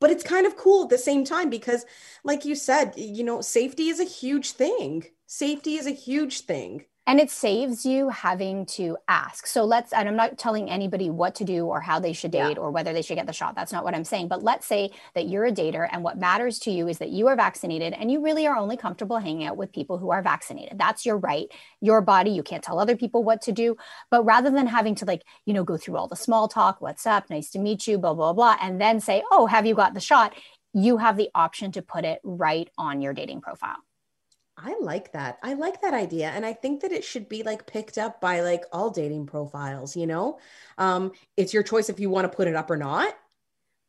But 0.00 0.10
it's 0.10 0.24
kind 0.24 0.46
of 0.46 0.56
cool 0.56 0.84
at 0.84 0.90
the 0.90 0.98
same 0.98 1.24
time 1.24 1.48
because 1.48 1.84
like 2.24 2.44
you 2.44 2.54
said 2.54 2.94
you 2.96 3.24
know 3.24 3.40
safety 3.40 3.88
is 3.88 4.00
a 4.00 4.04
huge 4.04 4.52
thing. 4.52 5.04
Safety 5.26 5.76
is 5.76 5.86
a 5.86 5.92
huge 5.92 6.40
thing 6.40 6.84
and 7.06 7.18
it 7.18 7.30
saves 7.30 7.84
you 7.84 8.10
having 8.10 8.64
to 8.64 8.96
ask. 9.08 9.46
So 9.46 9.64
let's 9.64 9.92
and 9.92 10.08
i'm 10.08 10.16
not 10.16 10.38
telling 10.38 10.70
anybody 10.70 11.10
what 11.10 11.34
to 11.36 11.44
do 11.44 11.66
or 11.66 11.80
how 11.80 11.98
they 11.98 12.12
should 12.12 12.30
date 12.30 12.56
yeah. 12.56 12.62
or 12.62 12.70
whether 12.70 12.92
they 12.92 13.02
should 13.02 13.16
get 13.16 13.26
the 13.26 13.32
shot. 13.32 13.54
That's 13.54 13.72
not 13.72 13.84
what 13.84 13.94
i'm 13.94 14.04
saying. 14.04 14.28
But 14.28 14.42
let's 14.42 14.66
say 14.66 14.90
that 15.14 15.28
you're 15.28 15.44
a 15.44 15.52
dater 15.52 15.88
and 15.90 16.04
what 16.04 16.18
matters 16.18 16.58
to 16.60 16.70
you 16.70 16.88
is 16.88 16.98
that 16.98 17.10
you 17.10 17.26
are 17.26 17.36
vaccinated 17.36 17.92
and 17.92 18.10
you 18.10 18.22
really 18.22 18.46
are 18.46 18.56
only 18.56 18.76
comfortable 18.76 19.18
hanging 19.18 19.46
out 19.46 19.56
with 19.56 19.72
people 19.72 19.98
who 19.98 20.10
are 20.10 20.22
vaccinated. 20.22 20.78
That's 20.78 21.04
your 21.04 21.18
right 21.18 21.48
your 21.80 22.00
body. 22.00 22.30
You 22.30 22.42
can't 22.42 22.62
tell 22.62 22.78
other 22.78 22.96
people 22.96 23.24
what 23.24 23.42
to 23.42 23.52
do. 23.52 23.76
But 24.10 24.24
rather 24.24 24.50
than 24.50 24.66
having 24.68 24.94
to 24.96 25.04
like 25.04 25.22
you 25.44 25.54
know 25.54 25.64
go 25.64 25.76
through 25.76 25.96
all 25.96 26.08
the 26.08 26.16
small 26.16 26.46
talk 26.46 26.80
what's 26.80 27.06
up? 27.06 27.30
Nice 27.30 27.50
to 27.50 27.58
meet 27.58 27.86
you 27.86 27.98
blah 27.98 28.14
blah 28.14 28.32
blah 28.32 28.56
and 28.60 28.80
then 28.80 29.00
say 29.00 29.22
oh 29.32 29.46
have 29.46 29.66
you 29.66 29.74
got 29.74 29.94
the 29.94 30.00
shot? 30.00 30.34
You 30.72 30.98
have 30.98 31.16
the 31.16 31.30
option 31.34 31.72
to 31.72 31.82
put 31.82 32.04
it 32.04 32.20
right 32.22 32.70
on 32.78 33.02
your 33.02 33.12
dating 33.12 33.40
profile 33.40 33.76
I 34.64 34.76
like 34.80 35.12
that. 35.12 35.38
I 35.42 35.54
like 35.54 35.82
that 35.82 35.94
idea. 35.94 36.28
And 36.28 36.46
I 36.46 36.52
think 36.52 36.80
that 36.82 36.92
it 36.92 37.04
should 37.04 37.28
be 37.28 37.42
like 37.42 37.66
picked 37.66 37.98
up 37.98 38.20
by 38.20 38.40
like 38.40 38.64
all 38.72 38.90
dating 38.90 39.26
profiles, 39.26 39.96
you 39.96 40.06
know? 40.06 40.38
Um, 40.78 41.12
it's 41.36 41.52
your 41.52 41.62
choice 41.62 41.88
if 41.88 41.98
you 41.98 42.10
want 42.10 42.30
to 42.30 42.36
put 42.36 42.48
it 42.48 42.54
up 42.54 42.70
or 42.70 42.76
not. 42.76 43.14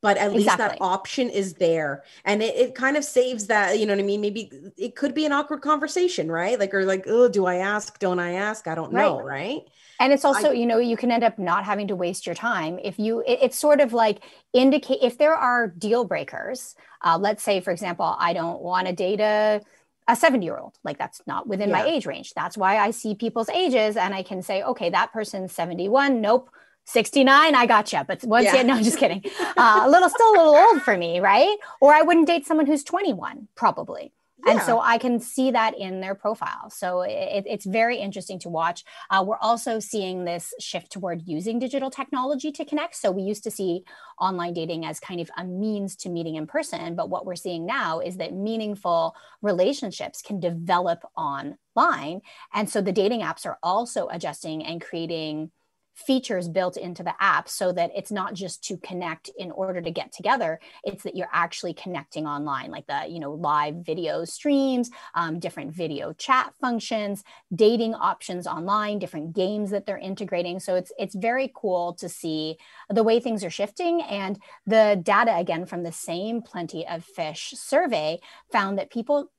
But 0.01 0.17
at 0.17 0.33
exactly. 0.33 0.39
least 0.39 0.57
that 0.57 0.77
option 0.81 1.29
is 1.29 1.53
there. 1.53 2.03
And 2.25 2.43
it, 2.43 2.55
it 2.55 2.75
kind 2.75 2.97
of 2.97 3.05
saves 3.05 3.47
that, 3.47 3.79
you 3.79 3.85
know 3.85 3.93
what 3.93 4.01
I 4.01 4.05
mean? 4.05 4.19
Maybe 4.19 4.51
it 4.75 4.97
could 4.97 5.13
be 5.13 5.25
an 5.25 5.31
awkward 5.31 5.61
conversation, 5.61 6.29
right? 6.29 6.59
Like, 6.59 6.73
or 6.73 6.83
like, 6.83 7.05
oh, 7.07 7.29
do 7.29 7.45
I 7.45 7.55
ask? 7.55 7.99
Don't 7.99 8.19
I 8.19 8.33
ask? 8.33 8.67
I 8.67 8.75
don't 8.75 8.91
know, 8.91 9.21
right? 9.21 9.25
right? 9.25 9.61
And 10.01 10.11
it's 10.11 10.25
also, 10.25 10.49
I, 10.49 10.53
you 10.53 10.65
know, 10.65 10.79
you 10.79 10.97
can 10.97 11.09
end 11.09 11.23
up 11.23 11.39
not 11.39 11.63
having 11.63 11.87
to 11.87 11.95
waste 11.95 12.25
your 12.25 12.35
time 12.35 12.79
if 12.83 12.99
you, 12.99 13.21
it, 13.21 13.39
it's 13.43 13.57
sort 13.57 13.79
of 13.79 13.93
like 13.93 14.25
indicate 14.51 14.99
if 15.01 15.17
there 15.17 15.35
are 15.35 15.69
deal 15.69 16.03
breakers. 16.03 16.75
Uh, 17.01 17.17
let's 17.17 17.41
say, 17.41 17.61
for 17.61 17.71
example, 17.71 18.13
I 18.19 18.33
don't 18.33 18.61
want 18.61 18.87
to 18.87 18.93
date 18.93 19.21
a, 19.21 19.61
a 20.07 20.15
70 20.15 20.45
year 20.45 20.57
old 20.57 20.77
like 20.83 20.97
that's 20.97 21.21
not 21.25 21.47
within 21.47 21.69
yeah. 21.69 21.77
my 21.77 21.85
age 21.85 22.05
range. 22.05 22.33
That's 22.33 22.57
why 22.57 22.77
i 22.77 22.91
see 22.91 23.15
people's 23.15 23.49
ages 23.49 23.95
and 23.97 24.13
i 24.13 24.23
can 24.23 24.41
say 24.41 24.63
okay 24.63 24.89
that 24.89 25.11
person's 25.13 25.51
71 25.51 26.21
nope. 26.21 26.49
69 26.85 27.55
i 27.55 27.65
gotcha. 27.65 28.05
But 28.07 28.23
once 28.23 28.45
yeah. 28.45 28.61
no 28.63 28.75
i'm 28.75 28.83
just 28.83 28.97
kidding. 28.97 29.23
Uh, 29.55 29.81
a 29.83 29.89
little 29.89 30.09
still 30.09 30.31
a 30.31 30.35
little 30.35 30.55
old 30.55 30.81
for 30.81 30.97
me 30.97 31.19
right? 31.19 31.55
Or 31.79 31.93
i 31.93 32.01
wouldn't 32.01 32.27
date 32.27 32.45
someone 32.45 32.65
who's 32.65 32.83
21 32.83 33.47
probably 33.55 34.11
and 34.45 34.61
so 34.61 34.79
I 34.79 34.97
can 34.97 35.19
see 35.19 35.51
that 35.51 35.77
in 35.77 36.01
their 36.01 36.15
profile. 36.15 36.69
So 36.69 37.01
it, 37.01 37.45
it's 37.47 37.65
very 37.65 37.97
interesting 37.97 38.39
to 38.39 38.49
watch. 38.49 38.83
Uh, 39.09 39.23
we're 39.25 39.37
also 39.37 39.79
seeing 39.79 40.25
this 40.25 40.53
shift 40.59 40.91
toward 40.91 41.27
using 41.27 41.59
digital 41.59 41.89
technology 41.89 42.51
to 42.53 42.65
connect. 42.65 42.95
So 42.95 43.11
we 43.11 43.23
used 43.23 43.43
to 43.43 43.51
see 43.51 43.83
online 44.19 44.53
dating 44.53 44.85
as 44.85 44.99
kind 44.99 45.19
of 45.19 45.29
a 45.37 45.43
means 45.43 45.95
to 45.97 46.09
meeting 46.09 46.35
in 46.35 46.47
person. 46.47 46.95
But 46.95 47.09
what 47.09 47.25
we're 47.25 47.35
seeing 47.35 47.65
now 47.65 47.99
is 47.99 48.17
that 48.17 48.33
meaningful 48.33 49.15
relationships 49.41 50.21
can 50.21 50.39
develop 50.39 50.99
online. 51.17 52.21
And 52.53 52.69
so 52.69 52.81
the 52.81 52.91
dating 52.91 53.21
apps 53.21 53.45
are 53.45 53.57
also 53.63 54.07
adjusting 54.09 54.63
and 54.63 54.81
creating 54.81 55.51
features 55.93 56.47
built 56.47 56.77
into 56.77 57.03
the 57.03 57.13
app 57.19 57.47
so 57.47 57.71
that 57.71 57.91
it's 57.95 58.11
not 58.11 58.33
just 58.33 58.63
to 58.65 58.77
connect 58.77 59.29
in 59.37 59.51
order 59.51 59.81
to 59.81 59.91
get 59.91 60.11
together. 60.11 60.59
It's 60.83 61.03
that 61.03 61.15
you're 61.15 61.29
actually 61.31 61.73
connecting 61.73 62.25
online 62.25 62.71
like 62.71 62.87
the 62.87 63.05
you 63.07 63.19
know 63.19 63.33
live 63.33 63.75
video 63.75 64.25
streams 64.25 64.89
um, 65.15 65.39
different 65.39 65.73
video 65.73 66.13
chat 66.13 66.53
functions 66.59 67.23
dating 67.53 67.93
options 67.93 68.47
online 68.47 68.99
different 68.99 69.35
games 69.35 69.71
that 69.71 69.85
they're 69.85 69.97
integrating. 69.97 70.59
So 70.59 70.75
it's 70.75 70.91
it's 70.97 71.15
very 71.15 71.51
cool 71.55 71.93
to 71.95 72.09
see 72.09 72.57
the 72.89 73.03
way 73.03 73.19
things 73.19 73.43
are 73.43 73.49
shifting. 73.49 74.01
And 74.01 74.39
the 74.65 74.99
data 75.01 75.37
again 75.37 75.65
from 75.65 75.83
the 75.83 75.91
same 75.91 76.41
plenty 76.41 76.87
of 76.87 77.03
fish 77.03 77.53
survey 77.55 78.19
found 78.51 78.77
that 78.77 78.91
people 78.91 79.31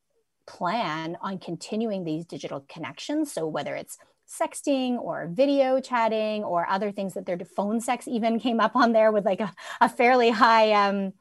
plan 0.46 1.16
on 1.20 1.38
continuing 1.38 2.04
these 2.04 2.26
digital 2.26 2.64
connections. 2.68 3.32
So 3.32 3.46
whether 3.46 3.74
it's 3.74 3.98
sexting 4.40 4.98
or 4.98 5.28
video 5.30 5.80
chatting 5.80 6.44
or 6.44 6.66
other 6.68 6.90
things 6.90 7.14
that 7.14 7.26
their 7.26 7.38
phone 7.38 7.80
sex 7.80 8.08
even 8.08 8.38
came 8.38 8.60
up 8.60 8.76
on 8.76 8.92
there 8.92 9.12
with 9.12 9.24
like 9.24 9.40
a, 9.40 9.52
a 9.80 9.88
fairly 9.88 10.30
high 10.30 10.72
um, 10.72 11.12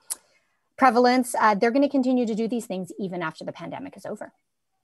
prevalence. 0.78 1.36
Uh, 1.40 1.56
they're 1.56 1.72
going 1.72 1.84
to 1.84 1.90
continue 1.90 2.26
to 2.26 2.36
do 2.36 2.48
these 2.48 2.66
things 2.66 2.92
even 3.00 3.22
after 3.22 3.44
the 3.44 3.52
pandemic 3.52 3.96
is 3.98 4.06
over. 4.06 4.32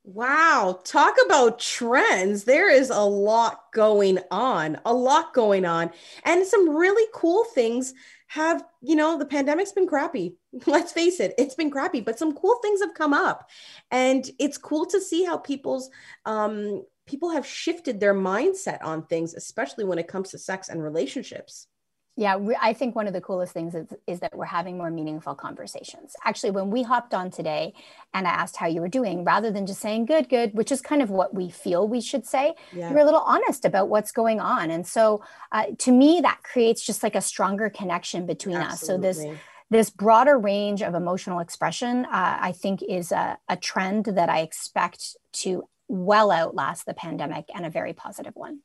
Wow, 0.05 0.80
talk 0.86 1.17
about 1.25 1.59
trends. 1.59 2.45
There 2.45 2.71
is 2.71 2.89
a 2.89 3.01
lot 3.01 3.65
going 3.73 4.19
on, 4.32 4.80
a 4.86 4.93
lot 4.93 5.34
going 5.34 5.65
on, 5.65 5.91
and 6.23 6.47
some 6.47 6.69
really 6.69 7.05
cool 7.13 7.43
things 7.43 7.93
have, 8.27 8.63
you 8.82 8.95
know, 8.95 9.17
the 9.17 9.25
pandemic's 9.25 9.73
been 9.73 9.88
crappy. 9.88 10.36
Let's 10.65 10.93
face 10.93 11.19
it, 11.19 11.34
it's 11.38 11.55
been 11.55 11.69
crappy, 11.69 11.99
but 11.99 12.17
some 12.17 12.34
cool 12.34 12.59
things 12.61 12.82
have 12.82 12.93
come 12.93 13.13
up. 13.13 13.49
And 13.91 14.27
it's 14.39 14.57
cool 14.57 14.86
to 14.88 15.01
see 15.01 15.25
how 15.25 15.38
people's 15.38 15.89
um 16.25 16.84
people 17.10 17.32
have 17.32 17.45
shifted 17.45 17.99
their 17.99 18.14
mindset 18.14 18.80
on 18.84 19.03
things, 19.03 19.34
especially 19.34 19.84
when 19.84 19.97
it 19.97 20.07
comes 20.07 20.30
to 20.30 20.38
sex 20.38 20.70
and 20.70 20.84
relationships. 20.84 21.68
Yeah, 22.16 22.38
I 22.62 22.74
think 22.74 22.97
one 22.97 23.07
of 23.07 23.14
the 23.14 23.22
coolest 23.22 23.53
things 23.53 23.74
is, 23.74 23.88
is 24.05 24.20
that 24.20 24.36
we're 24.36 24.43
having 24.43 24.78
more 24.78 24.91
meaningful 24.91 25.36
conversations. 25.36 26.16
Actually, 26.26 26.51
when 26.51 26.70
we 26.70 26.84
hopped 26.84 27.14
on 27.14 27.32
today 27.32 27.74
and 28.14 28.28
I 28.28 28.32
asked 28.32 28.57
how 28.57 28.68
you 28.68 28.82
were 28.82 28.89
doing, 28.89 29.24
rather 29.24 29.51
than 29.51 29.66
just 29.66 29.80
saying 29.80 30.05
good, 30.05 30.28
good, 30.28 30.53
which 30.53 30.70
is 30.70 30.82
kind 30.82 31.01
of 31.01 31.10
what 31.10 31.34
we 31.34 31.49
feel 31.49 31.88
we 31.88 32.01
should 32.01 32.26
say, 32.26 32.55
yeah. 32.74 32.89
you're 32.89 32.99
a 32.99 33.05
little 33.05 33.22
honest 33.22 33.64
about 33.64 33.88
what's 33.88 34.12
going 34.12 34.41
on. 34.41 34.70
And 34.70 34.86
so 34.86 35.24
uh, 35.53 35.68
to 35.78 35.93
me, 35.93 36.20
that 36.22 36.39
creates 36.43 36.86
just 36.86 37.03
like 37.03 37.16
a 37.16 37.22
stronger 37.22 37.70
connection 37.70 38.26
between 38.26 38.57
Absolutely. 38.57 39.10
us. 39.10 39.16
So 39.16 39.24
this 39.24 39.39
this 39.72 39.89
broader 39.89 40.38
range 40.38 40.82
of 40.82 40.95
emotional 40.95 41.39
expression, 41.39 42.05
uh, 42.05 42.38
I 42.41 42.51
think, 42.51 42.82
is 42.82 43.12
a, 43.12 43.38
a 43.47 43.55
trend 43.55 44.05
that 44.05 44.28
I 44.28 44.39
expect 44.39 45.16
to 45.43 45.64
well 45.90 46.32
outlast 46.32 46.86
the 46.86 46.94
pandemic 46.94 47.50
and 47.54 47.66
a 47.66 47.70
very 47.70 47.94
positive 47.94 48.36
one. 48.36 48.60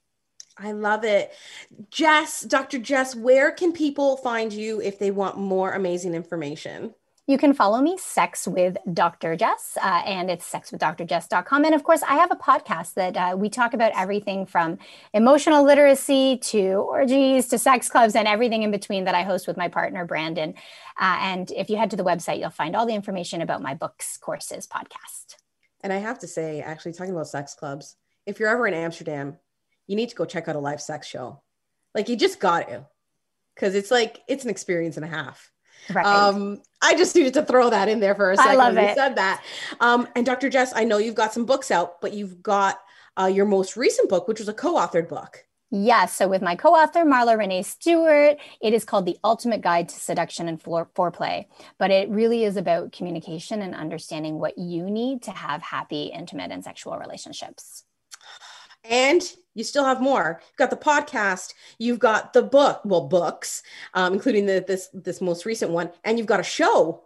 I 0.56 0.70
love 0.70 1.04
it. 1.04 1.32
Jess, 1.90 2.42
Dr. 2.42 2.78
Jess, 2.78 3.16
where 3.16 3.50
can 3.50 3.72
people 3.72 4.16
find 4.18 4.52
you 4.52 4.80
if 4.80 5.00
they 5.00 5.10
want 5.10 5.36
more 5.36 5.72
amazing 5.72 6.14
information? 6.14 6.94
You 7.26 7.38
can 7.38 7.54
follow 7.54 7.80
me, 7.80 7.96
Sex 7.96 8.46
with 8.46 8.76
Dr. 8.92 9.34
Jess, 9.34 9.78
uh, 9.82 10.02
and 10.04 10.30
it's 10.30 10.48
sexwithdrjess.com. 10.50 11.64
And 11.64 11.74
of 11.74 11.82
course, 11.82 12.02
I 12.02 12.16
have 12.16 12.30
a 12.30 12.36
podcast 12.36 12.94
that 12.94 13.16
uh, 13.16 13.34
we 13.34 13.48
talk 13.48 13.72
about 13.72 13.92
everything 13.96 14.44
from 14.44 14.76
emotional 15.14 15.64
literacy 15.64 16.36
to 16.36 16.74
orgies 16.74 17.48
to 17.48 17.58
sex 17.58 17.88
clubs 17.88 18.14
and 18.14 18.28
everything 18.28 18.62
in 18.62 18.70
between 18.70 19.04
that 19.04 19.14
I 19.14 19.22
host 19.22 19.46
with 19.46 19.56
my 19.56 19.68
partner, 19.68 20.04
Brandon. 20.04 20.52
Uh, 21.00 21.16
and 21.20 21.50
if 21.52 21.70
you 21.70 21.78
head 21.78 21.90
to 21.92 21.96
the 21.96 22.04
website, 22.04 22.40
you'll 22.40 22.50
find 22.50 22.76
all 22.76 22.84
the 22.84 22.94
information 22.94 23.40
about 23.40 23.62
my 23.62 23.72
books, 23.72 24.18
courses, 24.18 24.66
podcast. 24.66 25.36
And 25.84 25.92
I 25.92 25.98
have 25.98 26.18
to 26.20 26.26
say, 26.26 26.62
actually, 26.62 26.94
talking 26.94 27.12
about 27.12 27.28
sex 27.28 27.54
clubs, 27.54 27.94
if 28.24 28.40
you're 28.40 28.48
ever 28.48 28.66
in 28.66 28.72
Amsterdam, 28.72 29.36
you 29.86 29.96
need 29.96 30.08
to 30.08 30.16
go 30.16 30.24
check 30.24 30.48
out 30.48 30.56
a 30.56 30.58
live 30.58 30.80
sex 30.80 31.06
show. 31.06 31.42
Like 31.94 32.08
you 32.08 32.16
just 32.16 32.40
got 32.40 32.68
to, 32.68 32.86
because 33.54 33.74
it's 33.74 33.90
like 33.90 34.20
it's 34.26 34.44
an 34.44 34.50
experience 34.50 34.96
and 34.96 35.04
a 35.04 35.08
half. 35.08 35.52
Right. 35.92 36.06
Um, 36.06 36.62
I 36.82 36.96
just 36.96 37.14
needed 37.14 37.34
to 37.34 37.44
throw 37.44 37.68
that 37.68 37.90
in 37.90 38.00
there 38.00 38.14
for 38.14 38.30
a 38.32 38.36
second. 38.36 38.52
I 38.52 38.54
love 38.54 38.78
it. 38.78 38.88
You 38.88 38.94
said 38.94 39.16
that. 39.16 39.44
Um, 39.78 40.08
and 40.16 40.24
Dr. 40.24 40.48
Jess, 40.48 40.72
I 40.74 40.84
know 40.84 40.96
you've 40.96 41.14
got 41.14 41.34
some 41.34 41.44
books 41.44 41.70
out, 41.70 42.00
but 42.00 42.14
you've 42.14 42.42
got 42.42 42.80
uh, 43.20 43.26
your 43.26 43.44
most 43.44 43.76
recent 43.76 44.08
book, 44.08 44.26
which 44.26 44.38
was 44.38 44.48
a 44.48 44.54
co-authored 44.54 45.10
book. 45.10 45.44
Yes. 45.76 46.14
So 46.14 46.28
with 46.28 46.40
my 46.40 46.54
co-author 46.54 47.04
Marla 47.04 47.36
Renee 47.36 47.64
Stewart, 47.64 48.38
it 48.60 48.72
is 48.72 48.84
called 48.84 49.06
The 49.06 49.18
Ultimate 49.24 49.60
Guide 49.60 49.88
to 49.88 49.96
Seduction 49.96 50.46
and 50.46 50.62
Foreplay. 50.62 51.46
But 51.78 51.90
it 51.90 52.08
really 52.10 52.44
is 52.44 52.56
about 52.56 52.92
communication 52.92 53.60
and 53.60 53.74
understanding 53.74 54.38
what 54.38 54.56
you 54.56 54.88
need 54.88 55.22
to 55.22 55.32
have 55.32 55.62
happy, 55.62 56.12
intimate, 56.14 56.52
and 56.52 56.62
sexual 56.62 56.96
relationships. 56.96 57.82
And 58.84 59.20
you 59.54 59.64
still 59.64 59.84
have 59.84 60.00
more. 60.00 60.40
You've 60.44 60.56
got 60.58 60.70
the 60.70 60.76
podcast, 60.76 61.54
you've 61.78 61.98
got 61.98 62.34
the 62.34 62.42
book, 62.42 62.82
well, 62.84 63.08
books, 63.08 63.64
um, 63.94 64.12
including 64.12 64.46
the, 64.46 64.64
this 64.64 64.90
this 64.94 65.20
most 65.20 65.44
recent 65.44 65.72
one, 65.72 65.90
and 66.04 66.18
you've 66.18 66.28
got 66.28 66.38
a 66.38 66.44
show. 66.44 67.02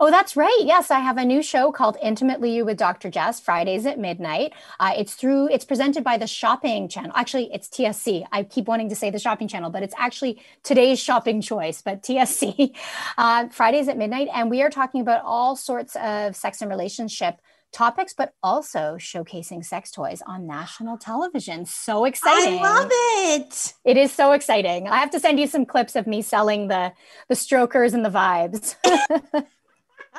Oh, 0.00 0.12
that's 0.12 0.36
right. 0.36 0.60
Yes, 0.60 0.92
I 0.92 1.00
have 1.00 1.16
a 1.16 1.24
new 1.24 1.42
show 1.42 1.72
called 1.72 1.96
Intimately 2.00 2.54
You 2.54 2.64
with 2.64 2.76
Dr. 2.78 3.10
Jess, 3.10 3.40
Fridays 3.40 3.84
at 3.84 3.98
midnight. 3.98 4.52
Uh, 4.78 4.92
it's 4.96 5.14
through, 5.14 5.48
it's 5.48 5.64
presented 5.64 6.04
by 6.04 6.16
the 6.16 6.28
Shopping 6.28 6.88
Channel. 6.88 7.10
Actually, 7.16 7.50
it's 7.52 7.68
TSC. 7.68 8.24
I 8.30 8.44
keep 8.44 8.68
wanting 8.68 8.88
to 8.90 8.94
say 8.94 9.10
the 9.10 9.18
Shopping 9.18 9.48
Channel, 9.48 9.70
but 9.70 9.82
it's 9.82 9.94
actually 9.98 10.40
today's 10.62 11.00
shopping 11.00 11.40
choice, 11.40 11.82
but 11.82 12.04
TSC, 12.04 12.76
uh, 13.18 13.48
Fridays 13.48 13.88
at 13.88 13.98
midnight. 13.98 14.28
And 14.32 14.50
we 14.50 14.62
are 14.62 14.70
talking 14.70 15.00
about 15.00 15.24
all 15.24 15.56
sorts 15.56 15.96
of 15.96 16.36
sex 16.36 16.62
and 16.62 16.70
relationship 16.70 17.40
topics, 17.72 18.14
but 18.16 18.34
also 18.40 18.98
showcasing 18.98 19.64
sex 19.64 19.90
toys 19.90 20.22
on 20.24 20.46
national 20.46 20.96
television. 20.98 21.66
So 21.66 22.04
exciting. 22.04 22.60
I 22.60 22.62
love 22.62 22.90
it. 22.92 23.74
It 23.84 23.96
is 23.96 24.12
so 24.12 24.30
exciting. 24.30 24.86
I 24.86 24.98
have 24.98 25.10
to 25.10 25.18
send 25.18 25.40
you 25.40 25.48
some 25.48 25.66
clips 25.66 25.96
of 25.96 26.06
me 26.06 26.22
selling 26.22 26.68
the 26.68 26.92
the 27.28 27.34
strokers 27.34 27.94
and 27.94 28.04
the 28.04 28.10
vibes. 28.10 28.76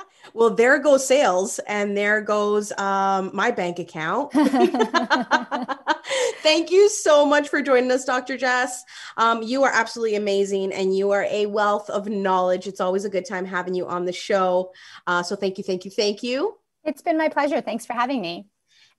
well, 0.34 0.50
there 0.50 0.80
goes 0.80 1.08
sales 1.08 1.60
and 1.68 1.96
there 1.96 2.22
goes 2.22 2.72
um, 2.74 3.32
my 3.34 3.52
bank 3.52 3.80
account. 3.80 4.32
Thank 6.42 6.72
you 6.72 6.90
so 6.90 7.26
much 7.26 7.50
for 7.50 7.62
joining 7.62 7.92
us, 7.92 8.06
Dr. 8.06 8.38
Jess. 8.38 8.84
Um, 9.18 9.44
you 9.44 9.64
are 9.64 9.72
absolutely 9.72 10.16
amazing 10.16 10.74
and 10.74 10.96
you 10.96 11.12
are 11.12 11.26
a 11.30 11.46
wealth 11.46 11.90
of 11.90 12.08
knowledge. 12.08 12.68
It's 12.68 12.82
always 12.82 13.06
a 13.06 13.10
good 13.10 13.26
time 13.26 13.46
having 13.46 13.74
you 13.74 13.88
on 13.88 14.06
the 14.06 14.14
show. 14.14 14.72
Uh, 15.06 15.24
so 15.24 15.36
thank 15.36 15.58
you, 15.58 15.64
thank 15.64 15.86
you, 15.86 15.92
thank 15.92 16.24
you. 16.24 16.56
It's 16.84 17.02
been 17.02 17.18
my 17.18 17.30
pleasure. 17.30 17.62
Thanks 17.62 17.86
for 17.86 17.94
having 17.94 18.22
me. 18.22 18.48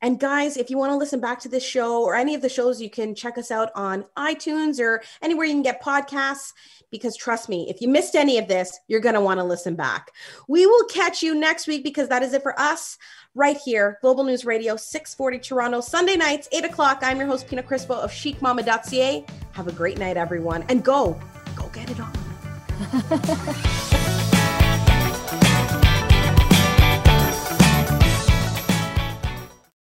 And 0.03 0.19
guys, 0.19 0.57
if 0.57 0.71
you 0.71 0.79
want 0.79 0.93
to 0.93 0.97
listen 0.97 1.21
back 1.21 1.41
to 1.41 1.49
this 1.49 1.65
show 1.65 2.03
or 2.03 2.15
any 2.15 2.35
of 2.35 2.43
the 2.43 2.49
shows, 2.49 2.81
you 2.81 2.89
can 2.89 3.15
check 3.15 3.37
us 3.37 3.51
out 3.51 3.71
on 3.75 4.05
iTunes 4.17 4.81
or 4.81 5.03
anywhere 5.21 5.47
you 5.47 5.53
can 5.53 5.63
get 5.63 5.83
podcasts. 5.83 6.53
Because 6.91 7.17
trust 7.17 7.49
me, 7.49 7.69
if 7.69 7.81
you 7.81 7.89
missed 7.89 8.17
any 8.17 8.39
of 8.39 8.49
this, 8.49 8.79
you're 8.89 9.01
going 9.01 9.15
to 9.15 9.21
want 9.21 9.39
to 9.39 9.45
listen 9.45 9.77
back. 9.77 10.11
We 10.49 10.67
will 10.67 10.85
catch 10.87 11.23
you 11.23 11.35
next 11.35 11.69
week 11.69 11.85
because 11.85 12.09
that 12.09 12.23
is 12.23 12.33
it 12.33 12.43
for 12.43 12.59
us 12.59 12.99
right 13.35 13.57
here, 13.57 13.99
Global 14.01 14.25
News 14.25 14.45
Radio, 14.45 14.77
640 14.77 15.39
Toronto, 15.39 15.81
Sunday 15.81 16.17
nights, 16.17 16.49
8 16.51 16.65
o'clock. 16.65 17.01
I'm 17.03 17.19
your 17.19 17.27
host, 17.27 17.47
Pina 17.47 17.63
Crispo 17.63 17.95
of 17.95 18.11
chicmama.ca. 18.11 19.25
Have 19.53 19.69
a 19.69 19.73
great 19.73 19.99
night, 19.99 20.17
everyone. 20.17 20.65
And 20.69 20.83
go, 20.85 21.21
go 21.55 21.69
get 21.69 21.91
it 21.91 22.01
on. 22.01 22.13